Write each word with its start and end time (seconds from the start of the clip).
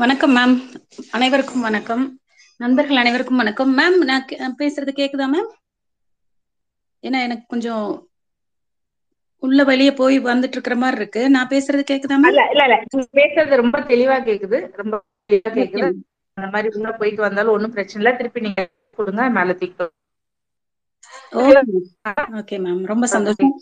வணக்கம் 0.00 0.34
மேம் 0.36 0.54
அனைவருக்கும் 1.10 1.60
வணக்கம். 1.60 2.02
நண்பர்கள் 2.60 2.96
அனைவருக்கும் 2.96 3.36
வணக்கம். 3.36 3.70
மேம் 3.78 3.96
நான் 4.42 4.56
பேசுறது 4.58 4.92
கேக்குதா 4.98 5.26
மேம் 5.34 5.48
ஏன்னா 7.02 7.18
எனக்கு 7.26 7.44
கொஞ்சம் 7.46 7.86
உள்ள 9.42 9.64
வெளிய 9.64 9.90
போய் 9.94 10.16
வந்துட்டு 10.20 10.56
இருக்கிற 10.56 10.76
மாதிரி 10.76 11.00
இருக்கு. 11.00 11.22
நான் 11.30 11.50
பேசுறது 11.54 11.82
கேக்குதா 11.90 12.18
மேம் 12.22 12.30
இல்ல 12.32 12.44
இல்ல 12.54 12.76
பேசுறது 13.20 13.60
ரொம்ப 13.62 13.80
தெளிவா 13.92 14.16
கேக்குது. 14.28 14.60
ரொம்ப 14.80 14.94
தெளிவா 15.30 15.52
கேக்குது. 15.58 15.90
அந்த 16.36 16.48
மாதிரி 16.54 16.76
உள்ள 16.76 16.92
போயிட்டு 17.00 17.22
வந்தாலும் 17.26 17.54
ஒண்ணும் 17.56 17.74
பிரச்சனை 17.76 18.00
இல்ல. 18.02 18.16
திருப்பி 18.18 18.40
நீங்க 18.40 18.64
கொடுங்க 18.98 19.28
மேல 19.38 19.52
தூக்கி 19.60 19.86
ஓகே. 22.40 22.56
மேம் 22.66 22.82
ரொம்ப 22.92 23.06
சந்தோஷம். 23.16 23.54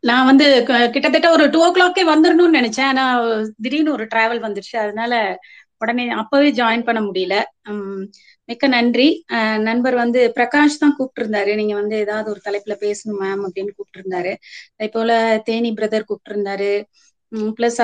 நான் 0.00 0.24
வந்து 0.24 0.62
க- 0.64 0.88
கிட்டத்தட்ட 0.88 1.30
ஒரு 1.30 1.50
டூ 1.50 1.60
ஓ 1.66 1.72
கிளாக்கே 1.72 2.02
வந்துடணும்னு 2.04 2.56
நினைச்சேன். 2.58 2.80
ஆனா 2.80 3.04
திடீர்னு 3.56 3.92
ஒரு 3.92 4.06
டிராவல் 4.14 4.44
வந்துருச்சு. 4.46 4.76
அதனால 4.76 5.38
உடனே 5.78 6.08
அப்பவே 6.08 6.50
ஜாயின் 6.50 6.82
பண்ண 6.82 7.00
முடியல. 7.00 7.42
மிக்க 8.44 8.66
நன்றி. 8.66 9.24
நண்பர் 9.58 9.94
வந்து 9.94 10.32
பிரகாஷ் 10.36 10.78
தான் 10.78 10.94
கூப்பிட்டு 10.96 11.30
இருந்தாரு 11.30 11.54
நீங்க 11.54 11.74
வந்து 11.74 11.96
ஏதாவது 11.96 12.30
ஒரு 12.30 12.40
தலைப்புல 12.44 12.68
பேசணும் 12.68 13.20
மேம் 13.20 13.44
அப்படின்னு 13.46 13.68
கூப்பிட்டு 13.76 14.00
இருந்தாரு 14.02 14.34
அதே 14.76 14.90
போல 14.92 15.40
தேனி 15.44 15.72
பிரதர் 15.72 16.04
கூப்பிட்டு 16.04 16.40
இருந்தாரு 16.40 16.84
பிளஸ் 17.60 17.80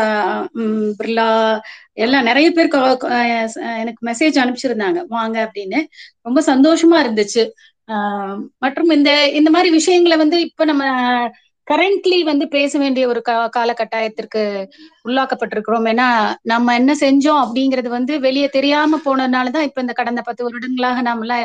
பிர்லா 1.02 1.60
எல்லாம் 1.92 2.22
நிறைய 2.22 2.50
பேர் 2.50 2.68
எனக்கு 3.76 4.06
மெசேஜ் 4.06 4.38
அனுப்பிச்சிருந்தாங்க. 4.44 5.04
வாங்க 5.08 5.50
அப்படின்னு. 5.50 5.80
ரொம்ப 6.22 6.40
சந்தோஷமா 6.46 6.96
இருந்துச்சு. 7.04 7.50
மற்றும் 8.58 8.88
இந்த 8.88 9.28
இந்த 9.28 9.50
மாதிரி 9.50 9.70
விஷயங்களை 9.70 10.16
வந்து 10.16 10.40
இப்ப 10.40 10.64
நம்ம 10.64 10.84
கரண்ட்லி 11.66 12.22
வந்து 12.22 12.48
பேச 12.48 12.78
வேண்டிய 12.78 13.08
ஒரு 13.08 13.22
கால 13.22 13.50
காலகட்டாயத்திற்கு 13.56 14.42
உள்ளாக்கப்பட்டிருக்கிறோம். 15.04 15.86
ஏன்னா 15.90 16.08
நம்ம 16.42 16.74
என்ன 16.74 16.92
செஞ்சோம் 17.00 17.40
அப்படிங்கிறது 17.44 17.88
வந்து 17.88 18.20
வெளியே 18.20 18.48
தெரியாம 18.48 19.00
போனதுனாலதான் 19.04 19.62
இப்ப 19.62 19.80
இந்த 19.80 19.92
கடந்த 19.92 20.22
பத்து 20.22 20.44
வருடங்களாக 20.44 21.00
நாம 21.00 21.38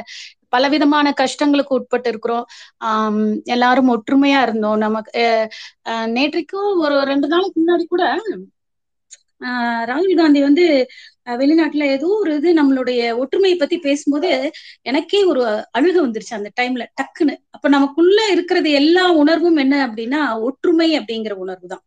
பலவிதமான 0.50 1.14
கஷ்டங்களுக்கு 1.20 1.76
உட்பட்டு 1.76 2.10
இருக்கிறோம் 2.10 2.46
ஆஹ் 2.86 3.18
எல்லாரும் 3.46 3.90
ஒற்றுமையா 3.92 4.42
இருந்தோம். 4.42 4.78
நமக்கு 4.78 5.24
அஹ் 5.86 6.10
நேற்றைக்கும் 6.10 6.48
ஒரு 6.78 7.04
ரெண்டு 7.04 7.28
நாளுக்கு 7.28 7.62
முன்னாடி 7.62 7.86
கூட 7.86 8.04
ராகுல் 9.90 10.16
காந்தி 10.16 10.40
வந்து 10.42 10.66
வெளிநாட்டுல 11.34 11.84
ஏதோ 11.96 12.08
ஒரு 12.20 12.32
இது 12.36 12.50
நம்மளுடைய 12.54 13.02
ஒற்றுமையை 13.18 13.58
பத்தி 13.58 13.78
பேசும்போது 13.80 14.30
எனக்கே 14.84 15.22
ஒரு 15.24 15.44
அழுக 15.80 15.96
வந்துருச்சு 16.06 16.40
அந்த 16.40 16.52
டைம்ல 16.62 16.86
டக்குன்னு. 17.00 17.36
அப்ப 17.52 17.70
நமக்குள்ள 17.70 18.20
இருக்கிறது 18.32 18.72
எல்லா 18.82 19.06
உணர்வும் 19.22 19.58
என்ன 19.58 19.76
அப்படின்னா 19.88 20.22
ஒற்றுமை 20.48 20.90
அப்படிங்கிற 21.00 21.36
உணர்வு 21.46 21.68
தான். 21.68 21.84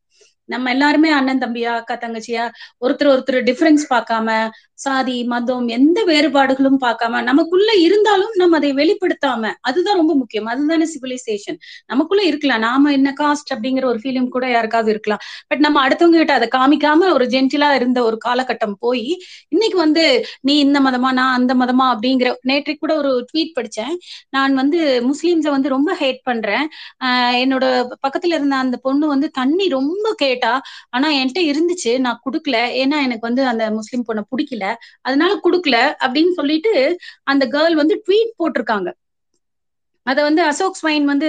நம்ம 0.55 0.71
எல்லாருமே 0.75 1.11
அண்ணன் 1.19 1.43
தம்பியா 1.45 1.73
அக்கா 1.81 1.97
தங்கச்சியா 2.05 2.45
ஒருத்தர் 2.85 3.13
ஒருத்தர் 3.15 3.41
டிஃபரன்ஸ் 3.49 3.87
பார்க்காம 3.95 4.29
சாதி 4.85 5.17
மதம் 5.31 5.67
எந்த 5.75 5.99
வேறுபாடுகளும் 6.09 6.79
பார்க்காம 6.85 7.21
நமக்குள்ள 7.29 7.71
இருந்தாலும் 7.87 8.33
நம்ம 8.41 8.57
அதை 8.61 8.71
வெளிப்படுத்தாம 8.79 9.51
அதுதான் 9.69 9.99
ரொம்ப 10.01 10.15
முக்கியம். 10.21 10.49
அதுதானே 10.53 10.87
சிவிலைசேஷன் 10.95 11.59
நமக்குள்ள 11.91 12.23
இருக்கலாம். 12.31 12.63
நாம 12.67 12.93
என்ன 12.99 13.11
காஸ்ட் 13.21 13.53
அப்படிங்கிற 13.55 13.85
ஒரு 13.91 14.01
ஃபீலிங் 14.03 14.29
கூட 14.37 14.47
யாருக்காவது 14.51 14.91
இருக்கலாம். 14.95 15.23
பட் 15.51 15.63
நம்ம 15.67 15.81
அடுத்தவங்க 15.87 16.19
கிட்ட 16.23 16.35
அதை 16.39 16.49
காமிக்காம 16.57 17.11
ஒரு 17.17 17.27
ஜென்டிலா 17.35 17.69
இருந்த 17.81 17.99
ஒரு 18.09 18.19
காலகட்டம் 18.27 18.77
போய் 18.85 19.07
இன்னைக்கு 19.55 19.79
வந்து 19.85 20.05
நீ 20.49 20.57
இந்த 20.67 20.81
மதமா 20.87 21.13
நான் 21.21 21.37
அந்த 21.41 21.55
மதமா 21.63 21.87
அப்படிங்கிற 21.95 22.33
நேற்றைக்கு 22.51 22.83
கூட 22.85 22.97
ஒரு 23.03 23.13
ட்வீட் 23.31 23.55
படிச்சேன். 23.59 23.95
நான் 24.37 24.55
வந்து 24.63 24.81
முஸ்லீம்ஸை 25.11 25.53
வந்து 25.57 25.75
ரொம்ப 25.77 25.91
ஹேட் 26.03 26.21
பண்றேன். 26.31 26.67
என்னோட 27.45 27.65
பக்கத்துல 28.07 28.37
இருந்த 28.39 28.57
அந்த 28.65 28.77
பொண்ணு 28.87 29.07
வந்து 29.15 29.31
தண்ணி 29.41 29.69
ரொம்ப 29.79 30.07
கேட் 30.25 30.42
ஆனா 30.91 31.09
என்கிட்ட 31.13 31.43
இருந்துச்சு 31.51 31.99
நான் 31.99 32.23
குடுக்கல. 32.25 32.57
ஏன்னா 32.81 32.99
எனக்கு 33.03 33.21
வந்து 33.21 33.47
அந்த 33.47 33.71
முஸ்லீம் 33.71 34.07
பொண்ணை 34.09 34.25
பிடிக்கல. 34.33 34.67
அதனால 35.03 35.35
குடுக்கல 35.45 35.77
அப்படின்னு 36.05 36.33
சொல்லிட்டு 36.33 36.75
அந்த 37.25 37.47
கேர்ள் 37.49 37.75
வந்து 37.75 38.03
ட்வீட் 38.07 38.33
போட்டிருக்காங்க. 38.39 38.91
அத 40.07 40.23
வந்து 40.23 40.43
அசோக் 40.43 40.79
ஸ்வைன் 40.81 41.05
வந்து 41.05 41.29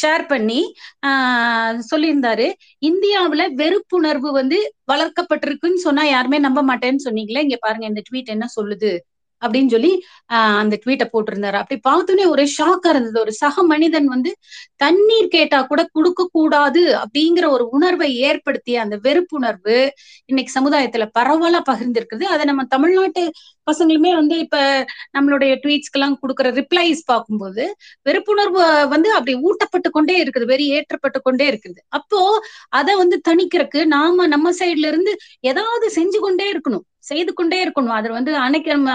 ஷேர் 0.00 0.26
பண்ணி 0.26 0.60
ஆஹ் 1.06 1.78
சொல்லியிருந்தாரு. 1.90 2.46
இந்தியாவுல 2.82 3.42
வெறுப்புணர்வு 3.56 4.30
வந்து 4.32 4.58
வளர்க்கப்பட்டிருக்குன்னு 4.92 5.84
சொன்னா 5.86 6.02
யாருமே 6.06 6.38
நம்ப 6.38 6.62
மாட்டேன்னு 6.64 7.04
சொன்னீங்களே 7.04 7.44
இங்க 7.46 7.58
பாருங்க 7.60 7.86
இந்த 7.86 8.02
ட்வீட் 8.08 8.34
என்ன 8.36 8.46
சொல்லுது? 8.56 8.92
அப்படின்னு 9.42 9.70
சொல்லி 9.70 9.92
ஆஹ் 10.30 10.56
அந்த 10.60 10.74
ட்வீட்டை 10.84 11.06
போட்டிருந்தாரு. 11.12 11.58
அப்படி 11.62 11.78
பார்த்தோன்னே 11.88 12.24
ஒரே 12.26 12.44
ஷாக்கா 12.58 12.88
இருந்தது. 12.88 13.18
ஒரு 13.20 13.32
சக 13.32 13.62
மனிதன் 13.64 14.06
வந்து 14.06 14.30
தண்ணீர் 14.76 15.28
கேட்டா 15.28 15.58
கூட 15.62 15.82
கொடுக்க 15.92 16.28
கூடாது 16.32 16.82
அப்படிங்கிற 17.02 17.46
ஒரு 17.50 17.64
உணர்வை 17.70 18.10
ஏற்படுத்திய 18.28 18.80
அந்த 18.80 18.96
வெறுப்புணர்வு 19.06 19.78
இன்னைக்கு 20.26 20.52
சமுதாயத்துல 20.58 21.06
பரவலா 21.18 21.60
பகிர்ந்திருக்குது. 21.70 22.24
அதை 22.26 22.44
நம்ம 22.44 22.64
தமிழ்நாட்டு 22.68 23.22
பசங்களுமே 23.66 24.10
வந்து 24.14 24.38
இப்ப 24.38 24.58
நம்மளுடைய 25.16 25.52
ட்வீட்ஸ்க்கு 25.62 25.98
எல்லாம் 25.98 26.18
கொடுக்குற 26.22 26.48
ரிப்ளைஸ் 26.58 27.02
பார்க்கும்போது 27.04 27.64
வெறுப்புணர்வு 28.06 28.62
வந்து 28.88 29.08
அப்படி 29.12 29.34
ஊட்டப்பட்டு 29.48 29.90
கொண்டே 29.90 30.16
இருக்குது 30.24 30.46
வெறி 30.46 30.66
ஏற்றப்பட்டு 30.76 31.20
கொண்டே 31.22 31.46
இருக்குது. 31.52 31.80
அப்போ 31.90 32.20
அதை 32.72 32.94
வந்து 32.96 33.18
தணிக்கிறதுக்கு 33.28 33.82
நாம 33.96 34.26
நம்ம 34.26 34.52
சைடுல 34.60 34.90
இருந்து 34.92 35.14
ஏதாவது 35.44 35.88
செஞ்சு 35.96 36.20
கொண்டே 36.20 36.46
இருக்கணும். 36.52 36.86
செய்து 37.08 37.32
கொண்டே 37.34 37.58
இருக்கணும். 37.64 37.96
அது 37.96 38.08
வந்து 38.12 38.32
அன்னைக்கு 38.38 38.70
நம்ம 38.76 38.92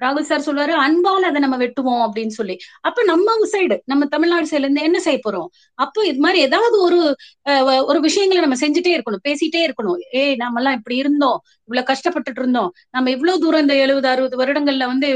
ராகுல் 0.00 0.26
சார் 0.26 0.44
சொல்லுவாரு 0.46 0.72
அன்பால் 0.80 1.26
அதை 1.26 1.40
நம்ம 1.40 1.56
வெட்டுவோம் 1.56 2.02
அப்படின்னு 2.06 2.34
சொல்லி. 2.34 2.54
அப்ப 2.80 3.04
நம்ம 3.04 3.24
சைடு 3.52 3.76
நம்ம 3.84 4.06
தமிழ்நாடு 4.06 4.46
சைடுல 4.50 4.66
இருந்து 4.66 4.82
என்ன 4.82 4.98
செய்ய 5.00 5.18
போறோம்? 5.22 5.48
அப்போ 5.78 6.00
இது 6.06 6.20
மாதிரி 6.20 6.40
ஏதாவது 6.42 6.76
ஒரு 6.82 6.98
அஹ், 7.46 7.62
ஒரு 7.86 7.98
விஷயங்களை 8.06 8.40
நம்ம 8.42 8.58
செஞ்சுட்டே 8.60 8.92
இருக்கணும் 8.96 9.24
பேசிட்டே 9.26 9.62
இருக்கணும். 9.66 9.98
ஏய் 10.20 10.36
நம்ம 10.36 10.60
எல்லாம் 10.60 10.78
இப்படி 10.78 10.96
இருந்தோம். 10.96 11.38
இவ்வளவு 11.68 11.88
கஷ்டப்பட்டுட்டு 11.90 12.42
இருந்தோம். 12.42 12.70
நம்ம 12.90 13.10
இவ்வளவு 13.10 13.40
தூரம் 13.40 13.64
இந்த 13.64 13.76
எழுபது 13.84 14.08
அறுபது 14.08 14.36
வருடங்கள்ல 14.42 14.86
வந்து 14.86 15.08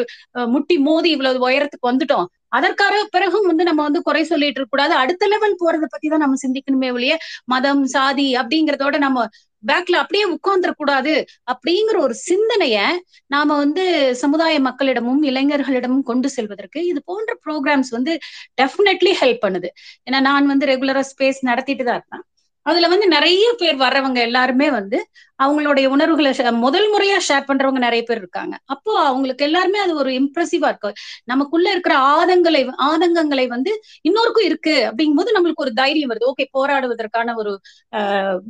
முட்டி 0.54 0.76
மோதி 0.82 1.10
இவ்வளவு 1.10 1.46
உயரத்துக்கு 1.46 1.90
வந்துட்டோம். 1.90 2.26
அதற்காக 2.52 2.94
பிறகும் 3.10 3.48
வந்து 3.48 3.64
நம்ம 3.64 3.80
வந்து 3.82 4.00
குறை 4.02 4.22
சொல்லிட்டு 4.24 4.58
இருக்க 4.58 4.74
கூடாது. 4.74 4.94
அடுத்த 5.02 5.24
லெவல் 5.28 5.60
போறதை 5.60 5.88
பத்தி 5.88 6.08
தான் 6.08 6.24
நம்ம 6.24 6.38
சிந்திக்கணுமே 6.42 6.88
ஒழிய 6.92 7.14
மதம் 7.46 7.84
சாதி 7.92 8.28
அப்படிங்கறதோட 8.40 8.96
நம்ம 8.98 9.26
பேக்ல 9.65 10.00
அப்படியே 10.03 10.25
உட்கார்ந்துட 10.34 10.72
கூடாது 10.76 11.15
அப்படிங்கிற 11.53 11.97
ஒரு 11.98 12.15
சிந்தனைய 12.28 12.78
நாம 13.26 13.56
வந்து 13.56 13.84
சமுதாய 14.22 14.56
மக்களிடமும் 14.69 15.22
இளைஞர்களிடமும் 15.22 16.06
கொண்டு 16.10 16.28
செல்வதற்கு 16.31 16.81
இது 16.87 17.03
போன்ற 17.04 17.34
ப்ரோக்ராம்ஸ் 17.47 17.91
வந்து 17.91 18.15
டெஃபினெட்லி 18.60 19.12
ஹெல்ப் 19.21 19.44
பண்ணுது. 19.44 19.71
ஏன்னா 20.06 20.21
நான் 20.28 20.47
வந்து 20.47 20.66
ரெகுலரா 20.66 21.04
ஸ்பேஸ் 21.12 21.41
நடத்திட்டு 21.43 21.84
தான் 21.84 21.98
இருந்தேன் 22.00 22.26
அதுல 22.66 22.88
வந்து 22.88 23.06
நிறைய 23.09 23.44
பேர் 23.60 23.76
வர்றவங்க 23.82 24.19
எல்லாருமே 24.28 24.66
வந்து 24.71 24.98
அவங்களுடைய 25.44 25.86
உணர்வுகளை 25.94 26.30
முதல் 26.64 26.88
முறையா 26.92 27.16
ஷேர் 27.28 27.48
பண்றவங்க 27.48 27.80
நிறைய 27.86 28.02
பேர் 28.08 28.20
இருக்காங்க. 28.22 28.54
அப்போ 28.74 28.92
அவங்களுக்கு 29.08 29.46
எல்லாருமே 29.48 29.78
அது 29.84 29.92
ஒரு 30.02 30.10
இம்ப்ரெசிவா 30.20 30.68
இருக்கு. 30.72 30.90
நமக்குள்ள 31.32 31.66
இருக்கிற 31.74 31.94
ஆதங்களை 32.14 32.60
ஆதங்கங்களை 32.90 33.46
வந்து 33.54 33.72
இன்னொருக்கும் 34.08 34.48
இருக்கு 34.50 34.74
அப்படிங்கும்போது 34.90 35.34
நம்மளுக்கு 35.36 35.64
ஒரு 35.66 35.74
தைரியம் 35.80 36.12
வருது. 36.12 36.30
ஓகே 36.32 36.46
போராடுவதற்கான 36.58 37.34
ஒரு 37.42 37.52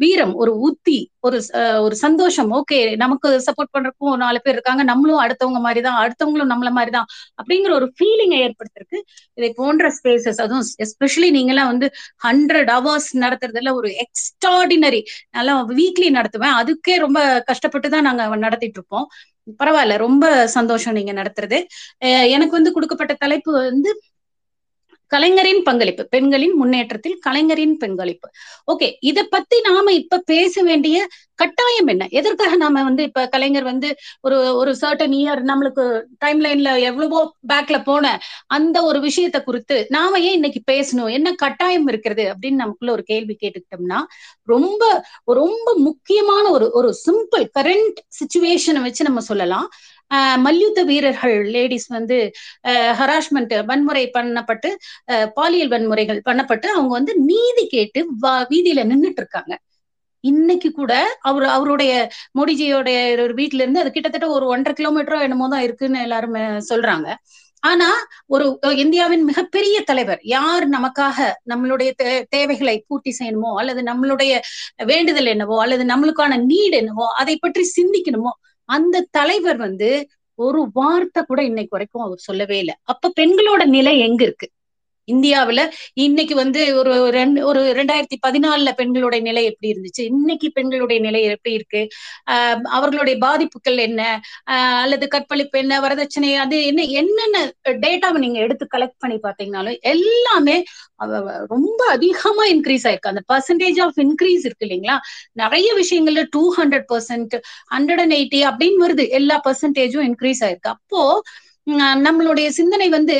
வீரம் 0.02 0.34
ஒரு 0.42 0.54
உத்தி 0.68 0.98
ஒரு 1.26 1.38
ஒரு 1.86 1.94
சந்தோஷம். 2.04 2.50
ஓகே 2.58 2.78
நமக்கு 3.02 3.28
சப்போர்ட் 3.46 3.72
பண்றதுக்கும் 3.76 4.12
ஒரு 4.12 4.20
நாலு 4.24 4.38
பேர் 4.44 4.56
இருக்காங்க. 4.56 4.82
நம்மளும் 4.90 5.22
அடுத்தவங்க 5.24 5.60
மாதிரி 5.66 5.80
தான் 5.86 5.98
அடுத்தவங்களும் 6.02 6.50
நம்மள 6.52 6.70
மாதிரி 6.78 6.92
தான் 6.96 7.08
அப்படிங்கிற 7.40 7.72
ஒரு 7.78 7.86
ஃபீலிங்கை 7.96 8.38
ஏற்படுத்திருக்கு. 8.46 8.98
இதை 9.38 9.50
போன்ற 9.60 9.88
ஸ்பேசஸ் 9.98 10.40
அதுவும் 10.44 10.66
எஸ்பெஷலி 10.84 11.28
நீங்களாம் 11.38 11.70
வந்து 11.72 11.88
ஹண்ட்ரட் 12.26 12.70
ஹவர்ஸ் 12.76 13.10
நடத்துறதுல 13.24 13.72
ஒரு 13.80 13.90
எக்ஸ்ட்ராடினரி 14.04 15.02
நல்லா 15.38 15.54
வீக்லி 15.80 16.08
நடத்துவேன். 16.18 16.56
அதுக்கே 16.82 16.94
ரொம்ப 16.98 17.20
கஷ்டப்பட்டு 17.48 17.88
தான் 17.88 18.06
நாங்க 18.08 18.22
நடத்திட்டு 18.40 18.78
இருப்போம் 18.78 19.06
பரவாயில்ல 19.60 19.94
ரொம்ப 19.98 20.24
சந்தோஷம் 20.54 20.96
நீங்க 20.98 21.12
நடத்துறது. 21.12 21.58
அஹ் 22.02 22.26
எனக்கு 22.34 22.52
வந்து 22.52 22.72
கொடுக்கப்பட்ட 22.72 23.12
தலைப்பு 23.22 23.50
வந்து 23.60 23.90
கலைஞரின் 25.10 25.62
பங்களிப்பு 25.62 26.02
பெண்களின் 26.08 26.54
முன்னேற்றத்தில் 26.54 27.16
கலைஞரின் 27.18 27.76
பங்களிப்பு. 27.76 28.28
ஓகே 28.72 28.88
இத 29.02 29.18
பத்தி 29.26 29.58
நாம 29.60 29.92
இப்ப 29.92 30.22
பேச 30.26 30.62
வேண்டிய 30.62 30.96
கட்டாயம் 31.38 31.86
என்ன? 31.86 32.04
எதற்காக 32.10 32.54
நாம 32.56 32.82
வந்து 32.82 33.02
இப்ப 33.02 33.26
கலைஞர் 33.26 33.62
வந்து 33.62 33.88
ஒரு 34.20 34.56
ஒரு 34.56 34.72
சர்டன் 34.80 35.14
இயர் 35.20 35.40
நம்மளுக்கு 35.50 35.84
டைம் 36.18 36.40
லைன்ல 36.44 36.70
எவ்வளவோ 36.80 37.20
பேக்ல 37.48 37.78
போன 37.84 38.04
அந்த 38.56 38.76
ஒரு 38.82 39.00
விஷயத்த 39.00 39.38
குறித்து 39.42 39.76
நாம 39.88 40.20
ஏன் 40.20 40.32
இன்னைக்கு 40.32 40.62
பேசணும்? 40.72 41.10
என்ன 41.10 41.28
கட்டாயம் 41.34 41.88
இருக்கிறது? 41.88 42.24
அப்படின்னு 42.32 42.62
நமக்குள்ள 42.62 42.92
ஒரு 42.92 43.04
கேள்வி 43.04 43.36
கேட்டுக்கிட்டோம்னா 43.42 44.00
ரொம்ப 44.48 44.82
ரொம்ப 45.34 45.68
முக்கியமான 45.80 46.44
ஒரு 46.50 46.68
ஒரு 46.72 46.90
சிம்பிள் 47.06 47.46
கரண்ட் 47.58 47.98
சுச்சுவேஷனை 48.18 48.82
வச்சு 48.82 49.04
நம்ம 49.04 49.20
சொல்லலாம். 49.30 49.68
மல்யுத்த 50.38 50.82
வீரர்கள் 50.82 51.44
லேடிஸ் 51.50 51.86
வந்து 51.88 52.18
ஹராஸ்மெண்ட் 52.98 53.64
வன்முறை 53.64 54.10
பண்ணப்பட்டு 54.14 54.70
அஹ் 55.08 55.28
பாலியல் 55.34 55.68
வன்முறைகள் 55.68 56.20
பண்ணப்பட்டு 56.24 56.66
அவங்க 56.66 56.92
வந்து 56.92 57.14
நீதி 57.24 57.66
கேட்டு 57.66 58.02
வீதியில 58.50 58.84
நின்னுட்டு 58.84 59.16
இருக்காங்க 59.16 59.52
இன்னைக்கு 60.24 60.72
கூட 60.72 60.92
அவர் 61.20 61.44
அவருடைய 61.48 61.92
மோடிஜியோடைய 62.38 62.96
ஒரு 63.22 63.34
வீட்டுல 63.34 63.54
இருந்து 63.56 63.80
அது 63.80 63.90
கிட்டத்தட்ட 63.90 64.28
ஒரு 64.28 64.46
ஒன்றரை 64.46 64.74
கிலோமீட்டரோ 64.76 65.22
என்னமோ 65.22 65.48
தான் 65.48 65.62
இருக்குன்னு 65.62 66.02
எல்லாரும் 66.02 66.36
சொல்றாங்க. 66.68 67.08
ஆனா 67.62 67.86
ஒரு 68.26 68.44
இந்தியாவின் 68.76 69.24
மிகப்பெரிய 69.24 69.80
தலைவர் 69.82 70.20
யார் 70.28 70.68
நமக்காக 70.68 71.16
நம்மளுடைய 71.48 71.90
தே- 72.02 72.24
தேவைகளை 72.28 72.84
பூர்த்தி 72.88 73.16
செய்யணுமோ 73.18 73.54
அல்லது 73.54 73.82
நம்மளுடைய 73.82 74.32
வேண்டுதல் 74.84 75.26
என்னவோ 75.26 75.60
அல்லது 75.60 75.84
நம்மளுக்கான 75.84 76.38
நீட் 76.46 76.76
என்னவோ 76.76 77.06
அதை 77.16 77.36
பற்றி 77.36 77.72
சிந்திக்கணுமோ 77.76 78.32
அந்த 78.70 79.06
தலைவர் 79.10 79.58
வந்து 79.66 79.90
ஒரு 80.38 80.60
வார்த்தை 80.72 81.20
கூட 81.22 81.40
இன்னைக்கு 81.42 81.70
வரைக்கும் 81.70 82.02
அவர் 82.02 82.26
சொல்லவே 82.28 82.58
இல்லை. 82.58 82.74
அப்ப 82.84 83.12
பெண்களோட 83.20 83.62
நிலை 83.68 83.94
எங்க 84.00 84.20
இருக்கு? 84.22 84.46
இந்தியாவுல 85.10 85.68
இன்னைக்கு 85.92 86.34
வந்து 86.34 86.76
ஒரு 86.76 87.10
ரெண்டு 87.10 87.46
ஒரு 87.46 87.60
ரெண்டாயிரத்தி 87.60 88.18
பதினாலுல 88.26 88.72
பெண்களுடைய 88.72 89.24
நிலை 89.24 89.44
எப்படி 89.44 89.72
இருந்துச்சு? 89.72 90.02
இன்னைக்கு 90.02 90.50
பெண்களுடைய 90.52 91.02
நிலை 91.02 91.22
எப்படி 91.22 91.54
இருக்கு? 91.54 91.88
ஆஹ் 92.30 92.60
அவர்களுடைய 92.62 93.18
பாதிப்புகள் 93.18 93.76
என்ன? 93.76 94.20
ஆஹ் 94.50 94.80
அல்லது 94.80 95.08
கற்பழிப்பு 95.08 95.58
என்ன? 95.58 95.80
வரதட்சணை 95.80 96.34
அது 96.34 96.66
என்ன? 96.66 96.82
என்னென்ன 96.82 97.52
டேட்டாவை 97.68 98.18
நீங்க 98.18 98.38
எடுத்து 98.38 98.66
கலெக்ட் 98.76 98.98
பண்ணி 98.98 99.18
பாத்தீங்கன்னாலும் 99.22 99.78
எல்லாமே 99.80 100.62
ரொம்ப 101.48 101.84
அதிகமா 101.88 102.44
இன்க்ரீஸ் 102.44 102.84
ஆயிருக்கு. 102.84 103.12
அந்த 103.12 103.22
பர்சன்டேஜ் 103.32 103.82
ஆஃப் 103.82 103.98
இன்க்ரீஸ் 103.98 104.44
இருக்கு 104.44 104.66
இல்லைங்களா? 104.66 104.96
நிறைய 105.32 105.74
விஷயங்கள்ல 105.74 106.24
two 106.30 106.54
hundred 106.56 106.84
percent 106.92 107.40
hundred 107.70 108.00
and 108.00 108.12
eighty 108.12 108.54
அப்படின்னு 108.54 108.74
வருது. 108.80 109.08
எல்லா 109.08 109.40
பர்சன்டேஜும் 109.44 110.12
இன்க்ரீஸ் 110.12 110.40
ஆயிருக்கு. 110.40 110.70
அப்போ 110.70 111.22
நம்மளுடைய 112.06 112.48
சிந்தனை 112.48 112.88
வந்து 112.88 113.16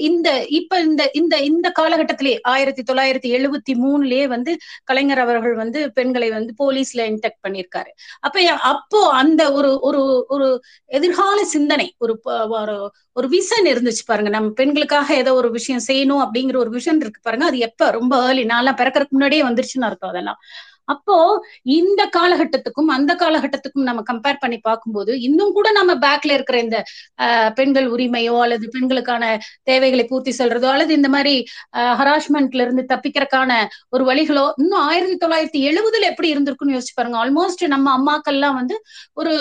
இந்த 0.00 0.28
இப்ப 0.50 0.80
இந்த 0.80 1.02
இந்த 1.12 1.34
இந்த 1.42 1.68
காலகட்டத்திலே 1.78 2.34
ஆயிரத்தி 2.42 2.82
தொள்ளாயிரத்தி 2.82 3.30
எழுபத்தி 3.38 3.74
மூணுலயே 3.84 4.24
வந்து 4.26 4.52
கலைஞர் 4.84 5.18
அவர்கள் 5.18 5.54
வந்து 5.54 5.92
பெண்களை 5.92 6.30
வந்து 6.30 6.52
போலீஸ்ல 6.58 7.00
இன்டெக்ட் 7.12 7.40
பண்ணியிருக்காரு. 7.46 7.90
அப்ப 8.20 8.36
அப்போ 8.72 9.00
அந்த 9.12 9.42
ஒரு 9.52 9.70
ஒரு 9.80 10.02
ஒரு 10.28 10.48
எதிர்கால 10.90 11.38
சிந்தனை 11.54 11.88
ஒரு 11.98 12.14
ஒரு 13.16 13.28
விஷன் 13.28 13.68
இருந்துச்சு 13.72 14.04
பாருங்க. 14.06 14.30
நம்ம 14.30 14.50
பெண்களுக்காக 14.50 15.14
ஏதோ 15.14 15.32
ஒரு 15.34 15.50
விஷயம் 15.50 15.84
செய்யணும் 15.88 16.22
அப்படிங்கிற 16.24 16.56
ஒரு 16.56 16.70
விஷன் 16.70 17.00
இருக்கு 17.00 17.20
பாருங்க. 17.22 17.44
அது 17.44 17.58
எப்ப? 17.68 17.90
ரொம்ப 17.90 18.14
ஏர்லி 18.28 18.44
நான்லாம் 18.44 18.78
பிறக்கறதுக்கு 18.80 19.16
முன்னாடியே 19.18 19.42
வந்துருச்சுன்னு 19.42 19.88
அர்த்தம் 19.88 20.10
அதெல்லாம். 20.10 20.38
அப்போ 20.92 21.16
இந்த 21.78 22.02
காலகட்டத்துக்கும் 22.16 22.90
அந்த 22.96 23.12
காலகட்டத்துக்கும் 23.22 23.88
நம்ம 23.88 24.02
கம்பேர் 24.10 24.40
பண்ணி 24.42 24.58
பார்க்கும்போது 24.68 25.12
இன்னும் 25.28 25.54
கூட 25.58 25.68
நம்ம 25.78 25.92
பேக்ல 26.04 26.34
இருக்கிற 26.36 26.58
இந்த 26.66 26.78
பெண்கள் 27.58 27.88
உரிமையோ 27.94 28.36
அல்லது 28.44 28.66
பெண்களுக்கான 28.76 29.24
தேவைகளை 29.70 30.04
பூர்த்தி 30.10 30.34
செல்றதோ 30.40 30.68
அல்லது 30.74 30.92
இந்த 30.98 31.10
மாதிரி 31.16 31.34
ஹராஸ்மெண்ட்ல 32.00 32.64
இருந்து 32.66 32.84
தப்பிக்கிறதுக்கான 32.92 33.52
ஒரு 33.94 34.04
வழிகளோ 34.10 34.46
இன்னும் 34.62 34.84
ஆயிரத்தி 34.88 35.16
தொள்ளாயிரத்தி 35.24 35.62
எழுபதுல 35.70 36.08
எப்படி 36.12 36.28
இருந்திருக்குன்னு 36.32 36.76
யோசிச்சு 36.76 36.96
பாருங்க. 36.98 37.18
ஆல்மோஸ்ட் 37.24 37.64
நம்ம 37.74 37.86
அம்மாக்கள்லாம் 37.98 38.58
வந்து 38.60 38.76
ஒரு 39.20 39.34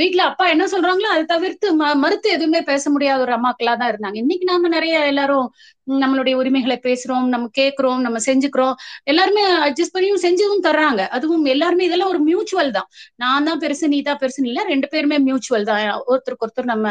வீட்டுல 0.00 0.22
அப்பா 0.30 0.44
என்ன 0.54 0.64
சொல்றாங்களோ 0.74 1.10
அதை 1.14 1.24
தவிர்த்து 1.34 1.68
மறுத்து 2.04 2.28
எதுவுமே 2.36 2.60
பேச 2.70 2.90
முடியாத 2.90 3.20
ஒரு 3.26 3.34
அம்மாக்களா 3.38 3.74
தான் 3.80 3.92
இருந்தாங்க. 3.92 4.18
இன்னைக்கு 4.24 4.46
நாம 4.52 4.68
நிறைய 4.76 4.94
எல்லாரும் 5.12 5.46
நம்மளுடைய 5.86 6.34
உரிமைகளை 6.34 6.76
பேசுறோம் 6.82 7.26
நம்ம 7.26 7.48
கேட்கிறோம் 7.52 8.00
நம்ம 8.00 8.18
செஞ்சுக்கிறோம். 8.26 8.74
எல்லாருமே 9.04 9.44
அட்ஜஸ்ட் 9.66 9.94
பண்ணியும் 9.96 10.22
செஞ்சதும் 10.24 10.64
தர்றாங்க. 10.68 11.00
அதுவும் 11.08 11.44
எல்லாருமே 11.44 11.84
இதெல்லாம் 11.84 12.08
ஒரு 12.08 12.20
மியூச்சுவல் 12.20 12.70
தான். 12.70 12.88
நான் 13.16 13.44
தான் 13.44 13.60
பெருசு 13.60 13.88
நீ 13.94 14.02
தான் 14.02 14.20
பெருசு 14.22 14.40
இல்ல 14.44 14.62
ரெண்டு 14.64 14.88
பேருமே 14.88 15.18
மியூச்சுவல் 15.18 15.64
தான். 15.64 15.82
ஒருத்தருக்கு 16.12 16.46
ஒருத்தர் 16.46 16.72
நம்ம 16.74 16.86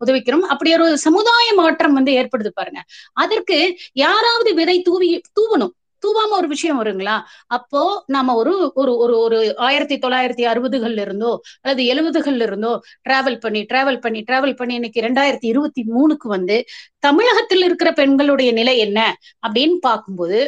உதவிக்கிறோம். 0.00 0.46
அப்படி 0.54 0.72
ஒரு 0.78 0.98
சமுதாய 0.98 1.48
மாற்றம் 1.54 1.92
வந்து 1.92 2.12
ஏற்படுது 2.12 2.52
பாருங்க. 2.54 2.82
அதற்கு 3.12 3.58
யாராவது 3.92 4.54
விதை 4.54 4.82
தூவி 4.82 5.10
தூவணும். 5.40 5.74
தூவாம 6.02 6.32
ஒரு 6.32 6.48
விஷயம் 6.48 6.80
வருங்களா? 6.82 7.14
அப்போ 7.48 7.82
நாம 8.06 8.34
ஒரு 8.34 8.52
ஒரு 8.74 8.92
ஒரு 8.96 9.14
ஒரு 9.18 9.38
ஆயிரத்தி 9.58 9.96
தொள்ளாயிரத்தி 9.98 10.44
அறுபதுகள்ல 10.46 11.00
இருந்தோ 11.00 11.32
அல்லது 11.62 11.82
எழுபதுகள்ல 11.92 12.42
இருந்தோ 12.42 12.72
டிராவல் 13.02 13.38
பண்ணி 13.38 13.62
டிராவல் 13.64 14.00
பண்ணி 14.00 14.20
டிராவல் 14.22 14.56
பண்ணி 14.56 14.74
இன்னைக்கு 14.74 15.00
ரெண்டாயிரத்தி 15.00 15.46
இருபத்தி 15.46 15.84
மூணுக்கு 15.90 16.28
வந்து 16.28 16.58
தமிழகத்தில் 17.00 17.62
இருக்கிற 17.62 17.90
பெண்களுடைய 17.92 18.52
நிலை 18.52 18.76
என்ன? 18.78 19.00
அப்படின்னு 19.42 19.78
பார்க்கும்போது 19.80 20.38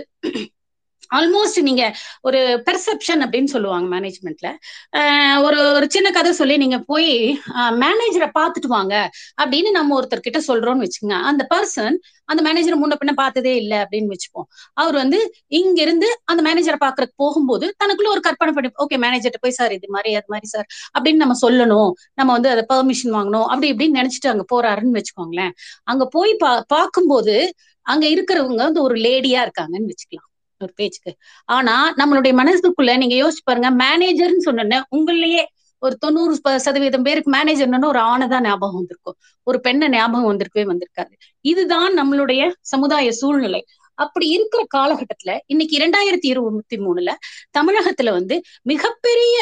ஆல்மோஸ்ட் 1.10 1.58
நீங்க 1.68 1.82
ஒரு 2.28 2.40
பெர்செப்ஷன் 2.66 3.22
அப்படின்னு 3.24 3.50
சொல்லுவாங்க 3.54 3.86
மேனேஜ்மெண்ட்ல 3.94 4.48
ஒரு 5.46 5.58
ஒரு 5.76 5.86
சின்ன 5.94 6.08
கதை 6.16 6.32
சொல்லி 6.40 6.56
நீங்க 6.64 6.78
போய் 6.90 7.10
மேனேஜரை 7.82 8.28
பார்த்துட்டு 8.38 8.70
வாங்க 8.76 8.94
அப்படின்னு 9.42 9.70
நம்ம 9.78 9.94
ஒருத்தர் 9.98 10.26
கிட்ட 10.26 10.40
சொல்றோம்னு 10.48 10.84
வச்சுக்கோங்க. 10.86 11.18
அந்த 11.30 11.42
பர்சன் 11.54 11.96
அந்த 12.30 12.40
மேனேஜரை 12.46 12.76
முன்ன 12.80 12.96
பின்ன 13.00 13.12
பார்த்ததே 13.20 13.52
இல்லை 13.62 13.78
அப்படின்னு 13.84 14.12
வச்சுப்போம். 14.14 14.46
அவர் 14.80 14.96
வந்து 15.02 15.18
இங்க 15.60 15.78
இருந்து 15.86 16.08
அந்த 16.30 16.40
மேனேஜரை 16.48 16.78
பாக்குறதுக்கு 16.84 17.22
போகும்போது 17.24 17.66
தனக்குள்ள 17.82 18.10
ஒரு 18.14 18.22
கற்பனை 18.28 18.52
பண்ணி 18.56 18.70
ஓகே 18.84 18.98
மேனேஜர்கிட்ட 19.04 19.40
போய் 19.46 19.58
சார் 19.60 19.74
இது 19.78 19.88
மாதிரி 19.96 20.12
அது 20.20 20.30
மாதிரி 20.34 20.48
சார் 20.54 20.66
அப்படின்னு 20.96 21.22
நம்ம 21.24 21.36
சொல்லணும். 21.44 21.90
நம்ம 22.20 22.30
வந்து 22.36 22.50
அதை 22.54 22.64
பெர்மிஷன் 22.74 23.14
வாங்கணும். 23.18 23.46
அப்படி 23.52 23.68
இப்படின்னு 23.74 23.98
நினைச்சிட்டு 24.00 24.32
அங்க 24.34 24.46
போறாருன்னு 24.54 24.98
வச்சுக்கோங்களேன். 25.00 25.52
அங்க 25.92 26.06
போய் 26.16 26.32
பா 26.44 26.52
பார்க்கும்போது 26.76 27.36
அங்க 27.86 28.04
இருக்கிறவங்க 28.14 28.62
வந்து 28.68 28.82
ஒரு 28.86 28.96
லேடியா 29.06 29.40
இருக்காங்கன்னு 29.46 29.90
வச்சுக்கலாம். 29.92 30.27
ஒரு 30.60 30.72
பேச்சுக்கு. 30.80 31.12
ஆனா 31.48 31.74
நம்மளுடைய 32.00 32.32
மனசுக்குள்ள 32.40 32.92
நீங்க 33.02 33.16
யோசிச்சு 33.22 33.44
பாருங்க 33.44 33.70
மேனேஜர்னு 33.84 34.46
சொன்னோன்னே 34.48 34.78
உங்களையே 34.96 35.42
ஒரு 35.82 35.94
தொண்ணூறு 36.04 36.34
சதவீதம் 36.66 37.04
பேருக்கு 37.06 37.30
மேனேஜர்னு 37.36 37.90
ஒரு 37.92 38.00
ஆணை 38.12 38.26
தான் 38.28 38.46
ஞாபகம் 38.46 38.78
வந்திருக்கும். 38.78 39.16
ஒரு 39.46 39.58
பெண்ணை 39.66 39.86
ஞாபகம் 39.88 40.30
வந்திருக்கவே 40.30 40.64
வந்திருக்காரு 40.72 41.14
இதுதான் 41.44 41.92
நம்மளுடைய 42.00 42.40
சமுதாய 42.72 43.12
சூழ்நிலை. 43.20 43.62
அப்படி 43.98 44.26
இருக்கிற 44.28 44.62
காலகட்டத்துல 44.76 45.32
இன்னைக்கு 45.52 45.74
இரண்டாயிரத்தி 45.78 46.28
இருபத்தி 46.32 46.76
மூணுல 46.86 47.12
தமிழகத்துல 47.58 48.10
வந்து 48.18 48.34
மிகப்பெரிய 48.72 49.36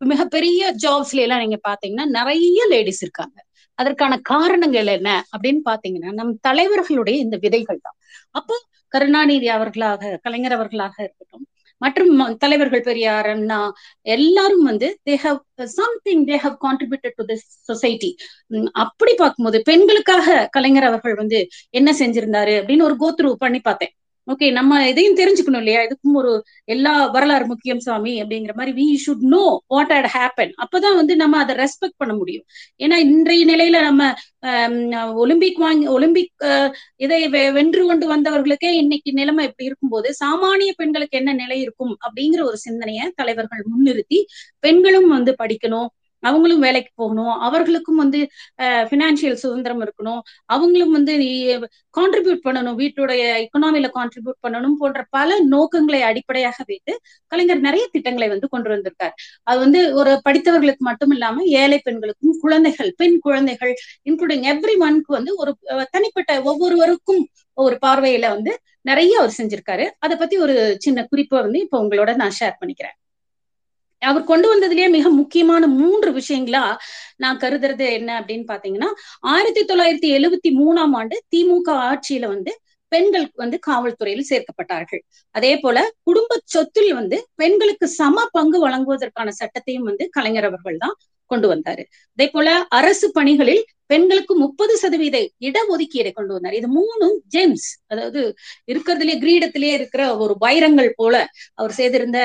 மிகப்பெரிய 0.00 0.62
ஜாப்ஸ்ல 0.84 1.22
எல்லாம் 1.26 1.42
நீங்க 1.44 1.58
பாத்தீங்கன்னா 1.68 2.06
நிறைய 2.18 2.66
லேடிஸ் 2.72 3.02
இருக்காங்க. 3.04 3.36
அதற்கான 3.78 4.14
காரணங்கள் 4.32 4.88
என்ன 4.96 5.10
அப்படின்னு 5.34 5.62
பாத்தீங்கன்னா 5.70 6.10
நம் 6.12 6.32
தலைவர்களுடைய 6.48 7.16
இந்த 7.24 7.36
விதைகள் 7.44 7.84
தான். 7.86 7.96
அப்போ 8.38 8.54
கருணாநிதி 8.88 9.48
அவர்களாக 9.48 10.18
கலைஞர் 10.22 10.52
அவர்களாக 10.52 10.94
இருக்கட்டும் 11.02 11.44
மற்றும் 11.82 12.12
தலைவர்கள் 12.38 12.80
பெரியார் 12.80 13.26
அண்ணா 13.26 13.58
எல்லாரும் 14.06 14.62
வந்து 14.62 14.98
they 15.10 15.14
have 15.16 15.38
something 15.74 16.24
they 16.26 16.36
have 16.36 16.56
contributed 16.66 17.16
to 17.16 17.24
this 17.24 17.44
society 17.60 18.10
அப்படி 18.84 19.14
பார்க்கும்போது 19.14 19.60
பெண்களுக்காக 19.62 20.48
கலைஞர் 20.50 20.84
அவர்கள் 20.84 21.14
வந்து 21.14 21.40
என்ன 21.70 21.92
செஞ்சிருந்தாரு 21.92 22.54
அப்படின்னு 22.60 22.88
ஒரு 22.88 22.96
கோத்ரூ 23.00 23.32
பண்ணி 23.34 23.60
பார்த்தேன். 23.60 23.94
ஓகே 24.28 24.46
நம்ம 24.50 24.72
இதையும் 24.88 25.16
தெரிஞ்சுக்கணும் 25.16 25.62
இல்லையா? 25.62 25.80
இதுக்கும் 25.86 26.16
ஒரு 26.20 26.32
எல்லா 26.68 26.92
வரலாறு 27.06 27.44
முக்கியம் 27.46 27.82
சாமி 27.86 28.12
அப்படிங்கிற 28.22 28.52
மாதிரி 28.56 28.72
we 28.78 28.86
should 29.04 29.24
know 29.34 29.42
what 29.66 29.92
had 29.96 30.08
happen 30.14 30.52
அப்பதான் 30.64 30.96
வந்து 30.96 31.14
நம்ம 31.16 31.38
அதை 31.38 31.54
ரெஸ்பெக்ட் 31.56 31.96
பண்ண 31.96 32.12
முடியும். 32.14 32.44
ஏன்னா 32.80 32.96
இன்றைய 33.06 33.44
நிலையில 33.52 33.78
நம்ம 33.80 34.02
ஒலிம்பிக் 35.22 35.60
வாங்கி 35.60 35.86
ஒலிம்பிக் 35.88 36.32
இதை 36.96 37.20
வென்று 37.58 37.82
கொண்டு 37.86 38.06
வந்தவர்களுக்கே 38.14 38.70
இன்னைக்கு 38.82 39.12
நிலைமை 39.12 39.44
இப்படி 39.48 39.68
இருக்கும்போது 39.70 40.10
சாமானிய 40.22 40.72
பெண்களுக்கு 40.76 41.18
என்ன 41.18 41.34
நிலை 41.34 41.58
இருக்கும் 41.60 41.94
அப்படிங்கிற 42.06 42.42
ஒரு 42.44 42.58
சிந்தனையை 42.66 43.06
தலைவர்கள் 43.14 43.64
முன்னிறுத்தி 43.72 44.20
பெண்களும் 44.64 45.08
வந்து 45.08 45.34
படிக்கணும் 45.42 45.88
அவங்களும் 46.26 46.62
வேலைக்கு 46.66 46.92
போகணும். 46.94 47.32
அவர்களுக்கும் 47.46 48.00
வந்து 48.02 48.20
பினான்சியல் 48.90 49.38
சுதந்திரம் 49.42 49.82
இருக்கணும். 49.84 50.20
அவங்களும் 50.54 50.94
வந்து 50.96 51.14
கான்ட்ரிபியூட் 51.98 52.44
பண்ணணும். 52.46 52.78
வீட்டுடைய 52.82 53.22
எக்கனாமில 53.44 53.88
கான்ட்ரிபியூட் 53.98 54.40
பண்ணணும் 54.46 54.76
போன்ற 54.80 55.00
பல 55.16 55.38
நோக்கங்களை 55.54 56.00
அடிப்படையாக 56.08 56.64
வைத்து 56.70 56.94
கலைஞர் 57.32 57.64
நிறைய 57.66 57.84
திட்டங்களை 57.94 58.28
வந்து 58.34 58.48
கொண்டு 58.54 58.70
வந்திருக்கார். 58.74 59.14
அது 59.50 59.58
வந்து 59.64 59.80
ஒரு 60.00 60.12
படித்தவர்களுக்கு 60.28 60.84
மட்டும் 60.90 61.14
இல்லாம 61.16 61.44
ஏழை 61.62 61.80
பெண்களுக்கும் 61.88 62.36
குழந்தைகள் 62.44 62.92
பெண் 63.02 63.18
குழந்தைகள் 63.26 63.74
இன்க்ளூடிங் 64.10 64.46
எவ்ரி 64.54 64.76
ஒன்க்கு 64.86 65.18
வந்து 65.18 65.34
ஒரு 65.42 65.52
தனிப்பட்ட 65.90 66.40
ஒவ்வொருவருக்கும் 66.50 67.22
ஒரு 67.64 67.76
பார்வையில 67.86 68.26
வந்து 68.34 68.52
நிறைய 68.88 69.12
அவர் 69.20 69.36
செஞ்சிருக்காரு. 69.38 69.86
அதை 70.04 70.14
பத்தி 70.16 70.36
ஒரு 70.44 70.54
சின்ன 70.84 71.04
குறிப்பை 71.10 71.38
வந்து 71.46 71.58
இப்ப 71.64 71.76
உங்களோட 71.84 72.10
நான் 72.20 72.36
ஷேர் 72.40 72.58
பண்ணிக்கிறேன். 72.60 72.96
அவர் 74.02 74.24
கொண்டு 74.24 74.46
வந்ததுலயே 74.52 74.88
மிக 74.90 75.08
முக்கியமான 75.10 75.66
மூன்று 75.78 76.10
விஷயங்களா 76.12 76.64
நான் 77.16 77.36
கருதுறது 77.36 77.86
என்ன 77.92 78.10
அப்படின்னு 78.20 78.46
பாத்தீங்கன்னா 78.48 78.90
ஆயிரத்தி 79.26 79.62
தொள்ளாயிரத்தி 79.62 80.10
எழுபத்தி 80.18 80.50
மூணாம் 80.60 80.94
ஆண்டு 80.94 81.16
திமுக 81.34 81.68
ஆட்சியில 81.90 82.26
வந்து 82.26 82.52
பெண்கள் 82.92 83.26
வந்து 83.34 83.56
காவல்துறையில் 83.66 84.28
சேர்க்கப்பட்டார்கள். 84.30 85.00
அதே 85.34 85.50
போல 85.60 85.78
குடும்ப 86.02 86.38
சொத்தில் 86.44 86.92
வந்து 86.94 87.16
பெண்களுக்கு 87.34 87.86
சம 87.96 88.24
பங்கு 88.32 88.58
வழங்குவதற்கான 88.60 89.32
சட்டத்தையும் 89.40 89.88
வந்து 89.90 90.04
கலைஞர் 90.10 90.44
அவர்கள் 90.44 90.78
தான் 90.78 90.94
கொண்டு 91.32 91.48
வந்தாரு. 91.52 91.82
அதே 92.18 92.26
போல 92.34 92.48
அரசு 92.78 93.06
பணிகளில் 93.18 93.62
பெண்களுக்கு 93.92 94.32
முப்பது 94.36 94.74
சதவீத 94.82 95.16
இடஒதுக்கீடை 95.48 96.10
கொண்டு 96.12 96.32
வந்தார். 96.34 96.56
இது 96.60 96.68
மூணும் 96.78 97.16
ஜேம்ஸ் 97.34 97.68
அதாவது 97.86 98.20
இருக்கிறதுலே 98.72 99.14
கிரீடத்திலே 99.22 99.70
இருக்கிற 99.78 100.02
ஒரு 100.24 100.34
வைரங்கள் 100.44 100.90
போல 100.96 101.14
அவர் 101.54 101.74
செய்திருந்த 101.80 102.18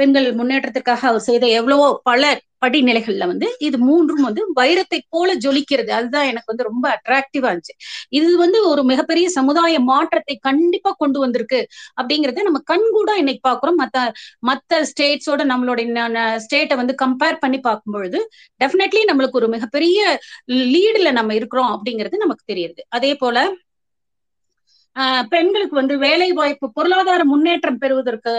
பெண்கள் 0.00 0.28
முன்னேற்றத்திற்காக 0.40 1.06
அவர் 1.12 1.28
செய்த 1.30 1.44
எவ்வளவோ 1.60 1.88
பல 2.10 2.22
படிநிலைகள்ல 2.62 3.26
வந்து 3.32 3.46
இது 3.66 3.76
மூன்றும் 3.88 4.24
வந்து 4.28 4.42
வைரத்தை 4.60 5.00
போல 5.14 5.28
ஜொலிக்கிறது. 5.44 5.90
அதுதான் 5.98 6.28
எனக்கு 6.32 6.50
வந்து 6.52 6.68
ரொம்ப 6.70 6.84
அட்ராக்டிவா 6.96 7.48
இருந்துச்சு. 7.50 7.74
இது 8.18 8.30
வந்து 8.44 8.58
ஒரு 8.70 8.82
மிகப்பெரிய 8.90 9.26
சமுதாய 9.38 9.76
மாற்றத்தை 9.90 10.36
கண்டிப்பா 10.48 10.92
கொண்டு 11.02 11.18
வந்திருக்கு 11.24 11.60
அப்படிங்கறத 12.00 12.44
நம்ம 12.48 12.62
கண்கூடா 12.72 13.16
இன்னைக்கு 13.22 13.42
பாக்குறோம். 13.50 13.78
மத்த 13.82 13.98
மத்த 14.50 14.80
ஸ்டேட்ஸோட 14.90 15.42
நம்மளுடைய 15.52 15.88
ஸ்டேட்டை 16.44 16.76
வந்து 16.82 16.94
கம்பேர் 17.04 17.42
பண்ணி 17.44 17.60
பார்க்கும் 17.60 17.96
பொழுது 17.96 18.18
டெஃபினெட்லி 18.60 19.02
நம்மளுக்கு 19.10 19.40
ஒரு 19.42 19.48
மிகப்பெரிய 19.48 19.98
லீடுல 20.74 21.10
நம்ம 21.20 21.34
இருக்கிறோம் 21.40 21.72
அப்படிங்கிறது 21.74 22.24
நமக்கு 22.24 22.44
தெரியுது. 22.52 22.80
அதே 22.98 23.12
போல 23.14 23.36
பெண்களுக்கு 25.30 25.74
வந்து 25.76 25.94
வேலை 25.98 26.28
வாய்ப்பு 26.32 26.66
பொருளாதார 26.72 27.20
முன்னேற்றம் 27.24 27.78
பெறுவதற்கு 27.78 28.32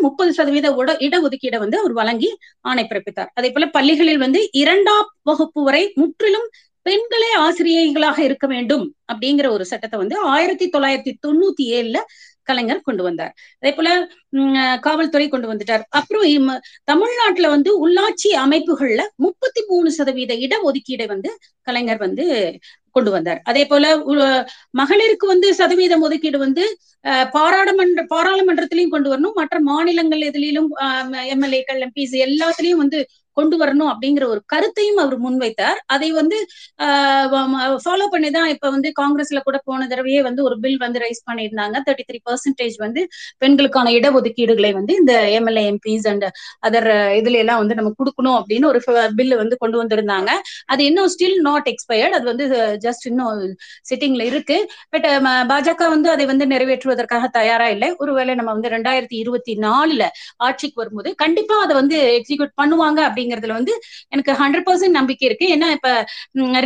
முப்பது 0.00 0.30
சதவீத 0.32 0.70
உட 0.80 0.90
இடஒதுக்கீடை 1.06 1.58
வந்து 1.58 1.78
அவர் 1.78 1.92
வழங்கி 1.92 2.30
ஆணை 2.60 2.84
பிறப்பித்தார். 2.90 3.30
அதே 3.34 3.50
போல 3.50 3.66
பள்ளிகளில் 3.76 4.24
வந்து 4.26 4.42
இரண்டாம் 4.62 5.08
வகுப்பு 5.22 5.62
வரை 5.62 5.82
முற்றிலும் 5.94 6.48
பெண்களே 6.86 7.30
ஆசிரியைகளாக 7.38 8.18
இருக்க 8.18 8.46
வேண்டும் 8.46 8.84
அப்படிங்கிற 9.12 9.46
ஒரு 9.50 9.64
சட்டத்தை 9.66 9.96
வந்து 9.98 10.16
ஆயிரத்தி 10.26 10.66
தொள்ளாயிரத்தி 10.68 11.12
தொண்ணூத்தி 11.26 11.64
ஏழுல 11.78 11.98
கலைஞர் 12.50 12.86
கொண்டு 12.88 13.02
வந்தார். 13.06 13.32
அதே 13.60 13.72
போல 13.76 13.88
காவல்துறை 14.86 15.26
கொண்டு 15.34 15.48
வந்துட்டார். 15.52 15.84
அப்புறம் 15.98 16.50
தமிழ்நாட்டுல 16.90 17.48
வந்து 17.56 17.70
உள்ளாட்சி 17.84 18.30
அமைப்புகள்ல 18.44 19.04
முப்பத்தி 19.26 19.62
மூணு 19.70 19.90
சதவீத 19.98 20.34
இடஒதுக்கீடை 20.46 21.06
வந்து 21.14 21.32
கலைஞர் 21.68 22.04
வந்து 22.06 22.26
கொண்டு 22.96 23.10
வந்தார். 23.14 23.40
அதே 23.50 23.62
போல 23.70 23.84
மகளிருக்கு 24.80 25.26
வந்து 25.32 25.48
சதவீதம் 25.58 26.04
ஒதுக்கீடு 26.06 26.38
வந்து 26.44 26.64
பாராளுமன்ற 27.36 28.02
பாராளுமன்றத்திலையும் 28.14 28.94
கொண்டு 28.94 29.08
வரணும். 29.12 29.36
மற்ற 29.40 29.56
மாநிலங்கள் 29.70 30.22
எதிலும் 30.28 30.70
எம்எல்ஏக்கள் 31.34 31.82
எம்பிஸ் 31.86 32.14
எல்லாத்துலயும் 32.26 32.82
வந்து 32.84 33.00
கொண்டு 33.38 33.56
வரணும் 33.62 33.90
அப்படிங்கிற 33.92 34.24
ஒரு 34.32 34.40
கருத்தையும் 34.52 35.00
அவர் 35.04 35.16
முன்வைத்தார். 35.26 35.78
அதை 35.94 36.08
வந்து 36.20 36.38
ஃபாலோ 37.84 38.06
பண்ணி 38.14 38.30
தான் 38.36 38.48
இப்ப 38.54 38.70
வந்து 38.74 38.88
காங்கிரஸ்ல 39.00 39.40
கூட 39.48 39.58
போன 39.68 39.86
தடவையே 39.92 40.20
வந்து 40.28 40.40
ஒரு 40.48 40.56
பில் 40.64 40.78
வந்து 40.84 41.02
ரைஸ் 41.04 41.22
பண்ணியிருந்தாங்க. 41.28 41.76
தேர்ட்டி 41.86 42.06
த்ரீ 42.10 42.20
பர்சன்டேஜ் 42.28 42.76
வந்து 42.84 43.02
பெண்களுக்கான 43.44 43.92
இடஒதுக்கீடுகளை 43.98 44.70
வந்து 44.78 44.94
இந்த 45.02 45.14
எம்எல்ஏ 45.38 45.64
எம்பிஸ் 45.72 46.06
அண்ட் 46.12 46.26
அதர் 46.68 46.90
இதுல 47.20 47.42
எல்லாம் 47.44 47.60
வந்து 47.62 47.78
நம்ம 47.80 47.92
கொடுக்கணும் 48.00 48.36
அப்படின்னு 48.40 48.68
ஒரு 48.72 48.80
பில் 49.18 49.34
வந்து 49.42 49.58
கொண்டு 49.62 49.76
வந்திருந்தாங்க. 49.82 50.30
அது 50.72 50.82
இன்னும் 50.90 51.10
ஸ்டில் 51.14 51.38
நாட் 51.48 51.68
எக்ஸ்பயர்ட் 51.72 52.16
அது 52.18 52.26
வந்து 52.32 52.46
ஜஸ்ட் 52.86 53.06
இன்னும் 53.10 53.54
சிட்டிங்ல 53.90 54.22
இருக்கு. 54.30 54.58
பட் 54.94 55.08
பாஜக 55.52 55.88
வந்து 55.94 56.08
அதை 56.14 56.24
வந்து 56.32 56.44
நிறைவேற்றுவதற்காக 56.54 57.24
தயாரா 57.38 57.68
இல்லை. 57.74 57.90
ஒருவேளை 58.02 58.32
நம்ம 58.40 58.50
வந்து 58.56 58.74
ரெண்டாயிரத்தி 58.76 59.16
இருபத்தி 59.22 59.54
நாலுல 59.66 60.02
ஆட்சிக்கு 60.46 60.80
வரும்போது 60.82 61.10
கண்டிப்பா 61.22 61.56
அதை 61.64 61.74
வந்து 61.80 61.96
எக்ஸிக்யூட் 62.18 62.52
பண்ணுவாங்க 62.60 63.00
அப்படிங்கறதுல 63.30 63.58
வந்து 63.58 63.74
எனக்கு 64.12 64.32
ஹண்ட்ரட் 64.40 64.66
பர்சன்ட் 64.68 64.98
நம்பிக்கை 64.98 65.26
இருக்கு. 65.28 65.46
ஏன்னா 65.54 65.68
இப்ப 65.76 65.88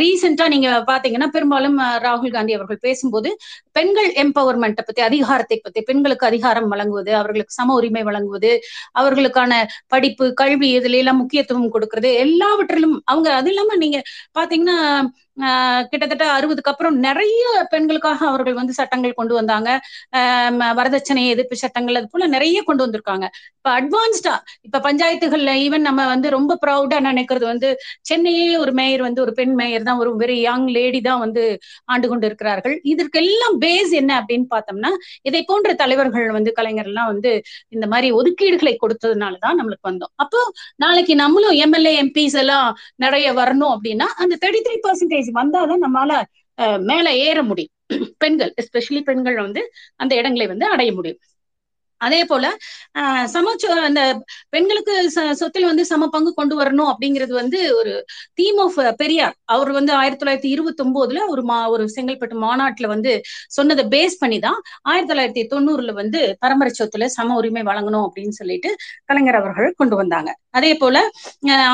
ரீசெண்டா 0.01 0.45
நீங்க 0.53 0.69
பாத்தீங்கன்னா 0.91 1.29
பெரும்பாலும் 1.35 1.77
ராகுல் 2.05 2.33
காந்தி 2.33 2.53
அவர்கள் 2.53 2.81
பேசும்போது 2.81 3.29
பெண்கள் 3.75 4.09
எம்பவர்மெண்ட்டை 4.23 4.83
பத்தி 4.83 5.01
அதிகாரத்தை 5.01 5.57
பத்தி 5.59 5.81
பெண்களுக்கு 5.81 6.25
அதிகாரம் 6.31 6.69
வழங்குவது 6.73 7.11
அவர்களுக்கு 7.19 7.57
சம 7.59 7.75
உரிமை 7.79 8.03
வழங்குவது 8.03 8.51
அவர்களுக்கான 8.95 9.53
படிப்பு 9.87 10.27
கல்வி 10.41 10.69
இதுல 10.75 11.01
எல்லாம் 11.01 11.21
முக்கியத்துவம் 11.21 11.73
கொடுக்கறது 11.75 12.11
எல்லாவற்றிலும் 12.23 12.97
அவங்க 13.05 13.29
அது 13.39 13.51
இல்லாம 13.53 13.77
நீங்க 13.83 13.99
பாத்தீங்கன்னா 14.37 14.77
கிட்டத்தட்ட 15.91 16.25
அறுபதுக்கு 16.37 16.71
அப்புறம் 16.71 16.97
நிறைய 17.05 17.43
பெண்களுக்காக 17.71 18.19
அவர்கள் 18.31 18.57
வந்து 18.59 18.73
சட்டங்கள் 18.79 19.17
கொண்டு 19.19 19.33
வந்தாங்க. 19.37 19.69
வரதட்சணை 20.79 21.23
எதிர்ப்பு 21.33 21.55
சட்டங்கள் 21.63 21.97
அது 21.99 22.07
போல 22.13 22.27
நிறைய 22.35 22.57
கொண்டு 22.67 22.83
வந்திருக்காங்க. 22.85 23.25
இப்ப 23.59 23.69
அட்வான்ஸ்டா 23.79 24.33
இப்ப 24.67 24.81
பஞ்சாயத்துகள்ல 24.87 25.51
ஈவன் 25.65 25.85
நம்ம 25.87 26.01
வந்து 26.13 26.29
ரொம்ப 26.37 26.57
ப்ரௌடா 26.63 26.97
நினைக்கிறது 27.09 27.45
வந்து 27.51 27.69
சென்னையே 28.09 28.47
ஒரு 28.63 28.71
மேயர் 28.79 29.03
வந்து 29.07 29.21
ஒரு 29.25 29.33
பெண் 29.39 29.55
மேயர் 29.61 29.87
தான் 29.89 30.01
ஒரு 30.03 30.11
வெரி 30.21 30.37
யங் 30.41 30.67
லேடி 30.77 31.01
தான் 31.09 31.21
வந்து 31.25 31.43
ஆண்டு 31.93 32.05
கொண்டு 32.11 32.27
இருக்கிறார்கள். 32.29 32.75
இதற்கெல்லாம் 32.93 33.57
பேஸ் 33.63 33.93
என்ன 34.01 34.11
அப்படின்னு 34.21 34.47
பார்த்தோம்னா 34.55 34.91
இதை 35.29 35.41
போன்ற 35.51 35.73
தலைவர்கள் 35.83 36.27
வந்து 36.37 36.53
கலைஞர்லாம் 36.59 37.11
வந்து 37.13 37.33
இந்த 37.75 37.85
மாதிரி 37.93 38.09
ஒதுக்கீடுகளை 38.19 38.75
கொடுத்ததுனாலதான் 38.83 39.57
நம்மளுக்கு 39.59 39.89
வந்தோம். 39.91 40.13
அப்போ 40.23 40.41
நாளைக்கு 40.85 41.15
நம்மளும் 41.23 41.57
எம்எல்ஏ 41.65 41.93
எம்பிஸ் 42.03 42.37
எல்லாம் 42.43 42.69
நிறைய 43.05 43.27
வரணும் 43.41 43.73
அப்படின்னா 43.75 44.09
அந்த 44.23 44.33
தேர்ட்டி 44.43 44.61
த்ரீ 44.67 44.77
பர்சன்டேஜ் 44.85 45.22
வந்தாதான் 45.31 45.83
நம்மளால 45.83 46.21
மேல 46.77 47.15
ஏற 47.15 47.43
முடியும். 47.43 47.71
பெண்கள் 48.17 48.53
எஸ்பெஷலி 48.61 49.01
பெண்கள் 49.01 49.35
வந்து 49.35 49.71
அந்த 49.95 50.15
இடங்களை 50.15 50.47
வந்து 50.47 50.65
அடைய 50.65 50.93
முடியும். 50.93 51.17
அதே 52.05 52.21
போல 52.25 52.45
சமச்ச 53.33 53.65
அந்த 53.87 54.01
பெண்களுக்கு 54.49 54.93
சொத்தில் 55.41 55.69
வந்து 55.69 55.83
சம 55.91 56.07
பங்கு 56.07 56.31
கொண்டு 56.33 56.55
வரணும் 56.59 56.89
அப்படிங்கிறது 56.91 57.33
வந்து 57.33 57.59
ஒரு 57.79 57.93
தீம் 58.33 58.59
ஆஃப் 58.65 58.79
பெரியார். 59.01 59.35
அவர் 59.53 59.71
வந்து 59.71 59.91
ஆயிரத்தி 59.93 60.21
தொள்ளாயிரத்தி 60.21 60.51
இருபத்தி 60.55 60.83
ஒன்பதுல 60.83 61.21
ஒரு 61.27 61.43
மா 61.43 61.57
ஒரு 61.73 61.83
செங்கல்பட்டு 61.95 62.37
மாநாட்டுல 62.45 62.87
வந்து 62.93 63.11
சொன்னதை 63.57 63.85
பேஸ் 63.93 64.15
பண்ணி 64.19 64.39
தான் 64.39 64.59
ஆயிரத்தி 64.83 65.11
தொள்ளாயிரத்தி 65.11 65.43
தொண்ணூறுல 65.53 65.93
வந்து 66.01 66.21
பரம்பரை 66.39 66.73
சொத்துல 66.79 67.07
சம 67.17 67.35
உரிமை 67.35 67.63
வழங்கணும் 67.63 68.05
அப்படின்னு 68.07 68.35
சொல்லிட்டு 68.39 68.71
கலைஞர் 69.05 69.39
அவர்கள் 69.41 69.77
கொண்டு 69.77 69.95
வந்தாங்க. 69.95 70.29
அதே 70.51 70.71
போல 70.75 70.95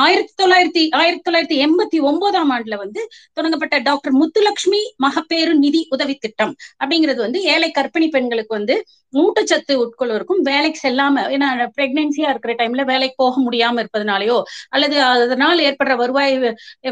ஆயிரத்தி 0.04 0.32
தொள்ளாயிரத்தி 0.40 0.82
ஆயிரத்தி 1.00 1.24
தொள்ளாயிரத்தி 1.26 1.58
எண்பத்தி 1.64 1.98
ஒன்பதாம் 2.10 2.52
ஆண்டுல 2.54 2.76
வந்து 2.76 3.00
தொடங்கப்பட்ட 3.36 3.78
டாக்டர் 3.88 4.14
முத்துலட்சுமி 4.20 4.82
மகப்பேறு 5.04 5.52
நிதி 5.64 5.82
உதவி 5.90 6.14
திட்டம் 6.16 6.52
அப்படிங்கிறது 6.80 7.20
வந்து 7.20 7.40
ஏழை 7.52 7.70
கற்பிணி 7.70 8.08
பெண்களுக்கு 8.08 8.52
வந்து 8.58 8.76
ஊட்டச்சத்து 9.12 9.74
உட்கொள்வதற்கும் 9.84 10.42
வேலைக்கு 10.42 10.80
செல்லாம 10.82 11.24
ஏன்னா 11.34 11.48
பிரெக்னன்சியா 11.78 12.30
இருக்கிற 12.30 12.54
டைம்ல 12.60 12.84
வேலைக்கு 12.84 13.16
போக 13.16 13.36
முடியாம 13.46 13.82
இருப்பதனாலயோ 13.82 14.38
அல்லது 14.70 14.96
அதனால் 15.08 15.64
ஏற்படுற 15.68 15.96
வருவாய் 16.02 16.36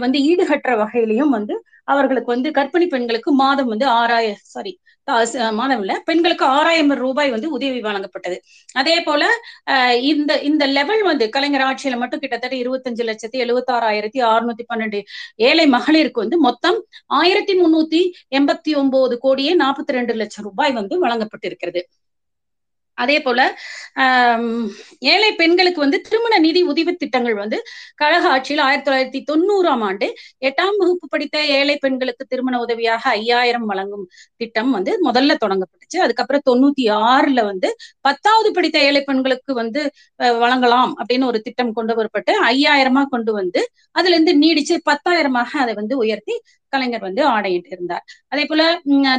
வந்து 0.07 0.21
ஈடுகட்டுற 0.31 0.75
வகையிலையும் 0.83 1.35
வந்து 1.39 1.57
அவர்களுக்கு 1.93 2.31
வந்து 2.35 2.51
கர்ப்பிணி 2.59 2.87
பெண்களுக்கு 2.95 3.31
மாதம் 3.45 3.73
வந்து 3.73 3.87
ஆறாயிரம் 4.01 4.47
சாரி 4.57 4.73
மாதம் 5.59 5.83
இல்ல 5.83 5.93
பெண்களுக்கு 6.05 6.45
ஆறாயிரம் 6.57 6.93
ரூபாய் 7.03 7.31
வந்து 7.35 7.49
உதவி 7.57 7.79
வழங்கப்பட்டது. 7.87 8.37
அதே 8.75 8.97
போல 9.01 9.23
இந்த 10.11 10.33
இந்த 10.49 10.65
லெவல் 10.79 11.03
வந்து 11.03 11.27
கலைஞர் 11.37 11.65
ஆட்சியில 11.69 11.99
மட்டும் 12.03 12.23
கிட்டத்தட்ட 12.25 12.57
இருபத்தஞ்சு 12.57 13.05
லட்சத்தி 13.11 13.39
எழுபத்தி 13.45 13.73
ஆறாயிரத்தி 13.77 14.21
அறுநூத்தி 14.33 14.67
பன்னெண்டு 14.73 15.01
ஏழை 15.49 15.67
மகளிருக்கு 15.77 16.25
வந்து 16.25 16.39
மொத்தம் 16.49 16.79
ஆயிரத்தி 17.21 17.55
முன்னூத்தி 17.63 18.03
எண்பத்தி 18.39 18.75
ஒன்பது 18.83 19.17
கோடியே 19.19 19.55
நாற்பத்தி 19.65 19.97
ரெண்டு 19.99 20.15
லட்சம் 20.15 20.47
ரூபாய் 20.49 20.73
வந்து 20.73 20.97
வழங்கப்பட்டிருக்கிறது. 21.05 21.83
அதே 22.99 23.17
போல 23.21 23.41
ஏழை 25.09 25.31
பெண்களுக்கு 25.33 25.81
வந்து 25.81 25.99
திருமண 26.01 26.35
நிதி 26.39 26.61
உதவி 26.69 26.93
திட்டங்கள் 26.95 27.37
வந்து 27.37 27.59
கழக 27.97 28.25
ஆட்சியில் 28.29 28.63
ஆயிரத்தி 28.63 28.89
தொள்ளாயிரத்தி 28.89 29.21
தொண்ணூறாம் 29.31 29.85
ஆண்டு 29.89 30.07
எட்டாம் 30.49 30.79
வகுப்பு 30.81 31.07
படித்த 31.09 31.37
ஏழை 31.57 31.77
பெண்களுக்கு 31.79 32.25
திருமண 32.27 32.55
உதவியாக 32.65 33.03
ஐயாயிரம் 33.19 33.67
வழங்கும் 33.67 34.05
திட்டம் 34.41 34.71
வந்து 34.71 34.93
முதல்ல 35.09 35.37
தொடங்கப்பட்டுச்சு. 35.45 35.99
அதுக்கப்புறம் 36.05 36.45
தொண்ணூத்தி 36.49 36.85
ஆறுல 37.09 37.41
வந்து 37.45 37.71
பத்தாவது 38.01 38.51
படித்த 38.53 38.79
ஏழை 38.81 39.03
பெண்களுக்கு 39.03 39.53
வந்து 39.55 39.83
வழங்கலாம் 40.41 40.93
அப்படின்னு 41.01 41.29
ஒரு 41.31 41.41
திட்டம் 41.41 41.73
கொண்டு 41.73 41.95
வரப்பட்டு 41.95 42.33
ஐயாயிரமா 42.51 43.03
கொண்டு 43.09 43.33
வந்து 43.33 43.61
அதுல 43.97 44.15
இருந்து 44.15 44.35
நீடிச்சு 44.43 44.75
பத்தாயிரமாக 44.91 45.51
அதை 45.59 45.75
வந்து 45.75 45.95
உயர்த்தி 45.99 46.35
கலைஞர் 46.75 47.07
வந்து 47.09 47.23
ஆணையிட்டு 47.35 47.71
இருந்தார் 47.77 48.05
அதே 48.33 48.45
போல 48.51 48.63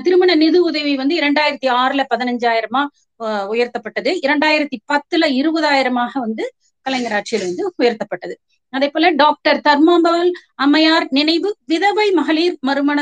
திருமண 0.06 0.36
நிதி 0.44 0.60
உதவி 0.70 0.94
வந்து 1.01 1.15
இரண்டாயிரத்தி 1.22 1.70
ஆறுல 1.82 2.03
பதினஞ்சாயிரமா 2.13 2.84
உயர்த்தப்பட்டது. 3.53 4.12
இரண்டாயிரத்தி 4.25 4.77
பத்துல 4.91 5.24
இருபதாயிரமாக 5.39 6.12
வந்து 6.25 6.44
கலைஞர் 6.86 7.15
ஆட்சியில் 7.18 7.48
வந்து 7.48 7.63
உயர்த்தப்பட்டது. 7.82 8.36
அதே 8.74 8.88
போல 8.94 9.06
டாக்டர் 9.22 9.60
தர்மாபவல் 9.68 10.32
அம்மையார் 10.63 11.06
நினைவு 11.18 11.50
விதவை 11.72 12.06
மகளிர் 12.20 12.56
மறுமண 12.68 13.00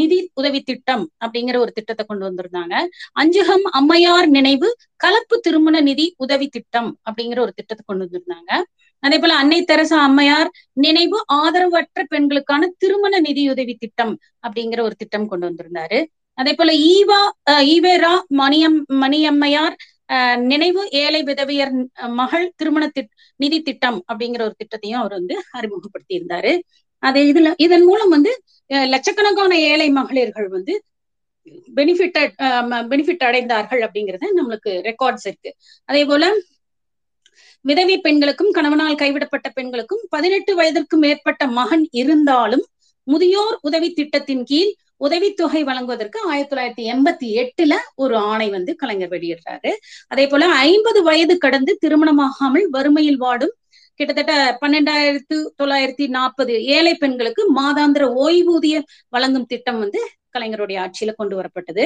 நிதி 0.00 0.18
உதவி 0.40 0.60
திட்டம் 0.68 1.04
அப்படிங்கிற 1.24 1.56
ஒரு 1.64 1.72
திட்டத்தை 1.78 2.04
கொண்டு 2.06 2.24
வந்திருந்தாங்க. 2.28 2.74
அஞ்சுகம் 3.20 3.66
அம்மையார் 3.78 4.28
நினைவு 4.36 4.68
கலப்பு 5.04 5.36
திருமண 5.46 5.76
நிதி 5.88 6.06
உதவி 6.24 6.46
திட்டம் 6.56 6.90
அப்படிங்கிற 7.08 7.40
ஒரு 7.46 7.52
திட்டத்தை 7.58 7.84
கொண்டு 7.86 8.04
வந்திருந்தாங்க. 8.04 8.50
அதே 9.02 9.16
போல 9.18 9.34
அன்னை 9.34 9.58
தெரசா 9.62 9.98
அம்மையார் 10.08 10.50
நினைவு 10.84 11.18
ஆதரவற்ற 11.38 12.02
பெண்களுக்கான 12.12 12.68
திருமண 12.82 13.14
நிதியுதவி 13.20 13.74
திட்டம் 13.76 14.12
அப்படிங்கிற 14.44 14.80
ஒரு 14.88 14.96
திட்டம் 14.96 15.30
கொண்டு 15.30 15.46
வந்திருந்தாரு. 15.48 15.98
அதே 16.38 16.52
போல 16.52 16.70
ஈவா 16.92 17.20
ஈவேரா 17.72 18.12
மணியம் 18.40 18.78
மணியம்மையார் 19.02 19.74
நினைவு 20.52 20.82
ஏழை 21.00 21.20
விதவியர் 21.28 21.72
மகள் 22.20 22.46
திருமண 22.56 22.84
நிதி 23.40 23.58
திட்டம் 23.68 23.98
அப்படிங்கிற 24.08 24.42
ஒரு 24.48 24.54
திட்டத்தையும் 24.60 25.00
அவர் 25.02 25.14
வந்து 25.18 25.34
அறிமுகப்படுத்தி 25.58 26.14
இருந்தாரு 26.18 26.52
அது 27.02 27.20
இதுல 27.30 27.50
இதன் 27.64 27.86
மூலம் 27.88 28.12
வந்து 28.16 28.32
லட்சக்கணக்கான 28.94 29.52
ஏழை 29.70 29.88
மகளிர்கள் 29.98 30.48
வந்து 30.56 30.74
பெனிஃபிட்டட் 31.78 32.34
பெனிஃபிட் 32.90 33.24
அடைந்தார்கள் 33.28 33.80
அப்படிங்கறத 33.86 34.28
நம்மளுக்கு 34.38 34.72
ரெக்கார்ட்ஸ் 34.88 35.26
இருக்கு. 35.28 35.50
அதே 35.88 36.02
போல 36.04 36.24
விதவை 37.64 37.96
பெண்களுக்கும் 37.98 38.52
கணவனால் 38.52 38.94
கைவிடப்பட்ட 38.94 39.48
பெண்களுக்கும் 39.48 40.02
பதினெட்டு 40.08 40.52
வயதிற்கு 40.54 40.96
மேற்பட்ட 40.96 41.42
மகன் 41.58 41.84
இருந்தாலும் 41.92 42.64
முதியோர் 43.06 43.56
உதவி 43.60 43.88
திட்டத்தின் 43.92 44.44
கீழ் 44.44 44.72
உதவித்தொகை 44.96 45.60
வழங்குவதற்கு 45.64 46.18
ஆயிரத்தி 46.30 46.52
தொள்ளாயிரத்தி 46.52 46.84
எண்பத்தி 46.92 47.28
எட்டுல 47.42 47.74
ஒரு 47.94 48.14
ஆணை 48.32 48.48
வந்து 48.50 48.72
கலைஞர் 48.76 49.10
வெளியிடுறாரு. 49.10 49.70
அதே 50.08 50.24
போல 50.26 50.48
ஐம்பது 50.68 51.00
வயது 51.02 51.34
கடந்து 51.38 51.72
திருமணமாகாமல் 51.82 52.66
வறுமையில் 52.70 53.20
வாடும் 53.24 53.54
கிட்டத்தட்ட 54.00 54.34
பன்னெண்டாயிரத்து 54.62 55.36
தொள்ளாயிரத்தி 55.62 56.06
நாற்பது 56.08 56.54
ஏழை 56.76 56.94
பெண்களுக்கு 56.94 57.42
மாதாந்திர 57.54 58.04
ஓய்வூதிய 58.24 58.76
வழங்கும் 59.08 59.46
திட்டம் 59.46 59.78
வந்து 59.78 60.00
கலைஞருடைய 60.34 60.78
ஆட்சியில 60.84 61.12
கொண்டு 61.20 61.34
வரப்பட்டது. 61.40 61.84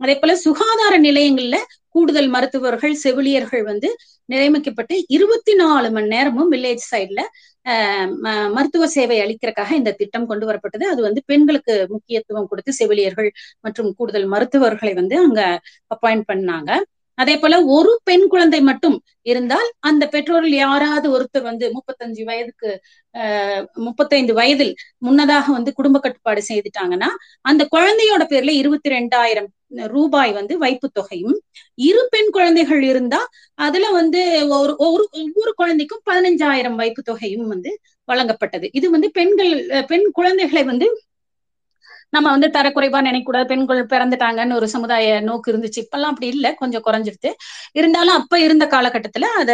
அதே 0.00 0.14
போல 0.22 0.34
சுகாதார 0.46 0.94
நிலையங்கள்ல 1.06 1.58
கூடுதல் 1.94 2.30
மருத்துவர்கள் 2.34 2.94
செவிலியர்கள் 3.04 3.62
வந்து 3.70 3.88
நியமிக்கப்பட்டு 4.28 4.94
இருபத்தி 5.16 5.52
நாலு 5.62 5.88
மணி 5.96 6.08
நேரமும் 6.14 6.50
வில்லேஜ் 6.54 6.84
சைட்ல 6.92 7.20
மருத்துவ 8.56 8.84
சேவை 8.94 9.16
அளிக்கிறதுக்காக 9.22 9.72
இந்த 9.78 9.90
திட்டம் 10.00 10.28
கொண்டு 10.30 10.44
வரப்பட்டது. 10.50 10.84
அது 10.92 11.00
வந்து 11.06 11.20
பெண்களுக்கு 11.30 11.74
முக்கியத்துவம் 11.94 12.48
கொடுத்து 12.50 12.72
செவிலியர்கள் 12.80 13.30
மற்றும் 13.60 13.90
கூடுதல் 13.98 14.26
மருத்துவர்களை 14.34 14.92
வந்து 15.00 15.16
அங்க 15.24 15.40
அப்பாயிண்ட் 15.94 16.26
பண்ணாங்க. 16.32 16.70
அதே 17.18 17.34
போல 17.38 17.54
ஒரு 17.68 17.92
பெண் 18.04 18.26
குழந்தை 18.26 18.60
மட்டும் 18.62 18.96
இருந்தால் 19.26 19.68
அந்த 19.82 20.04
பெற்றோர்கள் 20.08 20.54
யாராவது 20.58 21.06
ஒருத்தர் 21.10 21.42
வந்து 21.42 21.66
முப்பத்தஞ்சு 21.72 22.22
வயதுக்கு 22.24 22.70
அஹ் 23.14 23.64
முப்பத்தைந்து 23.86 24.32
வயதில் 24.34 24.72
முன்னதாக 24.98 25.52
வந்து 25.52 25.72
குடும்ப 25.72 25.98
கட்டுப்பாடு 25.98 26.42
செய்துட்டாங்கன்னா 26.50 27.10
அந்த 27.44 27.62
குழந்தையோட 27.74 28.24
பேர்ல 28.30 28.54
இருபத்தி 28.60 28.90
ரெண்டாயிரம் 28.90 29.48
ரூபாய் 29.88 30.32
வந்து 30.32 30.54
வைப்பு 30.58 30.88
தொகையும் 30.90 31.36
இரு 31.78 32.02
பெண் 32.10 32.30
குழந்தைகள் 32.30 32.82
இருந்தா 32.82 33.20
அதுல 33.58 33.90
வந்து 33.90 34.20
ஒரு 34.56 34.72
ஒரு 34.86 35.04
ஒவ்வொரு 35.18 35.52
குழந்தைக்கும் 35.54 36.02
பதினஞ்சாயிரம் 36.06 36.74
வைப்பு 36.74 37.02
தொகையும் 37.02 37.46
வந்து 37.46 37.70
வழங்கப்பட்டது. 38.08 38.66
இது 38.72 38.86
வந்து 38.90 39.08
பெண்கள் 39.10 39.52
பெண் 39.86 40.06
குழந்தைகளை 40.12 40.62
வந்து 40.64 40.86
நம்ம 42.12 42.26
வந்து 42.30 42.48
தரக்குறைவா 42.48 43.00
நினைக்கூடாது 43.02 43.46
பெண்கள் 43.46 43.80
பிறந்துட்டாங்கன்னு 43.90 44.54
ஒரு 44.54 44.66
சமுதாய 44.68 45.08
நோக்கு 45.20 45.48
இருந்துச்சு. 45.52 45.80
இப்பெல்லாம் 45.84 46.12
அப்படி 46.12 46.28
இல்லை. 46.28 46.50
கொஞ்சம் 46.54 46.84
குறைஞ்சிருது 46.86 47.30
இருந்தாலும் 47.74 48.16
அப்ப 48.20 48.40
இருந்த 48.40 48.64
காலகட்டத்துல 48.70 49.26
அத 49.40 49.52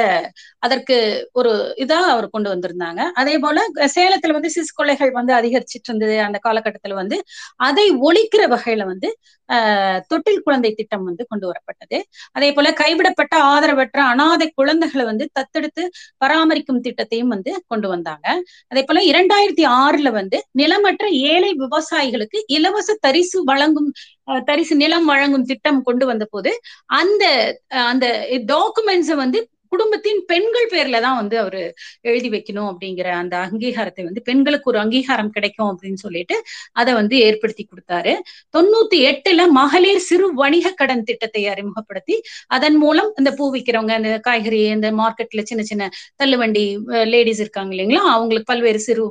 அதற்கு 0.62 0.96
ஒரு 1.32 1.52
இதா 1.84 1.98
அவர் 2.12 2.28
கொண்டு 2.30 2.48
வந்திருந்தாங்க. 2.54 3.00
அதே 3.14 3.34
போல 3.38 3.58
சேலத்துல 3.94 4.36
வந்து 4.38 4.52
சிசு 4.56 4.72
கொலைகள் 4.74 5.12
வந்து 5.12 5.32
அதிகரிச்சிட்டு 5.34 5.90
இருந்தது 5.90 6.16
அந்த 6.26 6.38
காலகட்டத்துல 6.46 6.94
வந்து 6.94 7.18
அதை 7.60 7.86
ஒழிக்கிற 8.04 8.42
வகையில 8.54 8.84
வந்து 8.86 9.10
தொட்டில் 10.08 10.42
குழந்தை 10.42 10.70
திட்டம் 10.74 11.04
வந்து 11.04 11.22
கொண்டு 11.30 11.46
வரப்பட்டது. 11.50 11.98
அதே 12.32 12.48
போல 12.52 12.68
கைவிடப்பட்ட 12.72 13.34
ஆதரவற்ற 13.52 13.98
அனாதை 14.12 14.46
குழந்தைகளை 14.54 15.04
வந்து 15.04 15.26
தத்தெடுத்து 15.38 15.84
பராமரிக்கும் 16.24 16.82
திட்டத்தையும் 16.86 17.32
வந்து 17.34 17.52
கொண்டு 17.66 17.88
வந்தாங்க. 17.88 18.26
அதே 18.72 18.82
போல 18.82 19.02
இரண்டாயிரத்தி 19.10 19.66
ஆறுல 19.80 20.10
வந்து 20.12 20.38
நிலமற்ற 20.60 21.04
ஏழை 21.32 21.50
விவசாயிகளுக்கு 21.64 22.40
இலவச 22.56 22.96
தரிசு 23.06 23.40
வழங்கும் 23.44 23.90
தரிசு 24.46 24.74
நிலம் 24.76 25.04
வழங்கும் 25.04 25.48
திட்டம் 25.50 25.80
கொண்டு 25.82 26.04
வந்த 26.06 26.24
போது 26.30 26.50
அந்த 27.00 27.24
அந்த 27.84 28.06
டாக்குமெண்ட்ஸை 28.52 29.16
வந்து 29.16 29.40
குடும்பத்தின் 29.74 30.20
பெண்கள் 30.30 30.68
பேர்ல 30.72 30.98
தான் 31.06 31.18
வந்து 31.20 31.36
அவரு 31.42 31.62
எழுதி 32.08 32.28
வைக்கணும் 32.34 32.68
அப்படிங்கிற 32.70 33.08
அந்த 33.22 33.34
அங்கீகாரத்தை 33.46 34.02
வந்து 34.08 34.22
பெண்களுக்கு 34.28 34.70
ஒரு 34.72 34.78
அங்கீகாரம் 34.84 35.32
கிடைக்கும் 35.36 35.70
அப்படின்னு 35.70 36.00
சொல்லிட்டு 36.06 36.36
அதை 36.80 36.92
வந்து 37.00 37.16
ஏற்படுத்தி 37.28 37.64
கொடுத்தாரு. 37.64 38.12
தொண்ணூத்தி 38.56 38.98
எட்டுல 39.10 39.40
மகளிர் 39.60 40.02
சிறு 40.08 40.28
வணிக 40.42 40.72
கடன் 40.80 41.04
திட்டத்தை 41.08 41.42
அறிமுகப்படுத்தி 41.52 42.16
அதன் 42.56 42.78
மூலம் 42.84 43.10
இந்த 43.20 43.30
பூ 43.38 43.44
விற்கிறவங்க 43.54 43.94
இந்த 44.00 44.12
காய்கறி 44.28 44.60
இந்த 44.76 44.90
மார்க்கெட்ல 45.00 45.42
சின்ன 45.50 45.64
சின்ன 45.70 45.88
தள்ளுவண்டி 46.22 46.64
லேடிஸ் 47.12 47.42
இருக்காங்க 47.44 47.72
இல்லைங்களா? 47.74 48.02
அவங்களுக்கு 48.14 48.50
பல்வேறு 48.52 48.80
சிறு 48.86 49.04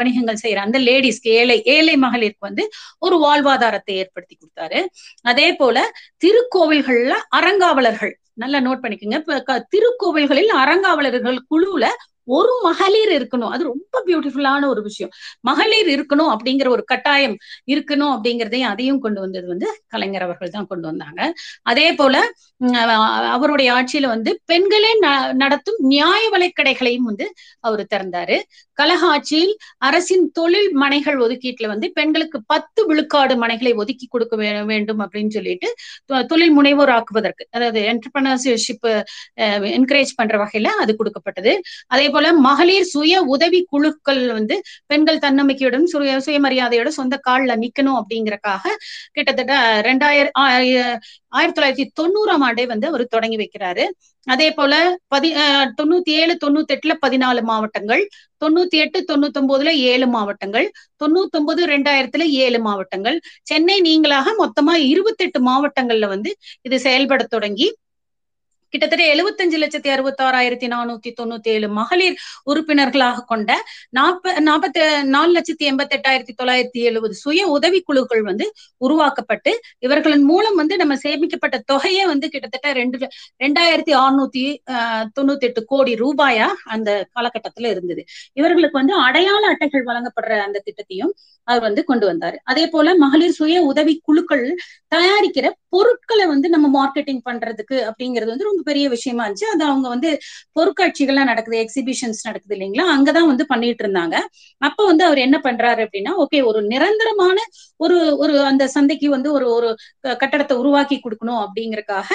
வணிகங்கள் 0.00 0.42
செய்யற 0.44 0.64
அந்த 0.66 0.80
லேடிஸ்க்கு 0.88 1.34
ஏழை 1.40 1.58
ஏழை 1.76 1.96
மகளிருக்கு 2.06 2.48
வந்து 2.48 2.64
ஒரு 3.06 3.18
வாழ்வாதாரத்தை 3.26 3.94
ஏற்படுத்தி 4.02 4.34
கொடுத்தாரு. 4.36 4.80
அதே 5.30 5.48
போல 5.60 5.76
திருக்கோவில்கள்ல 6.24 7.14
அறங்காவலர்கள் 7.38 8.14
நல்லா 8.38 8.58
நோட் 8.60 8.82
பண்ணிக்கோங்க. 8.82 9.18
இப்ப 9.22 9.58
திருக்கோவில்களில் 9.72 10.52
அறங்காவலர்கள் 10.54 11.38
குழுவுல 11.50 11.86
ஒரு 12.36 12.52
மகளிர் 12.66 13.12
இருக்கணும். 13.18 13.52
அது 13.54 13.62
ரொம்ப 13.72 14.02
பியூட்டிஃபுல்லான 14.08 14.68
ஒரு 14.72 14.82
விஷயம். 14.88 15.12
மகளிர் 15.48 15.88
இருக்கணும் 15.96 16.30
அப்படிங்கிற 16.34 16.68
ஒரு 16.76 16.84
கட்டாயம் 16.92 17.36
இருக்கணும் 17.72 18.12
அப்படிங்கிறதையும் 18.14 18.70
அதையும் 18.72 19.02
கொண்டு 19.04 19.20
வந்தது 19.24 19.46
வந்து 19.54 19.68
கலைஞர் 19.94 20.26
அவர்கள் 20.26 20.54
தான் 20.56 20.70
கொண்டு 20.72 20.86
வந்தாங்க. 20.90 21.20
அதே 21.72 21.88
போல 22.00 22.16
அவருடைய 23.34 23.68
ஆட்சியில 23.76 24.06
வந்து 24.14 24.30
பெண்களே 24.50 24.92
நடத்தும் 25.42 25.78
நியாய 25.92 26.22
வலைக்கடைகளையும் 26.34 27.08
வந்து 27.10 27.26
அவர் 27.66 27.82
திறந்தாரு. 27.92 28.36
கழக 28.78 29.02
ஆட்சியில் 29.14 29.52
அரசின் 29.86 30.26
தொழில் 30.38 30.70
மனைகள் 30.82 31.18
ஒதுக்கீட்டுல 31.24 31.68
வந்து 31.72 31.86
பெண்களுக்கு 31.98 32.38
பத்து 32.52 32.80
விழுக்காடு 32.88 33.34
மனைகளை 33.44 33.72
ஒதுக்கி 33.82 34.06
கொடுக்க 34.06 34.34
வேண்டும் 34.72 35.00
அப்படின்னு 35.04 35.32
சொல்லிட்டு 35.36 35.68
தொழில் 36.32 36.54
முனைவோர் 36.58 36.92
ஆக்குவதற்கு 36.96 37.46
அதாவது 37.56 37.80
என்டர்பிரினர்ஷிப் 37.92 38.88
என்கரேஜ் 39.78 40.12
பண்ற 40.20 40.36
வகையில 40.44 40.70
அது 40.82 40.94
கொடுக்கப்பட்டது. 40.96 41.54
அதே 41.94 42.06
போல 42.08 42.17
போல 42.18 42.32
மகளிர் 42.46 42.90
சுய 42.92 43.14
உதவி 43.34 43.60
குழுக்கள் 43.72 44.22
வந்து 44.38 44.54
பெண்கள் 44.90 45.22
தன்னம்பிக்கையுடன் 45.24 45.86
சுய 45.92 46.14
சுயமரியாதையோட 46.26 46.90
சொந்த 46.98 47.16
கால்ல 47.28 47.56
நிக்கணும் 47.64 47.98
அப்படிங்கறக்காக 48.00 48.74
கிட்டத்தட்ட 49.16 49.54
ரெண்டாயிரம் 49.88 50.36
ஆயிரத்தி 51.38 51.56
தொள்ளாயிரத்தி 51.56 51.86
தொண்ணூறாம் 52.00 52.44
ஆண்டே 52.48 52.64
வந்து 52.72 52.86
அவர் 52.90 53.12
தொடங்கி 53.14 53.38
வைக்கிறாரு. 53.40 53.84
அதே 54.26 54.48
போல 54.50 54.72
பதி 55.12 55.28
தொண்ணூத்தி 55.78 56.12
ஏழு 56.22 56.34
தொண்ணூத்தி 56.44 56.74
எட்டுல 56.76 56.94
பதினாலு 57.04 57.40
மாவட்டங்கள் 57.50 58.02
தொண்ணூத்தி 58.44 58.76
எட்டு 58.84 58.98
தொண்ணூத்தி 59.10 59.38
ஒன்பதுல 59.40 59.70
ஏழு 59.92 60.06
மாவட்டங்கள் 60.16 60.66
தொண்ணூத்தி 61.02 61.38
ஒன்பது 61.40 61.62
ரெண்டாயிரத்துல 61.66 62.24
ஏழு 62.44 62.58
மாவட்டங்கள். 62.68 63.18
சென்னை 63.50 63.76
நீங்களாக 63.88 64.34
மொத்தமா 64.42 64.74
இருபத்தெட்டு 64.92 65.40
மாவட்டங்கள்ல 65.50 66.08
வந்து 66.14 66.32
இது 66.68 66.78
செயல்பட 66.86 67.24
தொடங்கி 67.36 67.68
கிட்டத்தட்ட 68.72 69.04
எழுபத்தஞ்சு 69.06 69.58
லட்சத்தி 69.58 69.88
அறுபத்தி 69.88 70.22
ஆறாயிரத்தி 70.24 70.66
நானூத்தி 70.66 71.10
தொண்ணூத்தி 71.20 71.50
ஏழு 71.54 71.68
மகளிர் 71.78 72.16
உறுப்பினர்களாக 72.44 73.24
கொண்ட 73.26 73.50
நாற்ப 73.90 74.34
நாற்பத்தி 74.40 74.80
நாலு 75.08 75.30
லட்சத்தி 75.32 75.64
எண்பத்தி 75.70 75.96
எட்டாயிரத்தி 75.98 76.34
தொள்ளாயிரத்தி 76.40 76.80
எழுபது 76.82 77.14
சுய 77.14 77.46
உதவி 77.48 77.80
குழுக்கள் 77.80 78.22
வந்து 78.22 78.46
உருவாக்கப்பட்டு 78.80 79.52
இவர்களின் 79.78 80.26
மூலம் 80.26 80.56
வந்து 80.56 80.76
நம்ம 80.76 80.96
சேமிக்கப்பட்ட 81.04 81.58
தொகையே 81.72 82.04
வந்து 82.06 82.28
கிட்டத்தட்ட 82.28 82.72
ரெண்டு 82.72 82.98
ரெண்டாயிரத்தி 83.40 83.94
அறுநூத்தி 84.00 84.44
தொண்ணூத்தி 85.16 85.48
எட்டு 85.48 85.62
கோடி 85.64 85.94
ரூபாயா 86.02 86.48
அந்த 86.74 86.90
காலகட்டத்துல 87.16 87.70
இருந்தது. 87.74 88.02
இவர்களுக்கு 88.32 88.80
வந்து 88.80 88.94
அடையாள 89.06 89.42
அட்டைகள் 89.52 89.88
வழங்கப்படுற 89.90 90.38
அந்த 90.46 90.62
திட்டத்தையும் 90.66 91.12
அவர் 91.48 91.64
வந்து 91.66 91.82
கொண்டு 91.84 92.06
வந்தாரு. 92.10 92.36
அதே 92.50 92.64
போல 92.66 92.94
மகளிர் 92.96 93.36
சுய 93.38 93.58
உதவி 93.70 93.94
குழுக்கள் 94.08 94.44
தயாரிக்கிற 94.92 95.46
பொருட்களை 95.68 96.24
வந்து 96.26 96.48
நம்ம 96.48 96.66
மார்க்கெட்டிங் 96.78 97.22
பண்றதுக்கு 97.28 97.76
அப்படிங்கிறது 97.88 98.32
வந்து 98.32 98.48
ரொம்ப 98.50 98.57
பெரிய 98.64 98.86
விஷயமா 98.88 99.24
இருந்துச்சு. 99.24 99.48
அது 99.54 99.62
அவங்க 99.64 99.86
வந்து 99.88 100.10
பொருட்காட்சிகள்லாம் 100.56 101.30
நடக்குது 101.30 101.58
எக்ஸிபிஷன்ஸ் 101.64 102.20
நடக்குது 102.24 102.54
இல்லைங்களா? 102.56 102.86
அங்கதான் 102.94 103.30
வந்து 103.32 103.46
பண்ணிட்டு 103.46 103.84
இருந்தாங்க. 103.84 104.16
அப்ப 104.62 104.80
வந்து 104.86 105.04
அவர் 105.04 105.20
என்ன 105.26 105.36
பண்றாரு 105.44 105.80
அப்படின்னா 105.86 106.14
ஓகே 106.24 106.40
ஒரு 106.44 106.60
நிரந்தரமான 106.66 107.36
ஒரு 107.80 107.96
ஒரு 108.18 108.34
அந்த 108.42 108.64
சந்தைக்கு 108.68 109.08
வந்து 109.08 109.28
ஒரு 109.32 109.46
ஒரு 109.50 109.68
கட்டடத்தை 110.16 110.54
உருவாக்கி 110.56 110.96
கொடுக்கணும் 110.98 111.40
அப்படிங்கறக்காக 111.44 112.08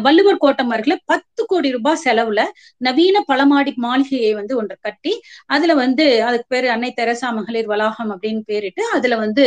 வள்ளுவர் 0.00 0.38
கோட்டம் 0.38 0.72
அருகில 0.72 0.94
பத்து 1.06 1.42
கோடி 1.46 1.68
ரூபாய் 1.70 2.02
செலவுல 2.04 2.40
நவீன 2.80 3.22
பழமாடி 3.28 3.72
மாளிகையை 3.76 4.32
வந்து 4.34 4.54
ஒன்று 4.56 4.76
கட்டி 4.80 5.12
அதுல 5.48 5.74
வந்து 5.74 6.06
அதுக்கு 6.24 6.48
பேரு 6.48 6.68
அன்னை 6.68 6.90
தெரசா 6.94 7.30
மகளிர் 7.30 7.66
வளாகம் 7.66 8.12
அப்படின்னு 8.14 8.42
பேரிட்டு 8.50 8.82
அதுல 8.94 9.16
வந்து 9.16 9.44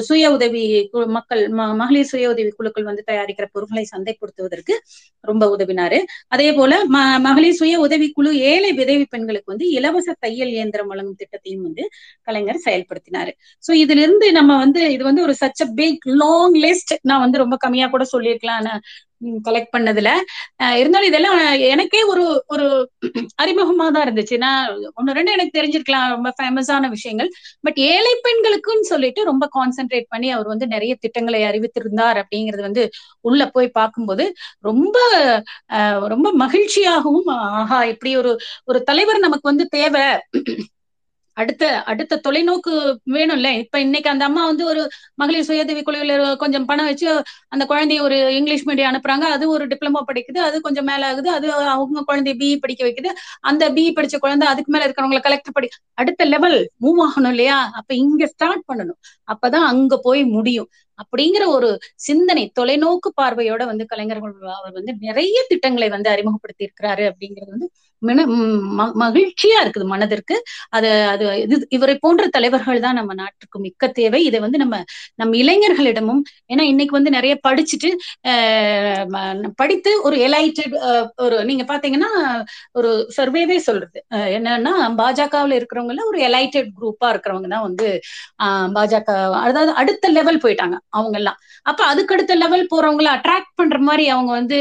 சுய 0.00 0.30
உதவி 0.30 0.64
மக்கள் 1.08 1.42
மகளிர் 1.74 2.10
சுய 2.12 2.26
உதவி 2.28 2.50
குழுக்கள் 2.50 2.88
வந்து 2.90 3.04
தயாரிக்கிற 3.10 3.46
பொருட்களை 3.52 3.84
சந்தைப்படுத்துவதற்கு 3.92 4.74
ரொம்ப 5.32 5.44
உதவினாரு. 5.54 5.98
அதே 6.28 6.48
போல 6.52 6.72
ம 6.88 6.98
மகளிர் 7.26 7.58
சுய 7.58 7.74
உதவிக்குழு 7.84 8.30
ஏழை 8.50 8.70
விதவி 8.80 9.06
பெண்களுக்கு 9.10 9.52
வந்து 9.52 9.66
இலவச 9.72 10.08
தையல் 10.18 10.52
இயந்திரம் 10.54 10.90
வழங்கும் 10.92 11.20
திட்டத்தையும் 11.22 11.64
வந்து 11.64 11.84
கலைஞர் 12.28 12.64
செயல்படுத்தினாரு. 12.66 13.32
சோ 13.64 13.72
இதுல 13.82 14.02
இருந்து 14.04 14.28
நம்ம 14.32 14.56
வந்து 14.58 14.82
இது 14.94 15.04
வந்து 15.04 15.22
ஒரு 15.22 15.36
such 15.42 15.62
a 15.62 15.70
big 15.74 16.04
long 16.22 16.56
list 16.64 16.94
நான் 17.04 17.24
வந்து 17.24 17.38
ரொம்ப 17.38 17.56
கம்மியா 17.58 17.88
கூட 17.88 18.04
சொல்லியிருக்கலாம். 18.12 18.68
கலெக்ட் 19.46 19.72
பண்ணதுல. 19.76 20.10
இருந்தாலும் 20.76 21.10
இதெல்லாம் 21.10 21.36
எனக்கே 21.72 22.00
ஒரு 22.12 22.24
ஒரு 22.46 22.66
அறிமுகமா 23.42 23.86
தான் 23.88 24.04
இருந்துச்சு. 24.06 24.36
நான் 24.36 24.66
ஒன்னு 24.94 25.16
ரெண்டு 25.18 25.32
எனக்கு 25.32 25.56
தெரிஞ்சிருக்கலாம் 25.58 26.08
ரொம்ப 26.08 26.30
ஃபேமஸான 26.38 26.88
விஷயங்கள். 26.88 27.30
பட் 27.60 27.78
ஏழை 27.90 28.12
பெண்களுக்குன்னு 28.26 28.90
சொல்லிட்டு 28.92 29.22
ரொம்ப 29.24 29.44
கான்சென்ட்ரேட் 29.58 30.08
பண்ணி 30.08 30.30
அவர் 30.30 30.46
வந்து 30.46 30.66
நிறைய 30.66 30.94
திட்டங்களை 31.00 31.42
அறிவித்திருந்தார் 31.42 32.20
அப்படிங்கிறது 32.22 32.62
வந்து 32.62 32.84
உள்ள 33.20 33.42
போய் 33.50 33.68
பார்க்கும்போது 33.70 34.26
ரொம்ப 34.60 34.96
ரொம்ப 36.06 36.28
மகிழ்ச்சியாகவும் 36.44 37.30
ஆஹா 37.60 37.80
இப்படி 37.92 38.12
ஒரு 38.16 38.32
ஒரு 38.64 38.80
தலைவர் 38.82 39.18
நமக்கு 39.18 39.50
வந்து 39.50 39.66
தேவை. 39.68 40.06
அடுத்த 41.36 41.62
அடுத்த 41.84 42.18
தொலைநோக்கு 42.24 42.72
வேணும்ல. 43.12 43.48
இப்ப 43.58 43.76
இன்னைக்கு 43.80 44.08
அந்த 44.10 44.24
அம்மா 44.24 44.46
வந்து 44.46 44.64
ஒரு 44.66 44.82
மகளிர் 45.14 45.46
சுயதவி 45.48 45.82
குழுவில 45.82 46.12
கொஞ்சம் 46.36 46.64
பணம் 46.64 46.84
வச்சு 46.84 47.06
அந்த 47.48 47.64
குழந்தைய 47.66 48.00
ஒரு 48.00 48.34
இங்கிலீஷ் 48.34 48.66
மீடியம் 48.68 48.90
அனுப்புறாங்க. 48.90 49.26
அது 49.34 49.44
ஒரு 49.50 49.66
டிப்ளமோ 49.66 50.02
படிக்குது. 50.08 50.40
அது 50.42 50.60
கொஞ்சம் 50.60 50.84
மேல 50.84 51.06
ஆகுது. 51.06 51.30
அது 51.30 51.48
அவங்க 51.74 52.04
குழந்தைய 52.08 52.36
பிஇ 52.36 52.56
படிக்க 52.58 52.82
வைக்குது. 52.84 53.12
அந்த 53.44 53.70
பிஇ 53.70 53.90
படிச்ச 53.92 54.18
குழந்தை 54.18 54.48
அதுக்கு 54.48 54.72
மேல 54.72 54.86
இருக்கிறவங்களை 54.86 55.22
கலெக்டர் 55.22 55.52
படி 55.52 55.70
அடுத்த 55.94 56.24
லெவல் 56.26 56.58
மூவ் 56.80 57.00
ஆகணும் 57.06 57.32
இல்லையா? 57.32 57.58
அப்ப 57.72 57.90
இங்க 57.96 58.26
ஸ்டார்ட் 58.26 58.64
பண்ணணும். 58.68 59.00
அப்பதான் 59.28 59.68
அங்க 59.72 59.94
போய் 60.00 60.22
முடியும். 60.32 60.68
அப்படிங்கிற 60.98 61.44
ஒரு 61.56 61.68
சிந்தனை 62.08 62.44
தொலைநோக்கு 62.58 63.10
பார்வையோட 63.20 63.62
வந்து 63.72 63.86
கலைஞர்கள் 63.92 64.34
அவர் 64.58 64.74
வந்து 64.78 64.94
நிறைய 65.06 65.38
திட்டங்களை 65.52 65.88
வந்து 65.96 66.10
அறிமுகப்படுத்தி 66.14 66.66
இருக்கிறாரு 66.68 67.06
அப்படிங்கிறது 67.12 67.52
வந்து 67.52 67.68
மகிழ்ச்சியா 69.02 69.58
இருக்குது 69.64 69.86
மனதிற்கு. 69.92 70.36
அது 70.76 70.88
அது 71.12 71.24
இது 71.44 71.56
இவரை 71.76 71.94
போன்ற 72.04 72.24
தலைவர்கள் 72.36 72.80
தான் 72.84 72.98
நம்ம 73.00 73.12
நாட்டுக்கு 73.20 73.58
மிக்க 73.66 73.88
தேவை. 73.98 74.20
இதை 74.28 74.38
வந்து 74.44 74.58
நம்ம 74.62 74.76
நம்ம 75.20 75.32
இளைஞர்களிடமும் 75.42 76.22
ஏன்னா 76.52 76.64
இன்னைக்கு 76.72 76.94
வந்து 76.98 77.12
நிறைய 77.16 77.34
படிச்சுட்டு 77.46 77.90
படித்து 79.60 79.92
ஒரு 80.08 80.16
எலைட்டட் 80.28 80.74
ஒரு 81.26 81.38
நீங்க 81.50 81.66
பாத்தீங்கன்னா 81.72 82.10
ஒரு 82.80 82.90
சர்வேவே 83.18 83.58
சொல்றது. 83.68 83.98
என்னன்னா 84.36 84.74
பாஜகவில் 85.02 85.56
இருக்கிறவங்கள 85.60 86.02
ஒரு 86.10 86.20
எலைட்டட் 86.28 86.70
குரூப்பா 86.78 87.08
இருக்கிறவங்க 87.14 87.50
தான் 87.54 87.66
வந்து 87.68 87.88
பாஜக 88.78 89.08
அதாவது 89.46 89.72
அடுத்த 89.82 90.08
லெவல் 90.18 90.42
போயிட்டாங்க. 90.44 90.76
அவங்க 90.92 91.16
எல்லாம் 91.16 91.38
அப்ப 91.66 91.80
அதுக்கு 91.84 92.14
அடுத்த 92.14 92.34
லெவல் 92.34 92.64
போறவங்கள 92.72 93.08
அட்ராக்ட் 93.16 93.52
பண்ற 93.54 93.78
மாதிரி 93.80 94.04
அவங்க 94.08 94.30
வந்து 94.32 94.58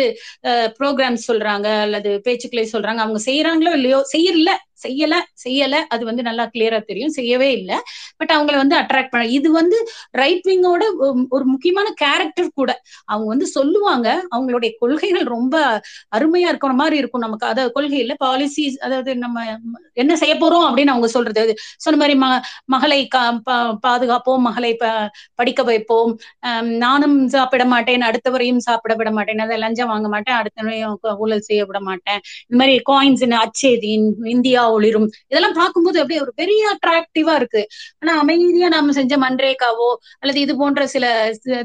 ப்ரோக்ராம் 0.80 1.18
சொல்றாங்க 1.28 1.68
அல்லது 1.82 2.12
பேச்சுக்களை 2.26 2.66
சொல்றாங்க. 2.74 2.98
அவங்க 2.98 3.20
செய்யறாங்களோ 3.26 3.74
இல்லையோ 3.74 4.00
செய்யல 4.14 4.52
செய்யல 4.86 5.16
செய்யல 5.44 5.76
அது 5.94 6.04
வந்து 6.10 6.24
நல்லா 6.30 6.46
கிளியரா 6.54 6.80
தெரியும். 6.90 7.14
செய்யவே 7.18 7.50
இல்லை. 7.60 7.78
பட் 8.20 8.34
அவங்கள 8.36 8.56
வந்து 8.64 8.76
அட்ராக்ட் 8.82 9.12
பண்ண 9.14 9.26
இது 9.38 9.50
வந்து 9.60 9.78
ரைட் 10.22 10.46
விங்கோட 10.50 10.84
ஒரு 11.36 11.46
முக்கியமான 11.54 11.88
கேரக்டர் 12.04 12.50
கூட. 12.60 12.72
அவங்க 13.12 13.28
வந்து 13.34 13.48
சொல்லுவாங்க 13.58 14.08
அவங்களுடைய 14.36 14.72
கொள்கைகள் 14.82 15.26
ரொம்ப 15.36 15.56
அருமையா 16.18 16.50
இருக்கிற 16.54 16.74
மாதிரி 16.82 16.98
இருக்கும் 17.02 17.26
நமக்கு. 17.26 17.48
அதாவது 17.52 17.74
கொள்கையில 17.78 18.16
பாலிசிஸ் 18.26 18.78
அதாவது 18.88 19.12
நம்ம 19.26 19.38
என்ன 20.02 20.14
செய்ய 20.22 20.34
போறோம் 20.44 20.66
அப்படின்னு 20.68 20.94
அவங்க 20.96 21.10
சொல்றது. 21.16 21.54
சொன்ன 21.86 22.00
மாதிரி 22.02 22.16
ம 22.24 22.28
மகளை 22.76 23.00
பாதுகாப்போம் 23.86 24.46
மகளை 24.50 24.72
படிக்க 25.40 25.62
வைப்போம். 25.70 26.12
நானும் 26.86 27.18
சாப்பிட 27.36 27.64
மாட்டேன் 27.74 28.08
அடுத்தவரையும் 28.10 28.62
சாப்பிட 28.68 28.94
விட 29.00 29.10
மாட்டேன். 29.18 29.44
அதை 29.46 29.58
லஞ்சம் 29.64 29.92
வாங்க 29.94 30.08
மாட்டேன் 30.14 30.38
அடுத்தவரையும் 30.40 30.96
ஊழல் 31.24 31.46
செய்ய 31.50 31.62
விட 31.70 31.80
மாட்டேன். 31.90 32.20
இந்த 32.46 32.58
மாதிரி 32.62 32.76
காயின்ஸ் 32.92 33.26
அச்சேதி 33.44 33.92
இந்தியா 34.36 34.64
ஒளிரும். 34.72 35.08
இதெல்லாம் 35.28 35.54
பார்க்கும்போது 35.54 36.00
அப்படியே 36.02 36.22
ஒரு 36.22 36.34
பெரிய 36.36 36.62
அட்ராக்டிவா 36.74 37.36
இருக்கு. 37.36 37.62
ஆனா 38.00 38.14
அமைதியா 38.22 38.70
நாம 38.70 38.94
செஞ்ச 39.00 39.14
மன்ரேகாவோ 39.18 39.90
அல்லது 40.20 40.40
இது 40.40 40.56
போன்ற 40.58 40.82
சில 40.88 41.06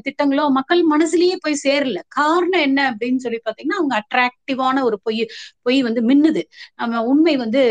திட்டங்களோ 0.07 0.45
மக்கள் 0.59 0.83
மனசுலயே 0.95 1.37
போய் 1.41 1.63
சேரல. 1.65 1.99
காரணம் 2.19 2.65
என்ன 2.69 2.81
அப்படின்னு 2.93 3.23
சொல்லி 3.27 3.41
பாத்தீங்கன்னா 3.47 3.81
அவங்க 3.81 3.95
அட்ராக்டிவான 4.03 4.83
ஒரு 4.83 4.99
பொய் 5.03 5.23
பொய் 5.63 5.79
வந்து 5.83 6.03
மின்னுது. 6.03 6.43
நம்ம 6.75 7.03
உண்மை 7.05 7.35
வந்து 7.37 7.63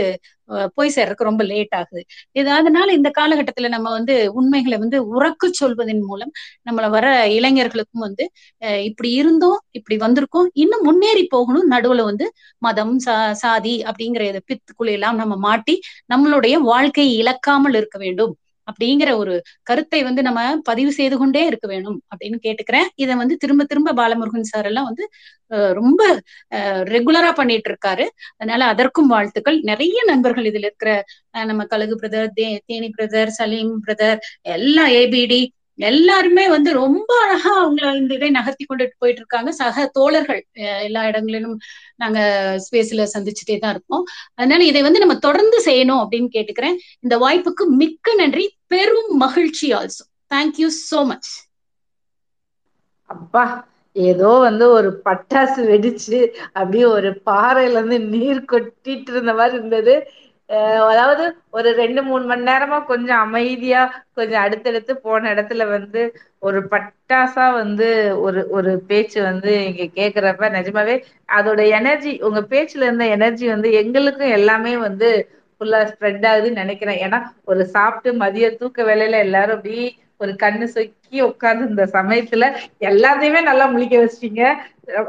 போய் 0.75 0.93
சேர்றதுக்கு 0.95 1.29
ரொம்ப 1.29 1.43
லேட் 1.43 1.75
ஆகுது. 1.77 2.01
இது 2.35 2.49
அதனால 2.51 2.87
இந்த 2.93 3.09
காலகட்டத்துல 3.17 3.69
நம்ம 3.75 3.87
வந்து 3.91 4.15
உண்மைகளை 4.39 4.77
வந்து 4.77 4.97
உறக்க 5.13 5.49
சொல்வதன் 5.61 6.03
மூலம் 6.05 6.31
நம்மள 6.67 6.87
வர 6.89 7.05
இளைஞர்களுக்கும் 7.37 8.05
வந்து 8.07 8.25
இப்படி 8.85 9.11
இருந்தோம் 9.21 9.59
இப்படி 9.71 9.97
வந்திருக்கோம் 9.99 10.49
இன்னும் 10.63 10.85
முன்னேறி 10.89 11.23
போகணும் 11.29 11.67
நடுவுல 11.73 12.03
வந்து 12.03 12.27
மதம் 12.61 12.95
சா 12.99 13.15
சாதி 13.43 13.75
அப்படிங்கிற 13.89 14.23
பித்துக்குள்ள 14.49 14.91
எல்லாம் 14.91 15.19
நம்ம 15.21 15.35
மாட்டி 15.47 15.75
நம்மளுடைய 16.13 16.55
வாழ்க்கையை 16.71 17.13
இழக்காமல் 17.21 17.77
இருக்க 17.79 17.97
வேண்டும். 17.99 18.33
அப்படிங்கிற 18.69 19.09
ஒரு 19.21 19.33
கருத்தை 19.69 19.99
வந்து 20.07 20.21
நம்ம 20.27 20.41
பதிவு 20.69 20.91
செய்து 20.99 21.15
கொண்டே 21.21 21.41
இருக்க 21.49 21.65
வேணும் 21.73 21.97
அப்படின்னு 22.11 22.37
கேட்டுக்கிறேன். 22.45 22.87
இதை 23.03 23.13
வந்து 23.21 23.35
திரும்ப 23.43 23.65
திரும்ப 23.71 23.95
பாலமுருகன் 24.01 24.51
சார் 24.53 24.69
எல்லாம் 24.71 24.89
வந்து 24.89 25.05
ரொம்ப 25.79 26.01
ரெகுலரா 26.93 27.31
பண்ணிட்டு 27.39 27.69
இருக்காரு. 27.71 28.05
அதனால 28.39 28.65
அதற்கும் 28.73 29.11
வாழ்த்துக்கள். 29.15 29.57
நிறைய 29.71 29.99
நண்பர்கள் 30.11 30.49
இதுல 30.51 30.67
இருக்கிற 30.69 30.91
நம்ம 31.51 31.65
கழுகு 31.73 31.95
பிரதர் 32.01 32.31
தே 32.39 32.47
தேனி 32.69 32.89
பிரதர் 32.97 33.31
சலீம் 33.39 33.75
பிரதர் 33.87 34.19
எல்லாம் 34.55 34.91
ஏபிடி 35.01 35.41
எல்லாருமே 35.79 36.43
வந்து 36.47 36.69
ரொம்ப 36.75 37.09
அழகா 37.23 37.51
அவங்கள 37.61 37.87
இந்த 37.97 38.13
இதை 38.15 38.29
நகர்த்தி 38.31 38.65
கொண்டுட்டு 38.65 38.95
போயிட்டு 38.99 39.21
இருக்காங்க 39.21 39.51
சக 39.59 39.85
தோழர்கள் 39.97 40.41
எல்லா 40.85 41.01
இடங்களிலும் 41.09 41.57
நாங்க 41.95 42.19
ஸ்பேஸ்ல 42.65 43.05
சந்திச்சுட்டே 43.13 43.57
தான் 43.57 43.73
இருக்கோம். 43.75 44.05
அதனால 44.37 44.61
இதை 44.65 44.81
வந்து 44.81 45.03
நம்ம 45.03 45.17
தொடர்ந்து 45.19 45.59
செய்யணும் 45.67 46.01
அப்படின்னு 46.03 46.29
கேட்டுக்கிறேன். 46.37 46.77
இந்த 47.03 47.17
வாய்ப்புக்கு 47.17 47.65
மிக்க 47.81 48.15
நன்றி. 48.15 48.45
பெரும் 48.67 49.11
மகிழ்ச்சி 49.23 49.67
ஆல்சோ 49.79 50.03
தேங்க்யூ 50.31 50.69
சோ 50.81 51.01
மச் 51.09 51.31
அப்பா 53.09 53.43
ஏதோ 53.95 54.29
வந்து 54.45 54.65
ஒரு 54.77 54.89
பட்டாசு 55.05 55.61
வெடிச்சு 55.69 56.19
அப்படியே 56.55 56.85
ஒரு 56.95 57.09
பாறையில 57.27 57.79
இருந்து 57.79 57.99
நீர் 58.13 58.41
கொட்டிட்டு 58.51 59.11
இருந்த 59.13 59.33
மாதிரி 59.33 59.55
இருந்தது. 59.59 59.95
அதாவது 60.89 61.23
ஒரு 61.51 61.69
ரெண்டு 61.79 62.01
மூணு 62.03 62.23
மணி 62.25 62.43
நேரமா 62.49 62.77
கொஞ்சம் 62.89 63.21
அமைதியா 63.25 63.81
கொஞ்சம் 64.13 64.43
அடுத்தடுத்து 64.43 64.93
போன 65.03 65.31
இடத்துல 65.33 65.63
வந்து 65.71 66.01
ஒரு 66.43 66.59
பட்டாசா 66.71 67.45
வந்து 67.55 67.87
ஒரு 68.25 68.41
ஒரு 68.57 68.71
பேச்சு 68.89 69.19
வந்து 69.23 69.53
இங்க 69.69 69.85
கேக்குறப்ப 69.97 70.49
நிஜமாவே 70.57 70.95
அதோட 71.31 71.61
எனர்ஜி 71.77 72.13
உங்க 72.27 72.41
பேச்சுல 72.51 72.87
இருந்த 72.87 73.07
எனர்ஜி 73.15 73.47
வந்து 73.49 73.71
எங்களுக்கும் 73.81 74.35
எல்லாமே 74.37 74.73
வந்து 74.87 75.09
ஃபுல்லா 75.61 75.79
ஸ்ப்ரெட் 75.91 76.25
ஆகுதுன்னு 76.29 76.61
நினைக்கிறேன். 76.61 76.99
ஏன்னா 77.05 77.19
ஒரு 77.45 77.61
சாப்பிட்டு 77.73 78.09
மதிய 78.21 78.47
தூக்க 78.59 78.83
வேலையில 78.83 79.19
எல்லாரும் 79.25 79.57
அப்படி 79.57 79.83
ஒரு 80.19 80.31
கண்ணு 80.41 80.65
சொக்கி 80.67 81.19
உட்கார்ந்து 81.21 81.65
இந்த 81.69 81.85
சமயத்துல 81.93 82.45
எல்லாத்தையுமே 82.89 83.41
நல்லா 83.43 83.65
முழிக்க 83.71 83.95
வச்சிட்டீங்க. 84.01 84.43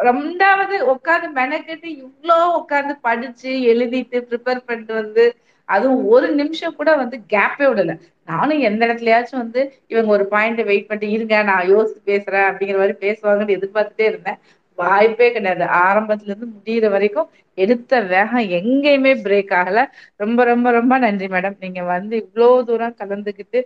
ரெண்டாவது 0.09 0.77
உட்காந்து 0.93 1.29
மெனக்கெட்டு 1.39 1.89
இவ்வளோ 2.03 2.39
உட்காந்து 2.59 2.95
படிச்சு 3.01 3.51
எழுதிட்டு 3.73 4.19
ப்ரிப்பேர் 4.29 4.67
பண்ணிட்டு 4.67 4.95
வந்து 4.95 5.25
அதுவும் 5.69 6.03
ஒரு 6.15 6.27
நிமிஷம் 6.35 6.77
கூட 6.77 6.91
வந்து 6.97 7.17
கேப்பே 7.33 7.67
விடல. 7.69 7.93
நானும் 8.29 8.61
எந்த 8.61 8.83
இடத்துலயாச்சும் 8.87 9.43
வந்து 9.43 9.61
இவங்க 9.87 10.11
ஒரு 10.13 10.25
பாயிண்ட் 10.27 10.63
வெயிட் 10.69 10.89
பண்ணிட்டு 10.89 11.17
இருங்க 11.17 11.39
நான் 11.45 11.71
யோசிச்சு 11.71 12.01
பேசுறேன் 12.07 12.47
அப்படிங்கிற 12.49 12.79
மாதிரி 12.79 12.97
பேசுவாங்கன்னு 13.05 13.57
எதிர்பார்த்துட்டே 13.59 14.07
இருந்தேன். 14.11 14.39
வாய்ப்பே 14.79 15.29
கிடையாது. 15.33 15.65
ஆரம்பத்துல 15.83 16.31
இருந்து 16.31 16.49
முடியிற 16.55 16.87
வரைக்கும் 16.91 17.29
எடுத்த 17.59 18.01
வேகம் 18.07 18.47
எங்கேயுமே 18.59 19.13
பிரேக் 19.25 19.53
ஆகல. 19.61 19.81
ரொம்ப 20.21 20.41
ரொம்ப 20.45 20.71
ரொம்ப 20.79 20.95
நன்றி 20.99 21.29
மேடம் 21.29 21.57
நீங்க 21.59 21.83
வந்து 21.91 22.15
இவ்வளவு 22.23 22.65
தூரம் 22.65 22.99
கலந்துக்கிட்டு 23.01 23.61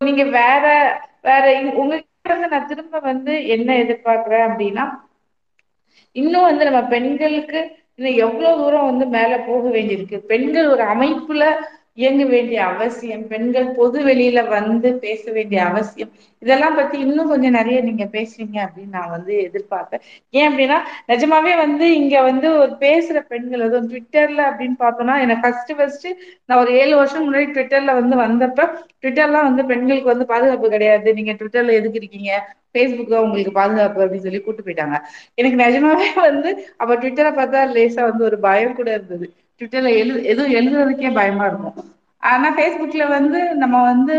நீங்க 0.00 0.24
வேற 0.32 0.64
வேற 1.22 1.44
உங்ககிட்ட 1.74 2.04
இருந்து 2.24 2.48
நான் 2.48 2.66
திரும்ப 2.66 3.00
வந்து 3.02 3.32
என்ன 3.48 3.68
எதிர்பார்க்கிறேன் 3.76 4.46
அப்படின்னா 4.48 4.84
இன்னும் 6.16 6.42
வந்து 6.42 6.64
நம்ம 6.64 6.80
பெண்களுக்கு 6.88 7.60
இன்னும் 7.96 8.18
எவ்வளவு 8.18 8.58
தூரம் 8.58 8.88
வந்து 8.90 9.06
மேல 9.08 9.32
போக 9.40 9.64
வேண்டியிருக்கு. 9.68 10.16
பெண்கள் 10.26 10.68
ஒரு 10.68 10.84
அமைப்புல 10.86 11.44
இயங்க 11.98 12.22
வேண்டிய 12.26 12.58
அவசியம் 12.66 13.24
பெண்கள் 13.28 13.68
பொது 13.76 13.98
வெளியில 14.04 14.40
வந்து 14.50 14.88
பேச 15.04 15.22
வேண்டிய 15.32 15.60
அவசியம் 15.66 16.10
இதெல்லாம் 16.42 16.76
பத்தி 16.76 16.96
இன்னும் 17.04 17.28
கொஞ்சம் 17.28 17.56
நிறைய 17.58 17.78
நீங்க 17.82 18.04
பேசுவீங்க 18.12 18.58
அப்படின்னு 18.64 18.96
நான் 18.96 19.14
வந்து 19.14 19.34
எதிர்பார்ப்பேன். 19.46 20.02
ஏன் 20.34 20.48
அப்படின்னா 20.48 20.78
நிஜமாவே 21.12 21.52
வந்து 21.58 21.86
இங்க 21.96 22.16
வந்து 22.22 22.48
ஒரு 22.58 22.72
பேசுற 22.82 23.20
பெண்கள் 23.28 23.64
அதுவும் 23.66 23.88
ட்விட்டர்ல 23.92 24.42
அப்படின்னு 24.50 24.76
பார்த்தோம்னா 24.80 25.16
எனக்கு 25.24 25.44
ஃபர்ஸ்ட் 25.44 25.72
ஃபர்ஸ்ட் 25.78 26.06
நான் 26.44 26.60
ஒரு 26.62 26.72
ஏழு 26.80 26.94
வருஷம் 26.96 27.24
முன்னாடி 27.26 27.48
ட்விட்டர்ல 27.52 27.94
வந்து 28.00 28.16
வந்தப்ப 28.22 28.68
ட்விட்டர்லாம் 29.02 29.48
வந்து 29.48 29.64
பெண்களுக்கு 29.64 30.12
வந்து 30.12 30.26
பாதுகாப்பு 30.26 30.68
கிடையாது. 30.70 31.08
நீங்க 31.18 31.32
ட்விட்டர்ல 31.34 31.72
எதுக்கு 31.72 32.00
இருக்கீங்க? 32.02 32.30
பேஸ்புக் 32.74 33.14
உங்களுக்கு 33.20 33.52
பாதுகாப்பு 33.54 34.02
அப்படின்னு 34.02 34.26
சொல்லி 34.26 34.40
கூட்டு 34.42 34.62
போயிட்டாங்க. 34.62 34.96
எனக்கு 35.38 35.58
நிஜமாவே 35.62 36.08
வந்து 36.22 36.50
அப்ப 36.76 36.92
ட்விட்டரை 36.96 37.32
பார்த்தா 37.36 37.62
லேசா 37.74 38.02
வந்து 38.10 38.24
ஒரு 38.24 38.38
பயம் 38.40 38.78
கூட 38.78 38.88
இருந்தது. 38.92 39.26
ட்விட்டர்ல 39.60 39.90
எழு 39.96 40.14
எதுவும் 40.24 40.56
எழுதுறதுக்கே 40.58 41.10
பயமா 41.12 41.44
இருக்கும். 41.46 41.76
ஆனா 42.22 42.48
ஃபேஸ்புக்ல 42.56 43.04
வந்து 43.08 43.40
நம்ம 43.54 43.76
வந்து 43.82 44.14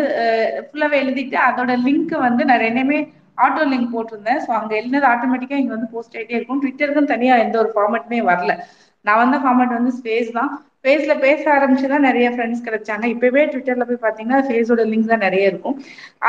ஃபுல்லாவே 0.67 0.97
எழுதிட்டு 1.03 1.37
அதோட 1.47 1.71
லிங்க் 1.85 2.13
வந்து 2.27 2.43
நான் 2.45 2.63
ரெண்டுமே 2.67 2.97
ஆட்டோ 3.37 3.63
லிங்க் 3.71 3.93
போட்டிருந்தேன். 3.95 4.41
ஸோ 4.45 4.49
அங்க 4.59 4.71
எழுதினது 4.79 5.07
ஆட்டோமேட்டிக்கா 5.13 5.57
இங்க 5.61 5.73
வந்து 5.75 5.91
போஸ்ட் 5.91 6.15
ஆகிட்டே 6.17 6.37
இருக்கும். 6.37 6.61
ட்விட்டருக்கும் 6.63 7.11
தனியா 7.13 7.35
எந்த 7.37 7.55
ஒரு 7.59 7.71
ஃபார்மேட்டுமே 7.75 8.21
வரல. 8.31 8.53
நான் 9.05 9.21
வந்த 9.23 9.37
ஃபார்மேட் 9.37 9.77
வந்து 9.77 9.91
ஸ்பேஸ் 9.99 10.31
தான். 10.31 10.51
ஃபேஸ்ல 10.87 11.13
பேச 11.19 11.43
ஆரம்பிச்சுதான் 11.53 12.05
நிறைய 12.09 12.27
ஃப்ரெண்ட்ஸ் 12.31 12.65
கிடைச்சாங்க. 12.65 13.05
இப்பவே 13.05 13.41
ட்விட்டர்ல 13.45 13.85
போய் 13.89 14.03
பாத்தீங்கன்னா 14.05 14.37
ஃபேஸோட 14.47 14.81
லிங்க் 14.91 15.11
தான் 15.11 15.23
நிறைய 15.25 15.51
இருக்கும். 15.51 15.75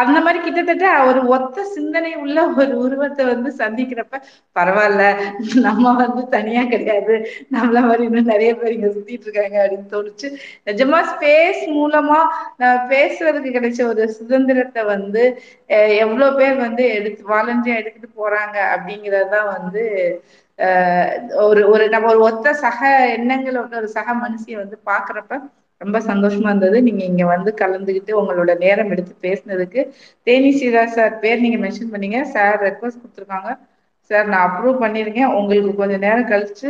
அந்த 0.02 0.18
மாதிரி 0.20 0.38
கிட்டத்தட்ட 0.44 0.86
ஒரு 1.08 1.20
ஒத்த 1.26 1.64
சிந்தனை 1.64 2.12
உள்ள 2.14 2.46
ஒரு 2.60 2.72
உருவத்தை 2.78 3.24
வந்து 3.26 3.50
சந்திக்கிறப்ப 3.58 4.20
பரவாயில்ல 4.58 5.04
நம்ம 5.66 5.94
வந்து 5.94 6.22
தனியா 6.28 6.62
கிடையாது. 6.64 7.14
நம்மள 7.52 7.80
மாதிரி 7.88 8.04
இன்னும் 8.04 8.32
நிறைய 8.32 8.50
பேர் 8.56 8.76
இங்க 8.76 8.90
சுத்திட்டு 8.96 9.26
இருக்காங்க 9.28 9.58
அப்படின்னு 9.64 9.92
தோணுச்சு. 9.94 10.30
நிஜமா 10.66 11.00
ஸ்பேஸ் 11.12 11.62
மூலமா 11.78 12.20
நான் 12.56 12.82
பேசுறதுக்கு 12.88 13.54
கிடைச்ச 13.58 13.80
ஒரு 13.86 14.02
சுதந்திரத்தை 14.18 14.84
வந்து 14.84 15.24
எவ்வளவு 16.04 16.36
பேர் 16.38 16.56
வந்து 16.56 16.84
எடுத்து 16.94 17.24
வாலண்டியா 17.28 17.76
எடுத்துட்டு 17.80 18.10
போறாங்க 18.20 18.56
அப்படிங்கறதுதான் 18.74 19.48
வந்து 19.56 19.84
ஒரு 21.44 21.62
ஒரு 21.72 21.84
நம்ம 21.88 22.08
ஒரு 22.08 22.20
ஒத்த 22.28 22.52
சக 22.62 22.80
எண்ணங்கள் 23.16 23.58
ஒரு 23.80 23.88
சக 23.96 24.14
மனுஷிய 24.22 24.56
வந்து 24.62 24.76
பாக்குறப்ப 24.86 25.34
ரொம்ப 25.80 25.98
சந்தோஷமா 26.06 26.48
இருந்தது. 26.50 26.78
நீங்க 26.86 27.02
இங்க 27.04 27.24
வந்து 27.26 27.50
கலந்துகிட்டு 27.60 28.12
உங்களோட 28.20 28.52
நேரம் 28.62 28.90
எடுத்து 28.94 29.12
பேசினதுக்கு. 29.26 29.80
தேனி 30.26 30.50
சீரா 30.58 30.84
சார் 30.94 31.14
பேர் 31.20 31.44
நீங்க 31.44 31.58
மென்ஷன் 31.64 31.92
பண்ணீங்க. 31.92 32.20
சார் 32.34 32.56
ரெக்வஸ்ட் 32.64 33.02
கொடுத்துருக்காங்க. 33.02 33.50
சார் 34.10 34.30
நான் 34.30 34.46
அப்ரூவ் 34.46 34.82
பண்ணிருக்கேன் 34.82 35.34
உங்களுக்கு 35.38 35.72
கொஞ்சம் 35.80 36.04
நேரம் 36.06 36.30
கழிச்சு 36.30 36.68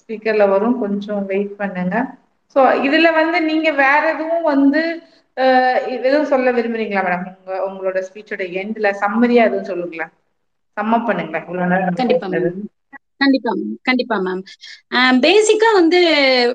ஸ்பீக்கர்ல 0.00 0.44
வரும். 0.52 0.76
கொஞ்சம் 0.82 1.22
வெயிட் 1.30 1.54
பண்ணுங்க. 1.60 1.96
ஸோ 2.56 2.60
இதுல 2.86 3.08
வந்து 3.18 3.38
நீங்க 3.48 3.68
வேற 3.80 4.02
எதுவும் 4.12 4.46
வந்து 4.52 4.82
எதுவும் 5.98 6.30
சொல்ல 6.30 6.50
விரும்புறீங்களா 6.54 7.02
மேடம் 7.06 7.26
உங்க 7.32 7.58
உங்களோட 7.68 7.98
ஸ்பீச்சோட 8.08 8.44
எண்ட்ல 8.62 8.90
சம்மரியா 9.02 9.44
எதுவும் 9.48 9.70
சொல்லுங்களே 9.70 10.06
சம்மப் 10.76 11.08
பண்ணுங்களே 11.08 11.42
இவ்வளவு 11.44 11.70
நேரம் 11.74 11.98
கண்டிப்பா 13.20 13.52
கண்டிப்பா 13.88 14.16
மேம் 14.24 14.42
பேசிக்கா 15.22 15.70
வந்து 15.78 16.00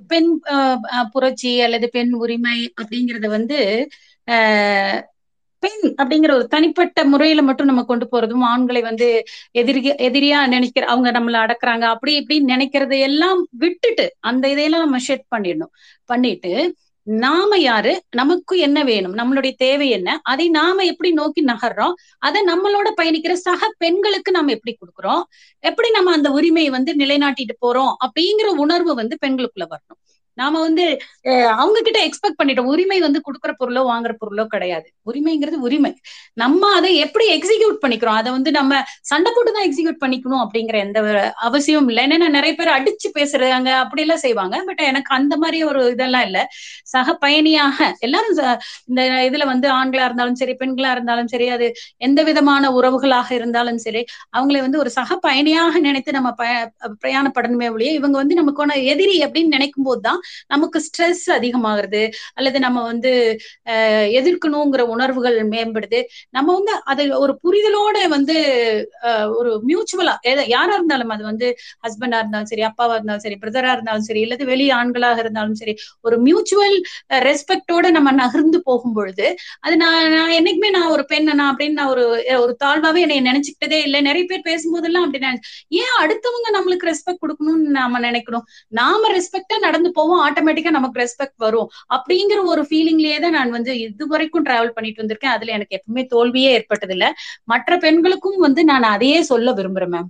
பெண் 0.09 0.29
அஹ், 0.53 0.79
புரட்சி 1.13 1.53
அல்லது 1.65 1.87
பெண் 1.95 2.11
உரிமை 2.21 2.57
அப்படிங்கறத 2.77 3.27
வந்து 3.35 3.57
பெண் 5.63 5.83
அப்படிங்கிற 5.95 6.31
ஒரு 6.33 6.45
தனிப்பட்ட 6.53 6.99
முறையில 7.11 7.41
மட்டும் 7.47 7.69
நம்ம 7.69 7.83
கொண்டு 7.85 8.05
போறதும் 8.07 8.43
ஆண்களை 8.49 8.81
வந்து 8.87 9.07
எதிரி 9.59 9.79
எதிரியா 10.07 10.39
நினைக்கிற 10.53 10.83
அவங்க 10.91 11.09
நம்மள 11.17 11.37
அடக்குறாங்க 11.43 11.85
அப்படி 11.93 12.11
இப்படின்னு 12.19 12.51
நினைக்கிறதை 12.53 12.97
எல்லாம் 13.07 13.31
விட்டுட்டு 13.63 14.05
அந்த 14.29 14.43
இதையெல்லாம் 14.53 14.85
நம்ம 14.85 14.99
ஷெட் 15.07 15.25
பண்ணிடணும். 15.31 15.73
பண்ணிட்டு 16.09 16.51
நாம 17.03 17.57
யாரு? 17.57 18.03
நமக்கு 18.11 18.57
என்ன 18.57 18.83
வேணும்? 18.83 19.17
நம்மளுடைய 19.17 19.53
தேவை 19.57 19.89
என்ன? 19.89 20.19
அதை 20.23 20.49
நாம 20.49 20.83
எப்படி 20.83 21.11
நோக்கி 21.11 21.43
நகர்றோம்? 21.43 21.93
அதை 22.17 22.41
நம்மளோட 22.41 22.91
பயணிக்கிற 23.01 23.33
சக 23.33 23.73
பெண்களுக்கு 23.77 24.31
நம்ம 24.31 24.51
எப்படி 24.51 24.77
கொடுக்குறோம்? 24.77 25.21
எப்படி 25.59 25.89
நம்ம 25.89 26.11
அந்த 26.11 26.31
உரிமையை 26.31 26.71
வந்து 26.71 26.93
நிலைநாட்டிட்டு 26.93 27.55
போறோம்? 27.61 27.93
அப்படிங்கிற 28.05 28.45
உணர்வு 28.45 28.95
வந்து 28.95 29.17
பெண்களுக்குள்ள 29.25 29.67
வரணும். 29.69 30.01
நாம 30.37 30.59
வந்து 30.65 30.85
அவங்க 31.55 31.79
கிட்ட 31.87 31.99
எக்ஸ்பெக்ட் 32.07 32.39
பண்ணிட்டோம். 32.39 32.69
உரிமை 32.73 32.97
வந்து 33.05 33.19
கொடுக்குற 33.27 33.51
பொருளோ 33.61 33.81
வாங்குற 33.91 34.13
பொருளோ 34.21 34.45
கிடையாது. 34.53 34.87
உரிமைங்கிறது 35.09 35.57
உரிமை. 35.67 35.91
நம்ம 36.43 36.71
அதை 36.77 36.91
எப்படி 37.05 37.25
எக்ஸிக்யூட் 37.35 37.77
பண்ணிக்கிறோம்? 37.83 38.19
அதை 38.21 38.29
வந்து 38.37 38.51
நம்ம 38.57 38.73
சண்டை 39.11 39.29
போட்டு 39.35 39.53
தான் 39.57 39.67
எக்ஸிக்யூட் 39.67 40.01
பண்ணிக்கணும் 40.03 40.43
அப்படிங்கிற 40.45 40.77
எந்த 40.85 40.99
ஒரு 41.09 41.21
அவசியமும் 41.47 41.89
இல்லை. 41.93 42.03
ஏன்னா 42.07 42.29
நிறைய 42.37 42.53
பேர் 42.59 42.75
அடிச்சு 42.77 43.09
பேசுறாங்க 43.19 43.69
அப்படி 43.83 44.03
எல்லாம் 44.05 44.23
செய்வாங்க. 44.25 44.55
பட் 44.69 44.83
எனக்கு 44.91 45.11
அந்த 45.19 45.33
மாதிரி 45.43 45.59
ஒரு 45.71 45.81
இதெல்லாம் 45.95 46.25
இல்ல. 46.29 46.39
சக 46.93 47.17
பயணியாக 47.25 47.77
எல்லாரும் 48.07 48.33
இந்த 48.91 49.01
இதுல 49.29 49.43
வந்து 49.53 49.67
ஆண்களா 49.79 50.05
இருந்தாலும் 50.09 50.39
சரி 50.41 50.55
பெண்களா 50.61 50.91
இருந்தாலும் 50.97 51.29
சரி 51.33 51.47
அது 51.55 51.67
எந்த 52.07 52.19
விதமான 52.29 52.71
உறவுகளாக 52.79 53.29
இருந்தாலும் 53.39 53.79
சரி 53.85 54.01
அவங்களை 54.37 54.59
வந்து 54.65 54.81
ஒரு 54.83 54.91
சக 54.97 55.17
பயணியாக 55.27 55.79
நினைத்து 55.87 56.17
நம்ம 56.17 56.29
பய 56.41 56.53
பிரயாணப்படணுமே 57.03 57.67
ஒழிய 57.75 57.91
இவங்க 57.99 58.15
வந்து 58.21 58.39
நமக்கான 58.41 58.77
எதிரி 58.93 59.15
அப்படின்னு 59.25 59.55
நினைக்கும் 59.57 59.87
போதுதான் 59.89 60.19
நமக்கு 60.53 60.79
ஸ்ட்ரெஸ் 60.87 61.25
அதிகமாகிறது 61.37 62.03
அல்லது 62.33 62.57
நம்ம 62.59 62.79
வந்து 62.83 63.11
எதிர்க்கணுங்கிற 64.19 64.81
உணர்வுகள் 64.95 65.37
மேம்படுது. 65.53 65.99
நம்ம 66.37 66.49
வந்து 66.57 66.73
அதை 66.91 67.05
ஒரு 67.23 67.33
புரிதலோட 67.43 67.97
வந்து 68.15 68.35
ஒரு 69.39 69.51
மியூச்சுவலா 69.69 70.15
யாரா 70.55 70.73
இருந்தாலும் 70.73 71.13
அது 71.15 71.23
வந்து 71.31 71.47
ஹஸ்பண்டா 71.85 72.19
இருந்தாலும் 72.21 72.49
சரி 72.51 72.63
அப்பாவா 72.69 72.95
இருந்தாலும் 72.97 73.25
சரி 73.25 73.37
பிரதரா 73.43 73.71
இருந்தாலும் 73.75 74.07
சரி 74.09 74.21
இல்லது 74.25 74.43
வெளி 74.51 74.67
ஆண்களாக 74.79 75.19
இருந்தாலும் 75.25 75.57
சரி 75.61 75.73
ஒரு 76.07 76.17
மியூச்சுவல் 76.27 76.77
ரெஸ்பெக்டோட 77.29 77.85
நம்ம 77.97 78.09
நகர்ந்து 78.21 78.59
போகும் 78.69 78.95
பொழுது 78.97 79.27
அது 79.65 79.75
நான் 79.83 80.09
நான் 80.15 80.35
என்னைக்குமே 80.39 80.69
நான் 80.77 80.91
ஒரு 80.95 81.03
பெண் 81.11 81.29
நான் 81.31 81.49
அப்படின்னு 81.51 81.79
நான் 81.79 81.91
ஒரு 81.93 82.03
ஒரு 82.43 82.53
தாழ்வாவே 82.63 83.01
என்னை 83.05 83.19
நினைச்சுக்கிட்டதே 83.29 83.79
இல்லை. 83.87 83.99
நிறைய 84.09 84.23
பேர் 84.31 84.47
பேசும்போதெல்லாம் 84.49 85.05
அப்படி 85.05 85.21
நினைச்சு 85.25 85.49
ஏன் 85.81 85.95
அடுத்தவங்க 86.01 86.49
நம்மளுக்கு 86.57 86.89
ரெஸ்பெக்ட் 86.91 87.21
கொடுக்கணும்னு 87.23 87.73
நாம 87.79 87.99
நினைக்கணும் 87.99 88.45
நாம 88.79 89.11
ரெஸ்பெக்டா 89.15 89.57
நடந்து 89.65 89.89
போவோம் 89.91 90.12
ஆட்டோமேட்டிக்கா 90.21 90.71
நமக்கு 90.71 91.01
ரெஸ்பெக்ட் 91.01 91.37
வரும். 91.37 91.67
அப்படிங்கிற 91.95 92.39
ஒரு 92.51 92.63
ஃபீலிங்லயே 92.69 93.17
தான் 93.19 93.35
நான் 93.37 93.51
வந்து 93.51 93.73
இது 93.85 94.07
வரைக்கும் 94.07 94.45
டிராவல் 94.47 94.75
பண்ணிட்டு 94.77 95.03
வந்திருக்கேன். 95.03 95.35
அதுல 95.35 95.55
எனக்கு 95.57 95.77
எப்பவுமே 95.79 96.03
தோல்வியே 96.13 96.51
ஏற்பட்டது 96.57 96.95
இல்ல 96.97 97.07
மற்ற 97.53 97.77
பெண்களுக்கும் 97.77 98.39
வந்து 98.39 98.63
நான் 98.63 98.91
அதையே 98.93 99.19
சொல்ல 99.31 99.51
விரும்புறேன் 99.53 99.93
மேம் 99.95 100.09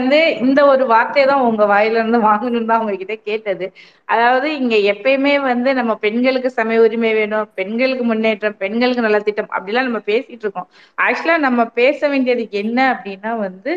வந்து 0.00 0.18
இந்த 0.44 0.60
ஒரு 0.72 0.84
வார்த்தையை 0.92 1.26
தான் 1.28 1.46
உங்க 1.48 1.64
வாயில 1.72 1.98
இருந்து 2.00 2.20
வாங்கணும்னு 2.28 2.70
தான் 2.70 2.82
உங்ககிட்ட 2.82 3.14
கேட்டது. 3.28 3.66
அதாவது 4.08 4.48
இங்க 4.60 4.76
எப்பயுமே 4.92 5.34
வந்து 5.42 5.70
நம்ம 5.78 5.92
பெண்களுக்கு 6.04 6.50
சமய 6.56 6.84
உரிமை 6.84 7.10
வேணும் 7.18 7.48
பெண்களுக்கு 7.58 8.04
முன்னேற்றம் 8.04 8.56
பெண்களுக்கு 8.62 9.04
நல்ல 9.06 9.18
திட்டம் 9.28 9.50
அப்படிலாம் 9.56 9.88
நம்ம 9.88 10.00
பேசிட்டு 10.10 10.44
இருக்கோம். 10.46 10.68
ஆக்சுவலா 10.98 11.36
நம்ம 11.46 11.66
பேச 11.80 12.08
வேண்டியது 12.08 12.44
என்ன 12.62 12.78
அப்படின்னா 12.94 13.32
வந்து 13.44 13.72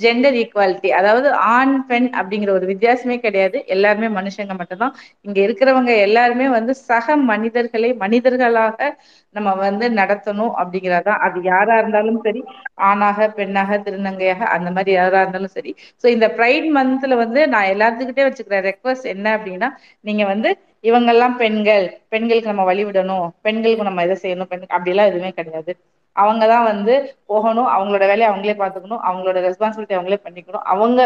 ஜெண்டர் 0.00 0.38
ஈக்குவாலிட்டி 0.42 0.90
அதாவது 1.00 1.28
ஆண் 1.54 1.76
பெண் 1.90 2.08
அப்படிங்கிற 2.18 2.52
ஒரு 2.58 2.66
வித்தியாசமே 2.72 3.18
கிடையாது. 3.18 3.58
எல்லாருமே 3.76 4.10
மனுஷங்க 4.18 4.54
மட்டும்தான். 4.60 4.94
இங்க 5.26 5.38
இருக்கிறவங்க 5.46 5.92
எல்லாருமே 6.06 6.48
வந்து 6.58 6.74
சக 6.88 7.16
மனிதர்களை 7.30 7.90
மனிதர்களாக 8.04 8.80
நம்ம 9.36 9.50
வந்து 9.60 9.86
நடத்தணும் 9.96 10.52
அப்படிங்கறதான் 10.60 11.20
அது 11.26 11.38
யாரா 11.44 11.74
இருந்தாலும் 11.78 12.20
சரி 12.22 12.40
ஆணாக 12.82 13.28
பெண்ணாக 13.36 13.78
திருநங்கையாக 13.86 14.42
அந்த 14.54 14.68
மாதிரி 14.70 14.92
யாரா 14.92 15.20
இருந்தாலும் 15.20 15.54
சரி. 15.54 15.72
சோ 16.04 16.06
இந்த 16.08 16.28
ப்ரைட் 16.36 16.68
மந்த்ல 16.76 17.16
வந்து 17.16 17.42
நான் 17.48 17.70
எல்லாத்துக்கிட்டே 17.74 18.26
வச்சுக்கிற 18.26 18.60
ரெக்வஸ்ட் 18.68 19.08
என்ன 19.14 19.26
அப்படின்னா 19.36 19.70
நீங்க 20.04 20.24
வந்து 20.26 20.50
இவங்கெல்லாம் 20.84 21.36
பெண்கள் 21.36 21.84
பெண்களுக்கு 22.08 22.52
நம்ம 22.52 22.64
வழி 22.64 22.84
விடணும் 22.84 23.26
பெண்களுக்கு 23.42 23.82
நம்ம 23.82 24.04
இதை 24.04 24.16
செய்யணும் 24.22 24.50
பெண் 24.50 24.66
அப்படிலாம் 24.70 25.10
எதுவுமே 25.10 25.30
கிடையாது. 25.32 25.72
அவங்க 26.22 26.44
தான் 26.52 26.66
வந்து 26.70 26.94
போகணும் 27.30 27.68
அவங்களோட 27.74 28.04
வேலையை 28.10 28.26
அவங்களே 28.30 28.54
பார்த்துக்கணும் 28.60 29.02
அவங்களோட 29.08 29.38
ரெஸ்பான்சிபிலிட்டி 29.46 29.96
அவங்களே 29.98 30.18
பண்ணிக்கணும். 30.26 30.64
அவங்க 30.72 31.00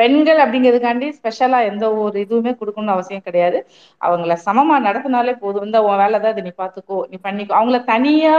பெண்கள் 0.00 0.38
அப்படிங்கிறதுக்காண்டி 0.44 1.08
ஸ்பெஷலா 1.18 1.58
எந்த 1.70 1.84
ஒரு 2.04 2.16
இதுவுமே 2.24 2.52
கொடுக்கணும்னு 2.60 2.94
அவசியம் 2.96 3.26
கிடையாது. 3.28 3.58
அவங்கள 4.00 4.36
சமமா 4.46 4.76
நடத்தினாலே 4.88 5.34
போதும். 5.44 5.66
இந்த 5.68 5.80
உன் 5.88 6.00
வேலை 6.02 6.18
தான் 6.24 6.34
இதை 6.34 6.44
நீ 6.48 6.52
பார்த்துக்கோ 6.62 6.98
நீ 7.12 7.18
பண்ணிக்கோ. 7.26 7.54
அவங்கள 7.60 7.80
தனியா 7.92 8.34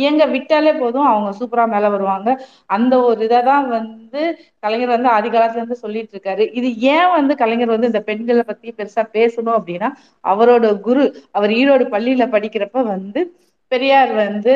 இயங்க 0.00 0.24
விட்டாலே 0.34 0.74
போதும் 0.82 1.08
அவங்க 1.12 1.30
சூப்பரா 1.40 1.66
மேல 1.74 1.90
வருவாங்க. 1.96 2.30
அந்த 2.76 2.94
ஒரு 3.08 3.20
இதை 3.28 3.40
தான் 3.50 3.66
வந்து 3.76 4.22
கலைஞர் 4.64 4.94
வந்து 4.96 5.10
ஆதி 5.16 5.28
காலத்துல 5.28 5.60
இருந்து 5.62 5.82
சொல்லிட்டு 5.84 6.14
இருக்காரு. 6.16 6.44
இது 6.58 6.68
ஏன் 6.94 7.10
வந்து 7.18 7.32
கலைஞர் 7.42 7.74
வந்து 7.74 7.90
இந்த 7.92 8.02
பெண்களை 8.10 8.44
பத்தி 8.50 8.74
பெருசா 8.78 9.04
பேசணும் 9.18 9.56
அப்படின்னா 9.58 9.90
அவரோட 10.24 10.66
குரு 10.88 11.04
அவர் 11.38 11.52
ஈரோடு 11.60 11.86
பள்ளியில 11.94 12.26
படிக்கிறப்ப 12.34 12.84
வந்து 12.94 13.22
பெரியார் 13.72 14.12
வந்து 14.22 14.54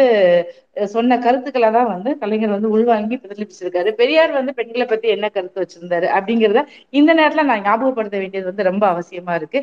சொன்ன 0.95 1.17
கருத்துக்களை 1.25 1.69
தான் 1.77 1.89
வந்து 1.93 2.11
கலைஞர் 2.23 2.53
வந்து 2.55 2.71
உள்வாங்கி 2.75 3.17
பிரதிபலிச்சிருக்காரு. 3.21 3.91
பெரியார் 4.01 4.33
வந்து 4.39 4.53
பெண்களை 4.59 4.87
பத்தி 4.87 5.07
என்ன 5.15 5.27
கருத்து 5.37 5.63
வச்சிருந்தாரு 5.63 6.07
அப்படிங்கிறத 6.17 6.63
இந்த 6.99 7.11
நேரத்துல 7.21 7.45
நான் 7.51 7.65
ஞாபகப்படுத்த 7.67 8.17
வேண்டியது 8.23 8.51
வந்து 8.51 8.67
ரொம்ப 8.69 8.85
அவசியமா 8.93 9.35
இருக்கு. 9.41 9.59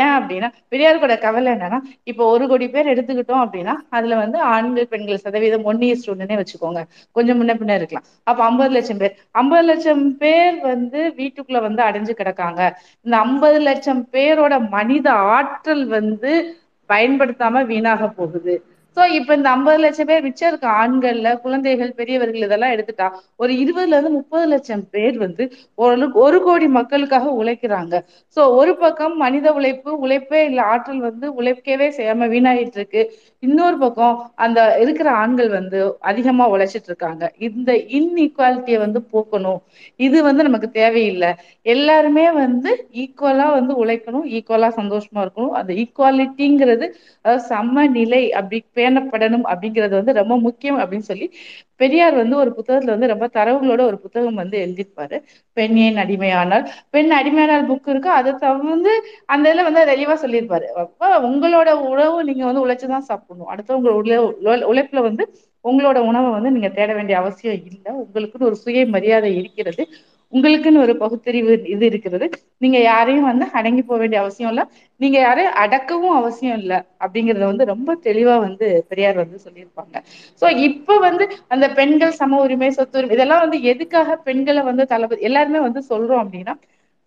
ஏன் 0.00 0.14
அப்படின்னா 0.18 0.48
பெரியாருக்கோட 0.72 1.16
கவலை 1.26 1.50
என்னன்னா 1.56 1.80
இப்போ 2.12 2.24
ஒரு 2.34 2.46
கோடி 2.52 2.68
பேர் 2.76 2.92
எடுத்துக்கிட்டோம் 2.94 3.42
அப்படின்னா 3.44 3.74
அதுல 3.98 4.18
வந்து 4.22 4.40
ஆண்கள் 4.54 4.90
பெண்கள் 4.94 5.22
சதவீதம் 5.26 5.66
ஒன் 5.72 5.82
இயர்ஸ் 5.88 6.08
ஒன்னுன்னே 6.12 6.38
வச்சுக்கோங்க. 6.42 6.82
கொஞ்சம் 7.16 7.40
முன்ன 7.40 7.54
பின்ன 7.60 7.78
இருக்கலாம். 7.80 8.06
அப்ப 8.30 8.40
ஐம்பது 8.50 8.72
லட்சம் 8.76 9.00
பேர். 9.02 9.14
ஐம்பது 9.40 9.66
லட்சம் 9.70 10.04
பேர் 10.22 10.58
வந்து 10.70 11.00
வீட்டுக்குள்ள 11.20 11.60
வந்து 11.68 11.82
அடைஞ்சு 11.88 12.14
கிடக்காங்க. 12.20 12.60
இந்த 13.06 13.16
ஐம்பது 13.26 13.58
லட்சம் 13.68 14.02
பேரோட 14.16 14.54
மனித 14.76 15.06
ஆற்றல் 15.36 15.86
வந்து 15.96 16.32
பயன்படுத்தாம 16.90 17.64
வீணாக 17.66 18.08
போகுது. 18.18 18.54
சோ 18.96 19.02
இப்ப 19.16 19.34
இந்த 19.34 19.48
ஐம்பது 19.50 19.78
லட்சம் 19.82 20.08
பேர் 20.08 20.24
மிச்சம் 20.24 20.50
இருக்க 20.50 20.66
ஆண்கள்ல 20.80 21.28
குழந்தைகள் 21.42 21.90
பெரியவர்கள் 21.96 22.46
இதெல்லாம் 22.46 22.74
எடுத்துட்டா 22.74 23.06
ஒரு 23.40 23.52
இருபதுல 23.62 23.96
இருந்து 23.96 24.12
முப்பது 24.16 24.46
லட்சம் 24.52 24.84
பேர் 24.90 25.16
வந்து 25.18 25.44
ஓரளவுக்கு 25.78 26.18
ஒரு 26.20 26.38
கோடி 26.42 26.66
மக்களுக்காக 26.78 27.32
உழைக்கிறாங்க. 27.40 27.94
சோ 28.36 28.42
ஒரு 28.58 28.74
பக்கம் 28.78 29.14
மனித 29.16 29.46
உழைப்பு 29.54 29.90
உழைப்பே 30.04 30.40
இல்ல 30.46 30.60
ஆற்றல் 30.72 31.02
வந்து 31.08 31.26
உழைக்கவே 31.38 31.88
செய்யாம 31.98 32.28
வீணாயிட்டு 32.34 32.78
இருக்கு. 32.80 33.02
இன்னொரு 33.46 33.78
பக்கம் 33.78 34.16
அந்த 34.36 34.58
இருக்கிற 34.80 35.08
ஆண்கள் 35.16 35.48
வந்து 35.50 35.78
அதிகமா 36.02 36.44
உழைச்சிட்டு 36.50 36.90
இருக்காங்க. 36.92 37.24
இந்த 37.48 37.70
இன்இக்வாலிட்டியை 37.98 38.78
வந்து 38.78 39.00
போக்கணும். 39.12 39.60
இது 40.00 40.18
வந்து 40.22 40.42
நமக்கு 40.42 40.70
தேவையில்லை. 40.72 41.30
எல்லாருமே 41.66 42.26
வந்து 42.34 42.70
ஈக்குவலா 43.02 43.48
வந்து 43.58 43.74
உழைக்கணும். 43.76 44.26
ஈக்குவலா 44.36 44.70
சந்தோஷமா 44.80 45.22
இருக்கணும். 45.24 45.54
அந்த 45.60 45.72
ஈக்குவாலிட்டிங்கிறது 45.82 46.86
அதாவது 47.24 47.42
சமநிலை 47.48 48.22
அப்படி 48.32 48.58
பேணப்படணும் 48.74 49.46
அப்படிங்கிறது 49.52 49.94
வந்து 49.94 50.12
ரொம்ப 50.12 50.34
முக்கியம் 50.38 50.80
அப்படின்னு 50.80 51.08
சொல்லி 51.10 51.26
பெரியார் 51.80 52.14
வந்து 52.14 52.36
ஒரு 52.36 52.50
புத்தகத்துல 52.56 52.94
வந்து 52.94 53.10
ரொம்ப 53.12 53.26
தரவுகளோட 53.36 53.82
ஒரு 53.86 53.98
புத்தகம் 53.98 54.34
வந்து 54.34 54.56
எழுதியிருப்பாரு. 54.64 55.16
பெண் 55.56 55.76
ஏன் 55.76 55.96
அடிமையானால் 55.96 56.64
பெண் 56.90 57.10
அடிமையானால் 57.12 57.66
புக் 57.70 57.88
இருக்கு. 57.92 58.10
அதை 58.18 58.32
தவிர்த்து 58.44 58.92
அந்த 59.26 59.44
இதுல 59.50 59.64
வந்து 59.68 59.82
தெளிவா 59.92 60.16
சொல்லியிருப்பாரு. 60.24 60.66
அப்ப 60.82 61.10
உங்களோட 61.30 61.70
உணவு 61.92 62.16
நீங்க 62.24 62.44
வந்து 62.50 62.64
உழைச்சுதான் 62.66 63.08
சாப்பிடணும். 63.10 63.50
அடுத்தவங்க 63.52 63.90
உழைப்புல 64.70 65.02
வந்து 65.08 65.26
உங்களோட 65.64 65.98
உணவை 66.10 66.30
வந்து 66.36 66.50
நீங்க 66.50 66.68
தேட 66.78 66.90
வேண்டிய 66.94 67.18
அவசியம் 67.18 67.60
இல்லை. 67.70 67.92
உங்களுக்குன்னு 68.02 68.48
ஒரு 68.50 68.56
சுய 68.64 68.86
மரியாதை 68.86 69.30
இருக்கிறது. 69.36 69.82
உங்களுக்குன்னு 70.32 70.82
ஒரு 70.82 70.94
பகுத்தறிவு 71.00 71.52
இது 71.74 71.84
இருக்கிறது. 71.90 72.26
நீங்க 72.60 72.78
யாரையும் 72.84 73.28
வந்து 73.30 73.46
அடங்கி 73.52 73.82
போக 73.82 73.98
வேண்டிய 73.98 74.18
அவசியம் 74.22 74.50
இல்ல. 74.52 74.62
நீங்க 75.00 75.16
யாரையும் 75.20 75.56
அடக்கவும் 75.62 76.16
அவசியம் 76.20 76.58
இல்லை 76.58 76.78
அப்படிங்கறத 77.00 77.44
வந்து 77.46 77.64
ரொம்ப 77.72 77.96
தெளிவா 78.04 78.36
வந்து 78.46 78.58
பெரியார் 78.90 79.22
வந்து 79.22 79.38
சொல்லியிருப்பாங்க. 79.46 79.94
சோ 80.42 80.46
இப்ப 80.68 80.98
வந்து 81.06 81.24
அந்த 81.48 81.66
பெண்கள் 81.78 82.18
சம 82.20 82.40
உரிமை 82.44 82.70
சொத்து 82.72 82.98
உரிமை 83.00 83.16
இதெல்லாம் 83.16 83.44
வந்து 83.44 83.58
எதுக்காக 83.72 84.16
பெண்களை 84.26 84.62
வந்து 84.64 84.84
தளபதி 84.86 85.28
எல்லாருமே 85.28 85.60
வந்து 85.60 85.82
சொல்றோம் 85.90 86.22
அப்படின்னா 86.24 86.54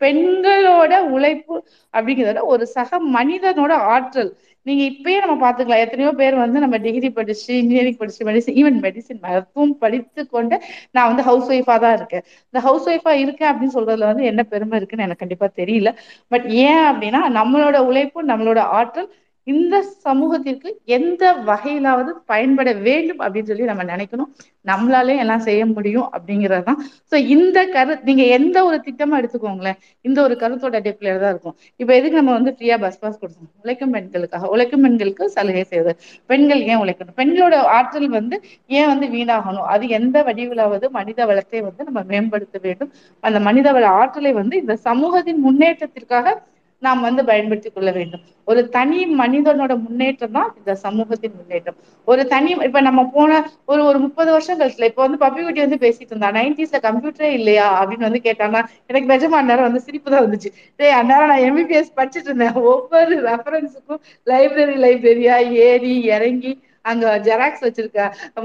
பெண்களோட 0.01 0.93
உழைப்பு 1.15 1.55
அப்படிங்கிறத 1.93 2.41
ஒரு 2.53 2.65
சக 2.75 2.99
மனிதனோட 3.15 3.73
ஆற்றல். 3.93 4.31
நீங்க 4.65 4.83
இப்பயே 4.91 5.17
நம்ம 5.23 5.35
பாத்துக்கலாம் 5.43 5.83
எத்தனையோ 5.83 6.11
பேர் 6.21 6.35
வந்து 6.35 6.57
நம்ம 6.59 6.77
டிகிரி 6.85 7.09
படிச்சு 7.17 7.51
இன்ஜினியரிங் 7.61 7.99
படிச்சு 7.99 8.25
மெடிசன் 8.29 8.57
ஈவன் 8.61 8.79
மெடிசின் 8.85 9.21
மருத்துவம் 9.25 9.75
படித்து 9.83 10.21
கொண்டு 10.35 10.55
நான் 10.95 11.09
வந்து 11.11 11.23
ஹவுஸ் 11.29 11.49
ஒய்ஃபா 11.53 11.75
தான் 11.85 11.95
இருக்கேன். 11.99 12.23
இந்த 12.49 12.61
ஹவுஸ் 12.67 12.87
ஒய்ஃபா 12.89 13.13
இருக்கேன் 13.23 13.49
அப்படின்னு 13.51 13.75
சொல்றதுல 13.77 14.09
வந்து 14.11 14.25
என்ன 14.31 14.43
பெருமை 14.53 14.77
இருக்குன்னு 14.79 15.05
எனக்கு 15.07 15.23
கண்டிப்பா 15.25 15.49
தெரியல. 15.61 15.91
பட் 16.31 16.47
ஏன் 16.65 16.83
அப்படின்னா 16.89 17.21
நம்மளோட 17.39 17.79
உழைப்பு 17.91 18.25
நம்மளோட 18.31 18.59
ஆற்றல் 18.79 19.09
இந்த 19.47 19.75
சமூகத்திற்கு 20.05 20.69
எந்த 20.97 21.23
வகையிலாவது 21.49 22.11
பயன்பட 22.31 22.69
வேண்டும் 22.87 23.19
அப்படின்னு 23.19 23.49
சொல்லி 23.51 23.67
நம்ம 23.71 23.83
நினைக்கணும். 23.83 24.29
நம்மளாலே 24.65 25.13
எல்லாம் 25.23 25.43
செய்ய 25.47 25.61
முடியும் 25.65 26.07
அப்படிங்கறதுதான் 26.15 26.79
சோ 27.11 27.15
இந்த 27.35 27.59
கரு 27.75 27.93
நீங்க 28.03 28.23
எந்த 28.37 28.57
ஒரு 28.65 28.77
திட்டமா 28.87 29.15
எடுத்துக்கோங்களேன். 29.19 29.77
இந்த 30.01 30.19
ஒரு 30.21 30.35
கருத்தோட 30.41 30.73
அடிப்படையில 30.81 31.21
தான் 31.23 31.33
இருக்கும். 31.35 31.55
இப்ப 31.81 31.91
எதுக்கு 31.95 32.19
நம்ம 32.19 32.33
வந்து 32.33 32.53
ஃப்ரீயா 32.57 32.77
பஸ் 32.79 32.99
பாஸ் 32.99 33.19
கொடுத்தோம் 33.21 33.51
உழைக்கும் 33.63 33.91
பெண்களுக்காக. 33.91 34.49
உழைக்கும் 34.55 34.81
பெண்களுக்கு 34.81 35.29
சலுகை 35.29 35.63
செய்வது. 35.63 35.93
பெண்கள் 36.25 36.61
ஏன் 36.71 36.81
உழைக்கணும்? 36.83 37.17
பெண்களோட 37.21 37.55
ஆற்றல் 37.77 38.09
வந்து 38.09 38.35
ஏன் 38.79 38.87
வந்து 38.87 39.07
வீணாகணும்? 39.07 39.67
அது 39.75 39.87
எந்த 39.99 40.17
வடிவிலாவது 40.23 40.85
மனித 40.89 41.25
வளத்தை 41.25 41.61
வந்து 41.61 41.83
நம்ம 41.83 42.03
மேம்படுத்த 42.11 42.59
வேண்டும்? 42.61 42.91
அந்த 43.23 43.39
மனித 43.39 43.67
வள 43.71 43.87
ஆற்றலை 44.01 44.33
வந்து 44.33 44.57
இந்த 44.57 44.75
சமூகத்தின் 44.87 45.41
முன்னேற்றத்திற்காக 45.47 46.35
நாம் 46.81 47.05
வந்து 47.05 47.21
பயன்படுத்தி 47.29 47.69
கொள்ள 47.69 47.89
வேண்டும். 47.91 48.23
ஒரு 48.47 48.61
தனி 48.75 48.99
மனிதனோட 49.21 49.73
முன்னேற்றம் 49.83 50.35
தான் 50.35 50.49
இந்த 50.59 50.71
சமூகத்தின் 50.83 51.35
முன்னேற்றம். 51.37 51.77
ஒரு 52.07 52.23
தனி 52.33 52.51
இப்ப 52.67 52.81
நம்ம 52.87 53.01
போன 53.15 53.31
ஒரு 53.71 53.81
ஒரு 53.89 53.99
முப்பது 54.05 54.29
வருஷம் 54.35 54.59
கழிச்சுல 54.59 54.89
இப்ப 54.91 55.01
வந்து 55.05 55.19
பப்பி 55.23 55.41
குட்டி 55.41 55.61
வந்து 55.65 55.79
பேசிட்டு 55.85 56.13
இருந்தா 56.13 56.29
நைன்டிஸ்ல 56.37 56.79
கம்ப்யூட்டரே 56.87 57.31
இல்லையா 57.39 57.67
அப்படின்னு 57.79 58.07
வந்து 58.09 58.21
கேட்டானா 58.27 58.61
எனக்கு 58.89 59.11
நிஜமா 59.13 59.39
அந்நேரம் 59.41 59.67
வந்து 59.69 59.85
சிரிப்பு 59.87 60.13
தான் 60.13 60.25
வந்துச்சு. 60.27 60.51
டேய் 60.79 60.97
அந்நேரம் 60.99 61.31
நான் 61.33 61.45
எம்பிபிஎஸ் 61.49 61.97
படிச்சுட்டு 61.99 62.31
இருந்தேன். 62.31 62.57
ஒவ்வொரு 62.71 63.17
ரெஃபரன்ஸுக்கும் 63.29 64.01
லைப்ரரி 64.27 64.77
லைப்ரரியா 64.85 65.37
ஏறி 65.67 65.93
இறங்கி 66.15 66.53
அங்க 66.85 67.05
ஜெராக்ஸ் 67.25 67.63
வச்சிருக்க 67.63 68.01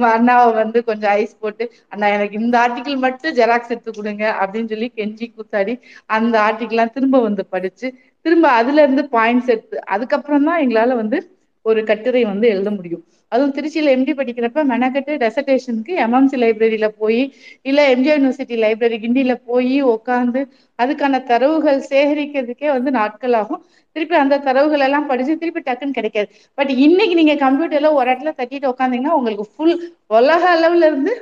அண்ணாவை 0.08 0.46
வந்து 0.54 0.78
கொஞ்சம் 0.88 1.12
ஐஸ் 1.18 1.34
போட்டு 1.42 1.64
அண்ணா 1.92 2.06
எனக்கு 2.16 2.40
இந்த 2.40 2.56
ஆர்டிக்கிள் 2.62 2.96
மட்டும் 3.04 3.36
ஜெராக்ஸ் 3.38 3.72
எடுத்து 3.74 3.92
கொடுங்க 3.98 4.24
அப்படின்னு 4.40 4.72
சொல்லி 4.72 4.88
கெஞ்சி 4.98 5.26
கூத்தாடி 5.28 5.74
அந்த 6.16 6.34
ஆர்டிகிள்லாம் 6.46 6.94
திரும்ப 6.96 7.20
வந்து 7.26 7.44
படிச்சு 7.54 7.88
திரும்ப 8.24 8.46
அதுல 8.60 8.82
இருந்து 8.82 9.04
பாயிண்ட்ஸ் 9.12 9.50
எடுத்து 9.50 9.76
அதுக்கப்புறம் 9.94 10.46
தான் 10.48 10.62
எங்களால 10.64 10.96
வந்து 10.96 11.18
ஒரு 11.66 11.80
கட்டுரை 11.88 12.22
வந்து 12.24 12.46
எழுத 12.48 12.68
முடியும். 12.70 13.02
அதுவும் 13.32 13.52
திருச்சியில 13.56 13.92
எம்டி 13.94 14.12
படிக்கிறப்ப 14.16 14.62
மெனக்கட்டு 14.70 15.12
டெசர்டேஷனுக்கு 15.22 15.92
எம்எம்சி 16.04 16.36
லைப்ரரியில 16.36 16.86
போய் 16.98 17.20
இல்ல 17.66 17.80
எம்ஜிஆர் 17.92 18.18
யூனிவர்சிட்டி 18.18 18.56
லைப்ரரி 18.64 18.98
கிண்டியில 19.04 19.34
போய் 19.44 19.76
உட்காந்து 19.92 20.40
அதுக்கான 20.78 21.20
தரவுகள் 21.30 21.80
சேகரிக்கிறதுக்கே 21.88 22.68
வந்து 22.72 22.90
நாட்கள் 22.98 23.36
ஆகும். 23.40 23.62
திருப்பி 23.96 24.16
அந்த 24.18 24.40
தரவுகள் 24.46 24.84
எல்லாம் 24.86 25.08
படிச்சு 25.08 25.34
திருப்பி 25.36 25.60
டக்குன்னு 25.62 25.98
கிடைக்காது. 25.98 26.28
பட் 26.58 26.72
இன்னைக்கு 26.86 27.14
நீங்க 27.14 27.34
கம்ப்யூட்டர்ல 27.44 27.90
ஒரு 27.98 28.06
இடத்துல 28.08 28.32
தட்டிட்டு 28.38 28.70
உட்காந்தீங்கன்னா 28.72 29.16
உங்களுக்கு 29.18 29.46
ஃபுல் 29.52 29.76
உலக 30.16 30.42
அளவுல 30.54 30.86
இருந்து 30.86 31.14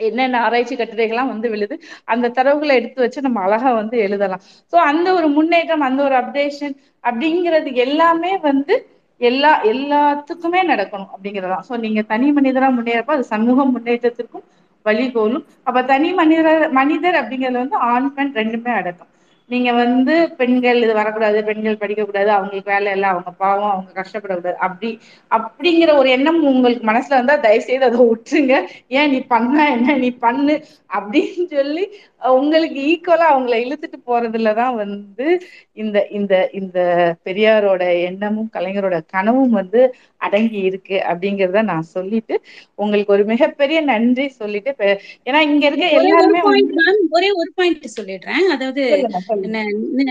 என்னென்ன 0.00 0.40
ஆராய்ச்சி 0.40 0.74
கட்டுரைகள்லாம் 0.76 1.32
வந்து 1.32 1.48
விழுது 1.50 1.74
அந்த 2.04 2.32
தரவுகளை 2.36 2.74
எடுத்து 2.74 2.98
வச்சு 3.00 3.20
நம்ம 3.20 3.40
அழகா 3.40 3.70
வந்து 3.72 3.96
எழுதலாம். 3.98 4.42
சோ 4.72 4.76
அந்த 4.90 5.08
ஒரு 5.14 5.28
முன்னேற்றம் 5.28 5.80
அந்த 5.80 6.00
ஒரு 6.02 6.14
அப்டேஷன் 6.14 6.74
அப்படிங்கிறது 7.04 7.70
எல்லாமே 7.86 8.32
வந்து 8.40 8.74
எல்லா 9.20 9.52
எல்லாத்துக்குமே 9.64 10.60
நடக்கணும் 10.70 11.10
அப்படிங்கிறதான் 11.14 11.64
சோ 11.68 11.76
நீங்க 11.78 12.02
தனி 12.02 12.28
மனிதரா 12.32 12.68
முன்னேறப்ப 12.76 13.16
அது 13.16 13.24
சமூக 13.24 13.64
முன்னேற்றத்திற்கும் 13.74 14.46
வழிகோலும். 14.86 15.44
அப்ப 15.64 15.82
தனி 15.82 16.10
மனிதர் 16.12 16.70
மனிதர் 16.70 17.18
அப்படிங்கிறது 17.20 17.58
வந்து 17.62 17.76
ஆண் 17.90 18.12
பெண் 18.14 18.34
ரெண்டுமே 18.34 18.72
அடக்கும். 18.80 19.10
நீங்க 19.50 19.70
வந்து 19.74 20.14
பெண்கள் 20.38 20.78
இது 20.80 20.92
வரக்கூடாது 20.98 21.38
பெண்கள் 21.46 21.78
படிக்க 21.78 22.02
கூடாது 22.02 22.30
அவங்களுக்கு 22.34 22.72
வேலை 22.72 22.90
இல்ல 22.94 23.06
அவங்க 23.12 23.30
பாவம் 23.38 23.70
அவங்க 23.70 23.90
கஷ்டப்படக்கூடாது 23.98 24.58
அப்படி 24.66 24.90
அப்படிங்கிற 25.30 25.90
ஒரு 26.00 26.08
எண்ணம் 26.16 26.40
உங்களுக்கு 26.50 26.82
மனசுல 26.88 27.18
வந்தா 27.18 27.36
தயவு 27.44 27.62
செய்து 27.62 27.88
அதை 27.88 28.00
விட்டுருங்க. 28.04 28.54
ஏன் 28.96 29.10
நீ 29.12 29.20
பண்ணா 29.32 29.64
என்ன 29.76 29.96
நீ 30.02 30.10
பண்ணு 30.24 30.56
அப்படின்னு 30.90 31.46
சொல்லி 31.54 31.84
உங்களுக்கு 32.32 32.78
ஈக்குவலா 32.88 33.26
அவங்கள 33.32 33.56
இழுத்துட்டு 33.64 33.98
போறதுலதான் 34.06 34.74
வந்து 34.80 35.26
இந்த 35.76 35.98
இந்த 36.18 36.34
இந்த 36.60 36.78
பெரியாரோட 37.26 37.82
எண்ணமும் 38.08 38.50
கலைஞரோட 38.54 38.96
கனவும் 39.14 39.54
வந்து 39.58 39.82
அடங்கி 40.20 40.60
இருக்கு 40.68 40.96
அப்படிங்கிறத 41.08 41.62
நான் 41.70 41.92
சொல்லிட்டு 41.94 42.34
உங்களுக்கு 42.78 43.14
ஒரு 43.16 43.24
மிகப்பெரிய 43.32 43.78
நன்றி 43.90 44.26
சொல்லிட்டு 44.40 44.72
ஏன்னா 45.26 45.40
இங்க 45.48 45.64
இருக்க 45.68 45.86
எல்லாருமே 46.00 46.42
ஒரே 47.12 47.30
ஒரு 47.40 47.50
பாயிண்ட் 47.54 47.86
சொல்லிடுறேன். 47.96 48.44
அதாவது 48.54 48.82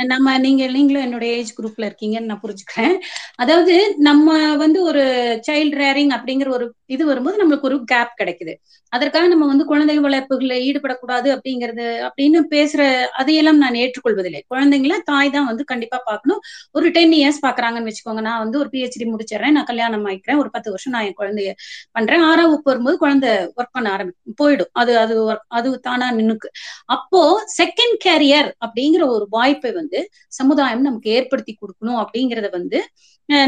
நம்ம 0.06 0.38
நீங்க 0.38 0.68
நீங்களும் 0.68 1.06
என்னோட 1.06 1.24
ஏஜ் 1.32 1.52
குரூப்ல 1.58 1.88
இருக்கீங்கன்னு 1.90 2.30
நான் 2.32 2.44
புரிஞ்சுக்கிறேன். 2.44 2.96
அதாவது 3.36 3.76
நம்ம 4.00 4.28
வந்து 4.56 4.84
ஒரு 4.84 5.04
சைல்ட் 5.48 5.78
ரேரிங் 5.78 6.14
அப்படிங்கிற 6.18 6.50
ஒரு 6.50 6.66
இது 6.86 7.06
வரும்போது 7.06 7.38
நம்மளுக்கு 7.42 7.62
ஒரு 7.62 7.84
கேப் 7.86 8.14
கிடைக்குது. 8.22 8.54
அதற்காக 8.94 9.28
நம்ம 9.28 9.46
வந்து 9.46 9.66
குழந்தை 9.66 10.00
வளர்ப்புகளில் 10.00 10.64
ஈடுபடக்கூடாது 10.68 11.28
அப்படிங்கிறது 11.36 11.88
அப்படின்னு 12.08 12.40
பேசுற 12.50 12.82
அதையெல்லாம் 13.12 13.58
நான் 13.58 13.74
ஏற்றுக்கொள்வதில்லை. 13.74 14.42
குழந்தைங்கள 14.54 14.98
தாய் 15.04 15.30
தான் 15.30 15.46
வந்து 15.46 15.64
கண்டிப்பா 15.64 16.02
பார்க்கணும். 16.06 16.42
ஒரு 16.72 16.90
டென் 16.90 17.12
இயர்ஸ் 17.12 17.42
பாக்குறாங்கன்னு 17.48 17.90
வச்சுக்கோங்க. 17.90 18.22
நான் 18.22 18.40
வந்து 18.40 18.60
ஒரு 18.60 18.70
பிஹெச்டி 18.72 19.08
முடிச்சிடறேன். 19.08 19.50
நான் 19.50 19.64
கல்யாணம் 19.64 20.06
ஆயிக்கிறேன். 20.06 20.38
ஒரு 20.38 20.50
பத்து 20.50 20.70
வருஷம் 20.70 20.94
நான் 20.94 21.04
என் 21.04 21.20
குழந்தைய 21.20 21.52
பண்றேன். 21.92 22.22
ஆறாம் 22.22 22.50
வகுப்பு 22.50 22.72
வரும்போது 22.72 22.98
குழந்தை 22.98 23.30
ஒர்க் 23.58 23.72
பண்ண 23.72 23.90
ஆரம்பிக்கும். 23.92 24.36
போயிடும். 24.42 24.72
அது 24.74 24.98
அது 24.98 25.16
அது 25.50 25.80
தானா 25.80 26.12
நின்னுக்கு. 26.12 26.50
அப்போ 26.90 27.22
செகண்ட் 27.60 27.98
கேரியர் 28.06 28.50
அப்படிங்கிற 28.66 29.04
ஒரு 29.18 29.26
வாய்ப்பை 29.30 29.72
வந்து 29.72 30.00
சமுதாயம் 30.40 30.88
நமக்கு 30.88 31.10
ஏற்படுத்தி 31.18 31.54
கொடுக்கணும் 31.58 32.00
அப்படிங்கறத 32.04 32.50
வந்து 32.58 32.80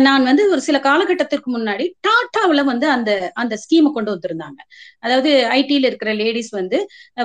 நான் 0.06 0.26
வந்து 0.30 0.44
ஒரு 0.54 0.62
சில 0.66 0.78
காலகட்டத்திற்கு 0.86 1.50
முன்னாடி 1.54 1.86
டாட்டாவுல 2.08 2.62
வந்து 2.70 2.88
அந்த 2.96 3.12
அந்த 3.42 3.54
ஸ்கீமை 3.62 3.90
கொண்டு 3.94 4.12
வந்திருந்தாங்க. 4.14 4.60
அதாவது 5.04 5.30
ஐடில 5.58 5.90
இருக்கிற 5.90 6.12
லேடிஸ் 6.22 6.52
வந்து 6.58 6.78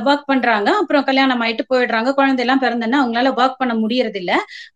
ஒர்க் 0.09 0.29
பண்றாங்க. 0.31 0.69
அப்புறம் 0.81 1.07
கல்யாணம் 1.09 1.43
ஆயிட்டு 1.45 1.65
போயிடுறாங்க. 1.73 2.11
குழந்தை 2.19 2.43
எல்லாம் 2.45 2.63
பிறந்தனா 2.65 3.01
அவங்களால 3.03 3.33
ஒர்க் 3.41 3.61
பண்ண 3.63 3.75
முடியறது 3.83 4.21
இல்ல 4.23 4.35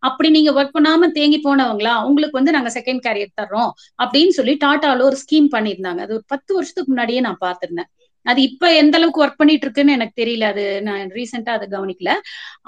அப்படி 0.09 0.29
நீங்க 0.37 0.53
ஒர்க் 0.57 0.75
பண்ணாம 0.77 1.11
தேங்கி 1.19 1.39
போனவங்களா 1.47 1.95
உங்களுக்கு 2.09 2.39
வந்து 2.39 2.55
நாங்க 2.57 2.71
செகண்ட் 2.77 3.03
கேரியர் 3.07 3.37
தர்றோம் 3.41 3.71
அப்படின்னு 4.03 4.35
சொல்லி 4.39 4.55
டாட்டால 4.65 5.07
ஒரு 5.09 5.19
ஸ்கீம் 5.23 5.49
பண்ணியிருந்தாங்க. 5.55 6.01
அது 6.07 6.15
ஒரு 6.19 6.25
பத்து 6.33 6.51
வருஷத்துக்கு 6.57 6.91
முன்னாடியே 6.93 7.21
நான் 7.27 7.41
பார்த்திருந்தேன். 7.45 7.89
அது 8.29 8.39
இப்ப 8.49 8.71
எந்த 8.81 8.95
அளவுக்கு 8.99 9.23
ஒர்க் 9.23 9.39
பண்ணிட்டு 9.41 9.65
இருக்குன்னு 9.65 9.95
எனக்கு 9.97 10.15
தெரியல. 10.21 10.45
அது 10.53 10.63
நான் 10.87 11.13
ரீசெண்டா 11.17 11.53
அதை 11.57 11.67
கவனிக்கல. 11.75 12.11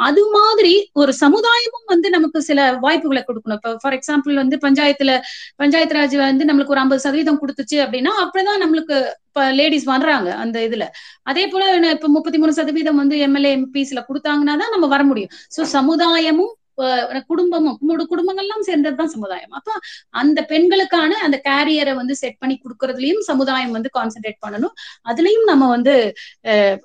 அது 0.08 0.24
மாதிரி 0.38 0.74
ஒரு 1.02 1.14
சமுதாயமும் 1.24 1.88
வந்து 1.94 2.10
நமக்கு 2.10 2.42
சில 2.50 2.60
வாய்ப்புகளை 2.86 3.24
கொடுக்கணும். 3.24 3.60
இப்ப 3.62 3.76
ஃபார் 3.84 3.98
எக்ஸாம்பிள் 4.00 4.42
வந்து 4.42 4.58
பஞ்சாயத்துல 4.66 5.12
பஞ்சாயத்து 5.56 5.98
ராஜ் 6.00 6.18
வந்து 6.24 6.48
நம்மளுக்கு 6.50 6.76
ஒரு 6.76 6.84
ஐம்பது 6.84 7.06
சதவீதம் 7.08 7.42
கொடுத்துச்சு 7.44 7.80
அப்படின்னா 7.86 8.14
அப்படிதான் 8.24 8.64
நம்மளுக்கு 8.66 8.98
இப்ப 9.30 9.44
லேடிஸ் 9.60 9.86
வர்றாங்க 9.88 10.30
அந்த 10.44 10.58
இதுல. 10.68 10.86
அதே 11.24 11.44
போல 11.48 11.64
இப்ப 11.98 12.10
முப்பத்தி 12.16 12.38
மூணு 12.38 12.54
சதவீதம் 12.54 13.02
வந்து 13.04 13.18
எம்எல்ஏ 13.28 13.52
எம்பிஸ்ல 13.58 14.02
கொடுத்தாங்கன்னா 14.10 14.56
தான் 14.62 14.74
நம்ம 14.76 14.88
வர 14.88 15.04
முடியும். 15.04 15.32
சோ 15.58 15.62
சமுதாயமும் 15.78 16.54
குடும்பமும் 17.32 17.78
மூணு 17.88 18.04
குடும்பங்கள்லாம் 18.12 18.66
சேர்ந்ததுதான் 18.68 19.12
சமுதாயம். 19.16 19.54
அப்ப 19.60 19.72
அந்த 20.22 20.40
பெண்களுக்கான 20.52 21.18
அந்த 21.26 21.38
கேரியரை 21.48 21.94
வந்து 22.00 22.16
செட் 22.22 22.40
பண்ணி 22.42 22.56
கொடுக்கறதுலயும் 22.64 23.24
சமுதாயம் 23.30 23.76
வந்து 23.78 23.92
கான்சென்ட்ரேட் 23.98 24.40
பண்ணணும். 24.46 24.76
அதுலயும் 25.12 25.46
நம்ம 25.52 25.70
வந்து 25.76 25.96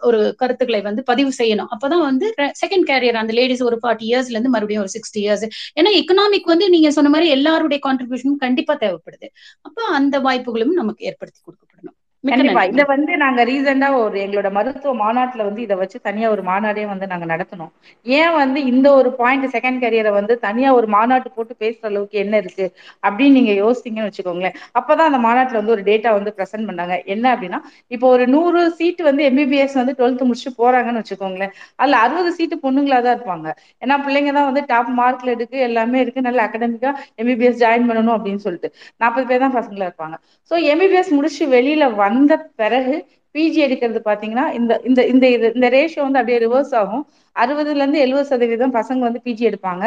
ஒரு 0.09 0.20
கருத்துக்களை 0.42 0.81
வந்து 0.88 1.05
பதிவு 1.11 1.33
செய்யணும். 1.40 1.70
அப்பதான் 1.77 2.05
வந்து 2.11 2.29
செகண்ட் 2.62 2.88
கேரியர் 2.90 3.20
அந்த 3.22 3.35
லேடிஸ் 3.40 3.64
ஒரு 3.68 3.79
ஃபார்ட்டி 3.83 4.07
இயர்ஸ்ல 4.11 4.37
இருந்து 4.37 4.55
மறுபடியும் 4.57 4.85
ஒரு 4.85 4.94
சிக்ஸ்டி 4.96 5.20
இயர்ஸ் 5.25 5.46
ஏன்னா 5.81 5.92
எக்கனாமிக் 6.01 6.53
வந்து 6.55 6.68
நீங்க 6.75 6.90
சொன்ன 6.99 7.12
மாதிரி 7.14 7.29
எல்லாருடைய 7.37 7.81
கான்ட்ரிபியூஷனும் 7.88 8.42
கண்டிப்பா 8.44 8.77
தேவைப்படுது. 8.85 9.29
அப்ப 9.68 9.79
அந்த 9.99 10.16
வாய்ப்புகளும் 10.27 10.75
நமக்கு 10.81 11.07
ஏற்படுத்தி 11.11 11.40
கொடுக்கப்படணும். 11.46 11.95
கண்டிப்பா. 12.24 12.62
இத 12.70 12.83
வந்து 12.90 13.12
நாங்க 13.22 13.40
ரீசெண்டா 13.48 13.88
ஒரு 13.98 14.16
எங்களோட 14.22 14.48
மருத்துவ 14.57 14.92
மாநாட்டுல 15.00 15.44
வந்து 15.48 15.61
இத 15.62 15.74
வச்சு 15.81 15.98
தனியா 16.07 16.29
ஒரு 16.35 16.42
மாநாடே 16.48 16.85
வந்து 16.92 17.07
நாங்க 17.07 17.26
நடத்தினோம். 17.33 17.70
ஏன் 18.07 18.33
வந்து 18.37 18.59
இந்த 18.70 18.88
ஒரு 18.98 19.11
பாயிண்ட் 19.20 19.46
செகண்ட் 19.55 19.79
கேரியரை 19.83 20.12
வந்து 20.16 20.35
தனியா 20.46 20.70
ஒரு 20.79 20.88
மாநாட்டு 20.94 21.31
போட்டு 21.37 21.55
பேசுற 21.62 21.87
அளவுக்கு 21.90 22.16
என்ன 22.24 22.35
இருக்கு 22.42 22.66
அப்படின்னு 23.07 23.37
நீங்க 23.38 23.52
யோசித்தீங்கன்னு 23.61 24.11
வச்சுக்கோங்களேன். 24.11 24.57
அப்பதான் 24.81 25.11
அந்த 25.11 25.20
மாநாட்டுல 25.26 25.61
வந்து 25.61 25.74
ஒரு 25.76 25.85
டேட்டா 25.90 26.12
வந்து 26.18 26.33
பிரசென்ட் 26.38 26.68
பண்ணாங்க. 26.70 26.96
என்ன 27.14 27.26
அப்படின்னா 27.35 27.61
இப்போ 27.90 28.07
ஒரு 28.14 28.26
நூறு 28.35 28.61
சீட் 28.79 29.02
வந்து 29.09 29.24
எம்பிபிஎஸ் 29.31 29.79
வந்து 29.81 29.96
டுவெல்த் 30.00 30.26
முடிச்சுட்டு 30.29 30.59
போறாங்கன்னு 30.61 31.02
வச்சுக்கோங்களேன். 31.02 31.52
அதுல 31.81 32.00
அறுபது 32.05 32.33
சீட்டு 32.38 32.59
பொண்ணுங்களா 32.64 33.00
தான் 33.00 33.16
இருப்பாங்க. 33.16 33.48
ஏன்னா 33.83 33.96
பிள்ளைங்க 34.07 34.33
தான் 34.38 34.48
வந்து 34.50 34.64
டாப் 34.72 34.92
மார்க்ல 35.00 35.31
இருக்கு 35.37 35.59
எல்லாமே 35.68 36.00
இருக்கு. 36.05 36.26
நல்ல 36.29 36.40
அகடமிக்கா 36.48 36.92
எம்பிபிஎஸ் 37.20 37.61
ஜாயின் 37.62 37.88
பண்ணணும் 37.90 38.16
அப்படின்னு 38.16 38.42
சொல்லிட்டு. 38.46 38.70
நாற்பது 39.00 39.26
பேர் 39.31 39.44
தான் 39.44 39.57
பசங்களா 39.59 39.88
இருப்பாங்க. 39.90 40.16
சோ 40.50 40.55
எம்பிபிஎஸ் 40.72 41.12
முடிச்சு 41.16 41.44
வெளியில 41.48 41.85
வந்த 42.07 42.33
பிறகு 42.61 42.97
பிஜி 43.35 43.61
எடுக்கிறது 43.64 44.01
பாத்தீங்கன்னா 44.05 44.47
இந்த 44.59 44.73
இந்த 44.88 45.01
இந்த 45.07 45.27
இது 45.37 45.47
இந்த 45.55 45.69
ரேஷியோ 45.75 46.05
வந்து 46.05 46.21
அப்படியே 46.21 46.38
ரிவர்ஸ் 46.45 46.75
ஆகும். 46.81 47.05
அறுபதுல 47.42 47.83
இருந்து 47.83 48.03
எழுபது 48.05 48.27
சதவீதம் 48.33 48.75
பசங்க 48.79 49.01
வந்து 49.09 49.22
பிஜி 49.27 49.44
எடுப்பாங்க. 49.51 49.85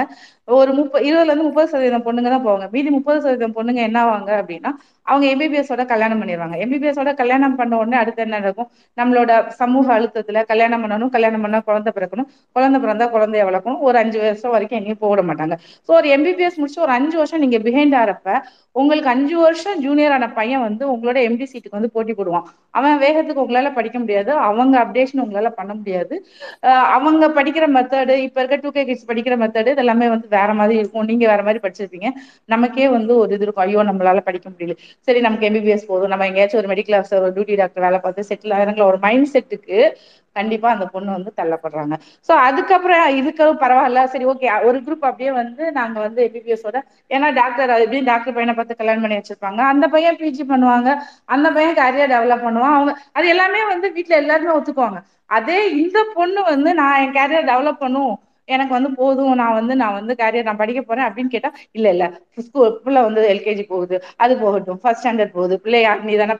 ஒரு 0.60 0.72
முப்ப 0.80 1.02
இருபதுல 1.08 1.32
இருந்து 1.32 1.48
முப்பது 1.50 1.70
சதவீதம் 1.74 2.06
பொண்ணுங்க 2.08 2.30
தான் 2.36 2.46
போவாங்க. 2.48 2.68
மீதி 2.76 2.90
முப்பது 2.98 3.20
சதவீதம் 3.26 3.56
பொண்ணுங்க 3.58 3.82
என்ன 3.90 3.98
ஆவாங்க 4.06 4.32
அப்படின்னா 4.42 4.72
அவங்க 5.10 5.26
எம்பிபிஎஸோட 5.34 5.84
கல்யாணம் 5.92 6.20
பண்ணிருவாங்க 6.22 6.56
எம்பிபிஎஸோட 6.64 7.12
கல்யாணம் 7.22 7.56
பண்ண 7.60 7.74
உடனே 7.82 7.98
அடுத்து 8.02 8.22
என்ன 8.26 8.40
நடக்கும்? 8.40 8.68
நம்மளோட 8.98 9.32
சமூக 9.62 9.88
அழுத்தத்துல 9.98 10.44
கல்யாணம் 10.52 10.84
பண்ணணும் 10.84 11.12
கல்யாணம் 11.16 11.44
பண்ணா 11.46 11.60
குழந்தை 11.70 11.92
பிறக்கணும். 11.96 12.28
குழந்தை 12.56 12.80
பிறந்தா 12.84 13.06
குழந்தைய 13.16 13.44
வளர்க்கணும். 13.50 13.82
ஒரு 13.88 13.98
அஞ்சு 14.04 14.18
வருஷம் 14.24 14.54
வரைக்கும் 14.56 14.80
எங்கேயும் 14.80 15.02
போட 15.06 15.22
மாட்டாங்க. 15.30 15.56
ஸோ 15.88 15.94
ஒரு 16.00 16.10
எம்பிபிஎஸ் 16.18 16.60
முடிச்சு 16.62 16.84
ஒரு 16.88 16.94
அஞ்சு 16.98 17.18
வருஷம் 17.22 17.44
நீங்க 17.46 17.60
பிஹைண்ட் 17.68 17.98
ஆறப்ப 18.02 18.28
உங்களுக்கு 18.80 19.10
அஞ்சு 19.14 19.36
வருஷம் 19.46 19.80
ஜூனியர் 19.86 20.14
ஆன 20.16 20.26
பையன் 20.38 20.64
வந்து 20.68 20.84
உங்களோட 20.94 21.18
எம்டி 21.30 21.46
சீட்டுக்கு 21.52 21.78
வந்து 21.78 21.92
போட்டி 21.96 22.14
போடுவான். 22.20 22.46
அவன் 22.78 23.00
வேகத்துக்கு 23.04 23.44
உங்களால 23.44 23.70
படிக்க 23.78 23.98
முடியாது. 24.04 24.32
அவங்க 24.50 24.76
அப்டேஷன் 24.84 25.24
உங்களால 25.26 25.50
பண்ண 25.60 25.72
முடியாது. 25.80 26.16
அவங்க 26.98 27.26
படிக்கிற 27.40 27.66
மெத்தடு 27.78 28.16
இப்ப 28.28 28.40
இருக்க 28.42 28.58
டூ 28.64 28.72
கே 28.72 28.84
கிட்ஸ் 28.86 29.08
படிக்கிற 29.12 29.36
மெத்தடு 29.44 29.70
இதெல்லாமே 29.76 30.08
வந்து 30.16 30.28
வேற 30.38 30.50
மாதிரி 30.54 30.78
இருக்கும். 30.82 31.08
நீங்க 31.12 31.26
வேற 31.28 31.42
மாதிரி 31.48 31.62
படிச்சிருப்பீங்க. 31.66 32.10
நமக்கே 32.54 32.88
வந்து 32.98 33.14
ஒரு 33.22 33.34
இது 33.36 33.46
இருக்கும். 33.46 33.66
ஐயோ 33.68 33.84
நம்மளால 33.84 34.22
படிக்க 34.30 34.48
முடியல. 34.50 34.76
சரி 35.08 35.22
நமக்கு 35.28 35.48
எம்பிபிஎஸ் 35.50 35.90
போதும். 35.92 36.12
நம்ம 36.14 36.28
எங்கேயாச்சும் 36.30 36.62
ஒரு 36.64 36.72
மெடிக்கல் 36.74 36.98
ஆஃபீஸர் 37.00 37.26
ஒரு 37.26 37.34
டியூட்டி 37.38 37.58
டாக்டர் 37.64 37.86
வேலை 37.88 38.00
பார்த்து 38.06 38.30
செட்டில் 38.32 38.56
ஆகிறாங்களா 38.58 38.90
ஒரு 38.94 39.00
மைண்ட் 39.08 39.30
செட்டுக்கு 39.36 39.80
கண்டிப்பா 40.36 40.68
அந்த 40.70 40.86
பொண்ணு 40.94 41.10
வந்து 41.16 41.32
தள்ளப்படுறாங்க. 41.40 41.94
சோ 42.28 42.34
அதுக்கப்புறம் 42.48 43.06
இதுக்கு 43.20 43.46
பரவாயில்ல. 43.64 44.02
சரி 44.14 44.26
ஓகே 44.32 44.50
ஒரு 44.70 44.78
குரூப் 44.86 45.08
அப்படியே 45.10 45.32
வந்து 45.40 45.64
நாங்க 45.78 45.98
வந்து 46.06 46.20
எம்பிபிஎஸ் 46.28 46.66
ஓட 46.70 46.80
ஏன்னா 47.12 47.28
டாக்டர் 47.34 47.74
அது 47.76 48.04
டாக்டர் 48.12 48.36
பையனை 48.38 48.54
பார்த்து 48.60 48.80
கல்யாணம் 48.82 49.04
பண்ணி 49.06 49.20
வச்சிருப்பாங்க. 49.20 49.62
அந்த 49.74 49.86
பையன் 49.96 50.20
பிஜி 50.22 50.46
பண்ணுவாங்க. 50.54 50.90
அந்த 51.36 51.48
பையன் 51.58 51.78
கரியர் 51.82 52.14
டெவலப் 52.16 52.46
பண்ணுவான். 52.48 52.76
அவங்க 52.78 52.94
அது 53.18 53.28
எல்லாமே 53.36 53.64
வந்து 53.74 53.90
வீட்ல 53.98 54.16
எல்லாருமே 54.24 54.56
ஒத்துக்குவாங்க. 54.58 55.00
அதே 55.30 55.60
இந்த 55.74 56.00
பொண்ணு 56.16 56.42
வந்து 56.44 56.70
நான் 56.74 57.00
என் 57.02 57.16
கேரியர் 57.16 57.50
டெவலப் 57.52 57.84
பண்ணும். 57.84 58.14
எனக்கு 58.50 58.74
வந்து 58.76 58.90
போதும். 58.94 59.34
நான் 59.36 59.54
வந்து 59.54 59.74
நான் 59.76 59.94
வந்து 59.94 60.14
கேரியர் 60.22 60.44
நான் 60.44 60.62
படிக்க 60.62 60.82
போறேன் 60.82 61.08
அப்படின்னு 61.08 61.34
கேட்டா 61.34 61.50
இல்ல 61.72 61.88
இல்ல. 61.90 62.06
ஸ்கூ 62.46 62.62
பிள்ளை 62.86 63.02
வந்து 63.02 63.22
எல்கேஜி 63.34 63.64
போகுது. 63.68 63.96
அது 64.18 64.34
போகட்டும். 64.38 64.80
ஃபர்ஸ்ட் 64.84 65.04
ஸ்டாண்டர்ட் 65.04 65.32
போகுது. 65.32 65.56
பிள்ளைய 65.66 65.90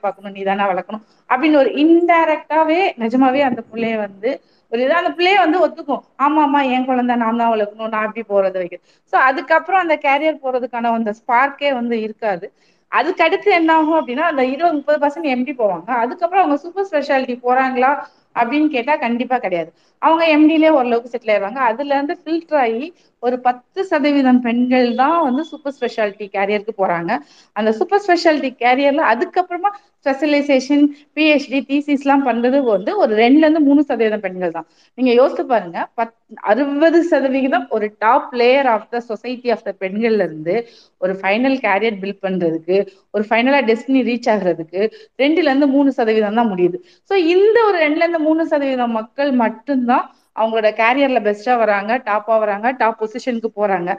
பார்க்கணும். 0.00 0.34
நீ 0.36 0.42
தானே 0.42 0.64
வளர்க்கணும். 0.72 1.04
அப்படின்னு 1.30 1.60
ஒரு 1.62 1.70
இன்டைரக்டாவே 1.82 2.80
நிஜமாவே 3.04 3.42
அந்த 3.48 3.60
புள்ளைய 3.70 3.96
வந்து 3.98 4.30
ஒரு 4.72 4.80
இத 4.82 4.92
அந்த 4.96 5.10
பிள்ளைய 5.10 5.36
வந்து 5.38 5.58
ஒத்துக்கும். 5.60 6.02
ஆமா 6.18 6.40
ஆமா 6.46 6.60
என் 6.74 6.84
குழந்தை 6.84 7.14
நா 7.16 7.28
தான் 7.34 7.52
வளர்க்கணும். 7.52 7.92
நான் 7.94 8.06
எப்டி 8.08 8.22
போறது 8.28 8.58
வைக்க 8.62 8.76
சோ 9.12 9.16
அதுக்கப்புறம் 9.28 9.80
அந்த 9.80 9.94
கேரியர் 10.04 10.42
போறதுக்கான 10.44 10.92
அந்த 10.98 11.12
ஸ்பார்க்கே 11.20 11.70
வந்து 11.74 11.96
இருக்காது. 12.06 12.46
அதுக்கடுத்து 12.92 13.50
என்ன 13.52 13.72
ஆகும் 13.74 13.98
அப்படின்னா 13.98 14.24
அந்த 14.30 14.42
இருபது 14.46 14.74
முப்பது 14.76 14.98
பர்சன்ட் 15.02 15.28
எம்டி 15.34 15.52
போவாங்க. 15.58 15.88
அதுக்கப்புறம் 16.02 16.42
அவங்க 16.42 16.56
சூப்பர் 16.64 16.88
ஸ்பெஷாலிட்டி 16.88 17.36
போறாங்களா? 17.44 17.90
அப்படின்னு 18.36 18.68
கேட்டா 18.68 18.96
கண்டிப்பா 18.96 19.38
கிடையாது. 19.38 19.70
அவங்க 20.02 20.24
எம்டிலே 20.36 20.70
ஓரளவுக்கு 20.70 21.10
செட்டில் 21.10 21.32
ஆயிடுவாங்க 21.32 21.60
அதுல 21.70 21.94
இருந்து 21.94 22.14
ஃபில்டர் 22.22 22.60
ஆகி 22.60 22.84
ஒரு 23.22 23.36
பத்து 23.46 23.80
சதவீதம் 23.90 24.42
பெண்கள் 24.46 24.88
தான் 25.00 25.18
வந்து 25.26 25.42
சூப்பர் 25.50 25.76
ஸ்பெஷாலிட்டி 25.78 26.26
கேரியருக்கு 26.36 26.74
போறாங்க. 26.82 27.10
அந்த 27.56 27.70
சூப்பர் 27.78 28.04
ஸ்பெஷாலிட்டி 28.06 28.50
கேரியர்ல 28.64 29.04
அதுக்கப்புறமா 29.12 29.70
ஸ்பெஷலைசேஷன் 30.06 30.84
பிஹெச்டி 31.16 31.58
ஹெச் 31.68 31.90
எல்லாம் 31.96 32.24
பண்றது 32.28 32.58
வந்து 32.68 32.90
ஒரு 33.02 33.12
ரெண்டுல 33.22 33.44
இருந்து 33.44 33.62
மூணு 33.66 33.80
சதவீதம் 33.88 34.22
பெண்கள் 34.26 34.54
தான். 34.56 34.66
நீங்க 34.98 35.10
யோசித்து 35.18 35.44
பாருங்க 35.50 35.78
பத் 35.98 36.14
அறுபது 36.50 37.00
சதவிகிதம் 37.10 37.66
ஒரு 37.76 37.86
top 38.04 38.30
layer 38.40 38.68
of 38.74 38.88
the 38.94 39.00
society 39.10 39.50
of 39.54 39.66
the 39.68 39.72
பெண்கள்ல 39.82 40.26
இருந்து 40.28 40.54
ஒரு 41.00 41.14
ஃபைனல் 41.20 41.58
கேரியர் 41.66 41.98
பில்ட் 42.02 42.22
பண்றதுக்கு 42.26 42.78
ஒரு 43.14 43.24
ஃபைனலா 43.30 43.60
டெஸ்டினி 43.70 44.02
ரீச் 44.10 44.30
ஆகுறதுக்கு 44.34 44.80
ரெண்டுல 45.18 45.48
இருந்து 45.50 45.68
மூணு 45.76 45.92
சதவீதம் 45.98 46.40
தான் 46.40 46.50
முடியுது. 46.52 46.78
ஸோ 47.10 47.16
இந்த 47.34 47.58
ஒரு 47.68 47.78
ரெண்டுல 47.84 48.04
இருந்து 48.04 48.22
மூணு 48.28 48.44
சதவீதம் 48.52 48.96
மக்கள் 49.00 49.32
மட்டும்தான் 49.44 50.06
அவங்களோட 50.36 50.68
கேரியர்ல 50.76 51.20
பெஸ்ட்டா 51.22 51.54
வராங்க 51.56 51.92
டாப்பா 52.06 52.34
வராங்க 52.38 52.68
டாப் 52.78 52.98
பொசிஷனுக்கு 53.00 53.50
போறாங்க. 53.56 53.90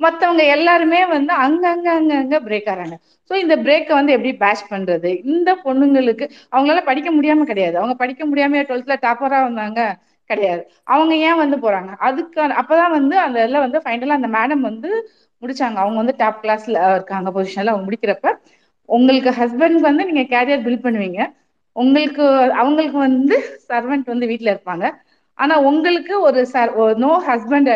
மத்தவங்க 0.00 0.42
எல்லாருமே 0.54 1.00
வந்து 1.08 1.32
அங்கங்க 1.44 1.88
அங்க 1.92 2.12
அங்க 2.16 2.36
பிரேக் 2.40 2.64
ஆறாங்க. 2.66 2.96
சோ 3.30 3.34
இந்த 3.36 3.56
பிரேக்கை 3.58 3.94
வந்து 3.94 4.12
எப்படி 4.12 4.32
பேஷ் 4.36 4.70
பண்றது? 4.70 5.10
இந்த 5.26 5.50
பொண்ணுங்களுக்கு 5.64 6.24
அவங்களால 6.52 6.82
படிக்க 6.84 7.10
முடியாம 7.12 7.44
கிடையாது. 7.44 7.76
அவங்க 7.76 7.96
படிக்க 7.96 8.22
முடியாம 8.26 8.62
டுவெல்த்ல 8.64 8.96
டாப்பரா 9.04 9.40
வந்தாங்க 9.44 9.80
கிடையாது. 10.30 10.62
அவங்க 10.86 11.14
ஏன் 11.20 11.36
வந்து 11.36 11.56
போறாங்க? 11.56 11.90
அதுக்கான 12.00 12.56
அப்பதான் 12.60 12.94
வந்து 12.98 13.14
அந்த 13.20 13.38
இதுல 13.44 13.60
வந்து 13.60 13.78
ஃபைனலா 13.78 14.18
அந்த 14.18 14.28
மேடம் 14.36 14.62
வந்து 14.68 14.90
முடிச்சாங்க. 15.42 15.76
அவங்க 15.76 15.98
வந்து 16.02 16.14
டாப் 16.18 16.40
கிளாஸ்ல 16.42 16.78
இருக்காங்க 16.94 17.28
பொசிஷன்ல 17.36 17.72
அவங்க 17.72 17.86
முடிக்கிறப்ப. 17.88 18.28
உங்களுக்கு 18.88 19.30
ஹஸ்பண்ட் 19.40 19.80
வந்து 19.80 20.04
நீங்க 20.04 20.24
கேரியர் 20.30 20.64
பில்ட் 20.64 20.84
பண்ணுவீங்க. 20.84 21.20
உங்களுக்கு 21.76 22.24
அவங்களுக்கு 22.60 22.98
வந்து 22.98 23.36
சர்வெண்ட் 23.68 24.06
வந்து 24.06 24.26
வீட்ல 24.26 24.52
இருப்பாங்க. 24.52 24.86
ஆனா 25.42 25.54
உங்களுக்கு 25.70 26.14
ஒரு 26.28 26.40
sir 26.52 26.70
no 27.04 27.12
husband 27.28 27.70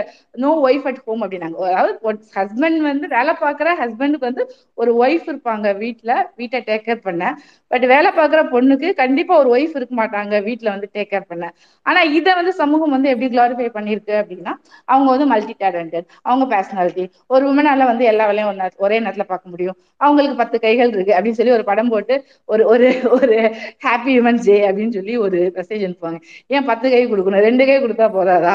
no 0.45 0.51
wife 0.67 0.87
at 0.91 1.01
home 1.07 1.23
அப்படின்னாங்க. 1.25 1.57
அதாவது 1.71 1.93
ஹஸ்பண்ட் 2.39 2.81
வந்து 2.91 3.07
வேலை 3.17 3.35
பார்க்குற 3.43 3.69
ஹஸ்பண்டுக்கு 3.83 4.29
வந்து 4.31 4.45
ஒரு 4.83 4.93
ஒய்ஃப் 5.03 5.27
இருப்பாங்க 5.33 5.67
வீட்டுல 5.83 6.13
வீட்ட 6.41 6.61
டேக் 6.69 6.87
கேர் 6.89 7.05
பண்ண. 7.09 7.23
பட் 7.71 7.87
வேலை 7.95 8.11
பார்க்குற 8.19 8.41
பொண்ணுக்கு 8.55 8.89
கண்டிப்பா 9.03 9.35
ஒரு 9.43 9.51
ஒய்ஃப் 9.57 9.77
இருக்க 9.79 9.95
மாட்டாங்க 10.03 10.35
வீட்டுல 10.49 10.69
வந்து 10.75 10.89
டேக் 10.97 11.11
கேர் 11.13 11.29
பண்ண. 11.33 11.45
ஆனா 11.87 12.01
இத 12.19 12.35
வந்து 12.41 12.53
சமூகம் 12.63 12.95
வந்து 12.97 13.11
எப்படி 13.13 13.29
குளாரிஃபை 13.35 13.69
பண்ணிருக்கு 13.79 14.15
அப்படின்னா 14.23 14.53
அவங்க 14.93 15.09
வந்து 15.15 15.29
மல்டி 15.33 15.55
டேலண்டட் 15.65 16.07
அவங்க 16.29 16.45
பர்சனாலிட்டி 16.55 17.05
ஒரு 17.35 17.45
உமனால 17.53 17.87
வந்து 17.93 18.05
எல்லா 18.13 18.27
வேலையு 18.31 18.71
ஒரே 18.85 18.97
நேரத்துல 19.05 19.27
பாக்க 19.33 19.45
முடியும். 19.55 19.77
அவங்களுக்கு 20.05 20.37
பத்து 20.43 20.57
கைகள் 20.65 20.93
இருக்கு 20.95 21.17
அப்படின்னு 21.17 21.39
சொல்லி 21.41 21.57
ஒரு 21.59 21.65
படம் 21.71 21.91
போட்டு 21.93 22.15
ஒரு 22.53 22.63
ஒரு 22.73 22.89
ஒரு 23.17 23.37
ஹாப்பி 23.87 24.13
உமன்ஸ் 24.21 24.47
டே 24.51 24.57
அப்படின்னு 24.69 24.97
சொல்லி 24.99 25.15
ஒரு 25.27 25.39
மெசேஜ் 25.59 25.85
அனுப்புவாங்க. 25.89 26.21
ஏன் 26.55 26.69
பத்து 26.71 26.87
கை 26.95 27.03
கொடுக்கணும்? 27.13 27.43
ரெண்டு 27.55 27.67
கை 27.67 27.77
குடுத்தா 27.83 28.07
போதாதா? 28.15 28.55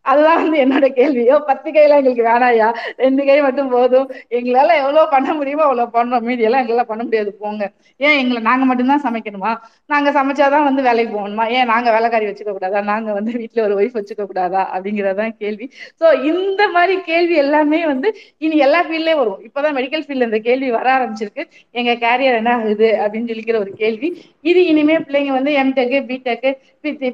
அதுதான் 0.00 0.38
வந்து 0.42 0.58
என்னோட 0.64 0.86
கேள்வியோ 0.98 1.36
பத்து 1.46 1.68
கையெல்லாம் 1.70 2.00
எங்களுக்கு 2.00 2.24
வேணாயா? 2.26 2.68
ரெண்டு 2.96 3.24
கை 3.24 3.40
மட்டும் 3.40 3.68
போதும். 3.68 4.06
எங்களால 4.30 4.70
எவ்வளவு 4.82 5.08
பண்ண 5.10 5.32
முடியுமோ 5.34 5.62
அவ்வளவு 5.62 5.94
பண்றோம் 5.96 6.26
மீதி 6.28 6.46
எங்களால 6.46 6.82
பண்ண 6.82 7.02
முடியாது. 7.04 7.30
போங்க. 7.40 7.70
ஏன் 7.96 8.18
எங்களை 8.18 8.42
நாங்க 8.42 8.64
மட்டும்தான் 8.64 9.04
சமைக்கணுமா? 9.06 9.52
நாங்க 9.86 10.10
சமைச்சாதான் 10.10 10.66
வந்து 10.68 10.82
வேலைக்கு 10.82 11.12
போகணுமா? 11.16 11.46
ஏன் 11.48 11.70
நாங்க 11.72 11.90
வேலைக்காரி 11.90 12.26
வச்சுக்க 12.26 12.50
கூடாதா? 12.50 12.80
நாங்க 12.80 13.12
வந்து 13.12 13.32
வீட்டுல 13.32 13.60
ஒரு 13.60 13.74
ஒய்ஃப் 13.80 13.96
வச்சுக்க 13.98 14.24
கூடாதா? 14.24 14.62
அப்டிங்கிறதா 14.76 15.28
கேள்வி. 15.38 15.68
சோ 16.00 16.24
இந்த 16.24 16.68
மாதிரி 16.68 17.00
கேள்வி 17.00 17.34
எல்லாமே 17.34 17.86
வந்து 17.86 18.16
இனி 18.38 18.56
எல்லா 18.56 18.82
ஃபீல்ட்லயும் 18.84 19.20
வரும். 19.22 19.40
இப்பதான் 19.48 19.76
மெடிக்கல் 19.80 20.04
ஃபீல்ட்ல 20.06 20.28
இந்த 20.30 20.38
கேள்வி 20.38 20.70
வர 20.70 20.86
ஆரம்பிச்சிருக்கு. 20.96 21.44
எங்க 21.70 21.92
கேரியர் 22.06 22.40
என்ன 22.40 22.54
ஆகுது? 22.54 22.88
அப்படின்னு 23.02 23.30
சொல்லிக்கிற 23.32 23.58
ஒரு 23.58 23.72
கேள்வி. 23.72 24.10
இது 24.40 24.64
இனிமே 24.64 24.96
பிள்ளைங்க 24.96 25.32
வந்து 25.38 25.52
எம் 25.52 25.74
டெக்கு 25.74 26.20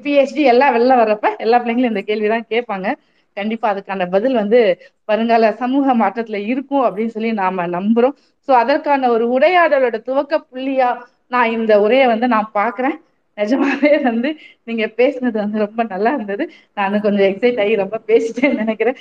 பி 0.02 0.42
எல்லாம் 0.52 0.74
வெளில 0.74 0.96
வர 0.96 1.11
எல்லா 1.38 1.58
பிள்ளைங்களும் 1.58 1.86
வர்றப்ப 1.86 1.86
எல்லா 1.86 1.90
இந்த 1.90 2.02
கேள்விதான் 2.02 2.46
கேப்பாங்க 2.48 2.88
கண்டிப்பா 3.36 3.74
அதுக்கான 3.74 4.08
பதில் 4.10 4.34
வந்து 4.34 4.58
வருங்கால 5.04 5.52
சமூக 5.52 5.94
மாற்றத்துல 5.94 6.34
இருக்கும் 6.46 6.84
அப்படின்னு 6.84 7.06
சொல்லி 7.06 7.32
நாம 7.32 7.66
நம்புறோம். 7.66 8.16
சோ 8.48 8.50
அதற்கான 8.52 9.10
ஒரு 9.10 9.24
உரையாடலோட 9.28 10.02
துவக்க 10.02 10.44
புள்ளியா 10.52 10.90
நான் 11.26 11.50
இந்த 11.50 11.80
உரையை 11.80 12.06
வந்து 12.06 12.28
நான் 12.28 12.50
பாக்குறேன் 12.54 12.96
நிஜமாவே 13.38 14.02
வந்து 14.02 14.30
நீங்க 14.64 14.84
பேசுனது 14.96 15.32
வந்து 15.32 15.58
ரொம்ப 15.58 15.82
நல்லா 15.84 16.12
இருந்தது. 16.12 16.44
நான் 16.74 17.00
கொஞ்சம் 17.00 17.26
எக்ஸைட் 17.30 17.60
ஆகி 17.60 17.74
ரொம்ப 17.74 18.00
பேசிட்டேன்னு 18.06 18.54
நினைக்கிறேன். 18.54 18.98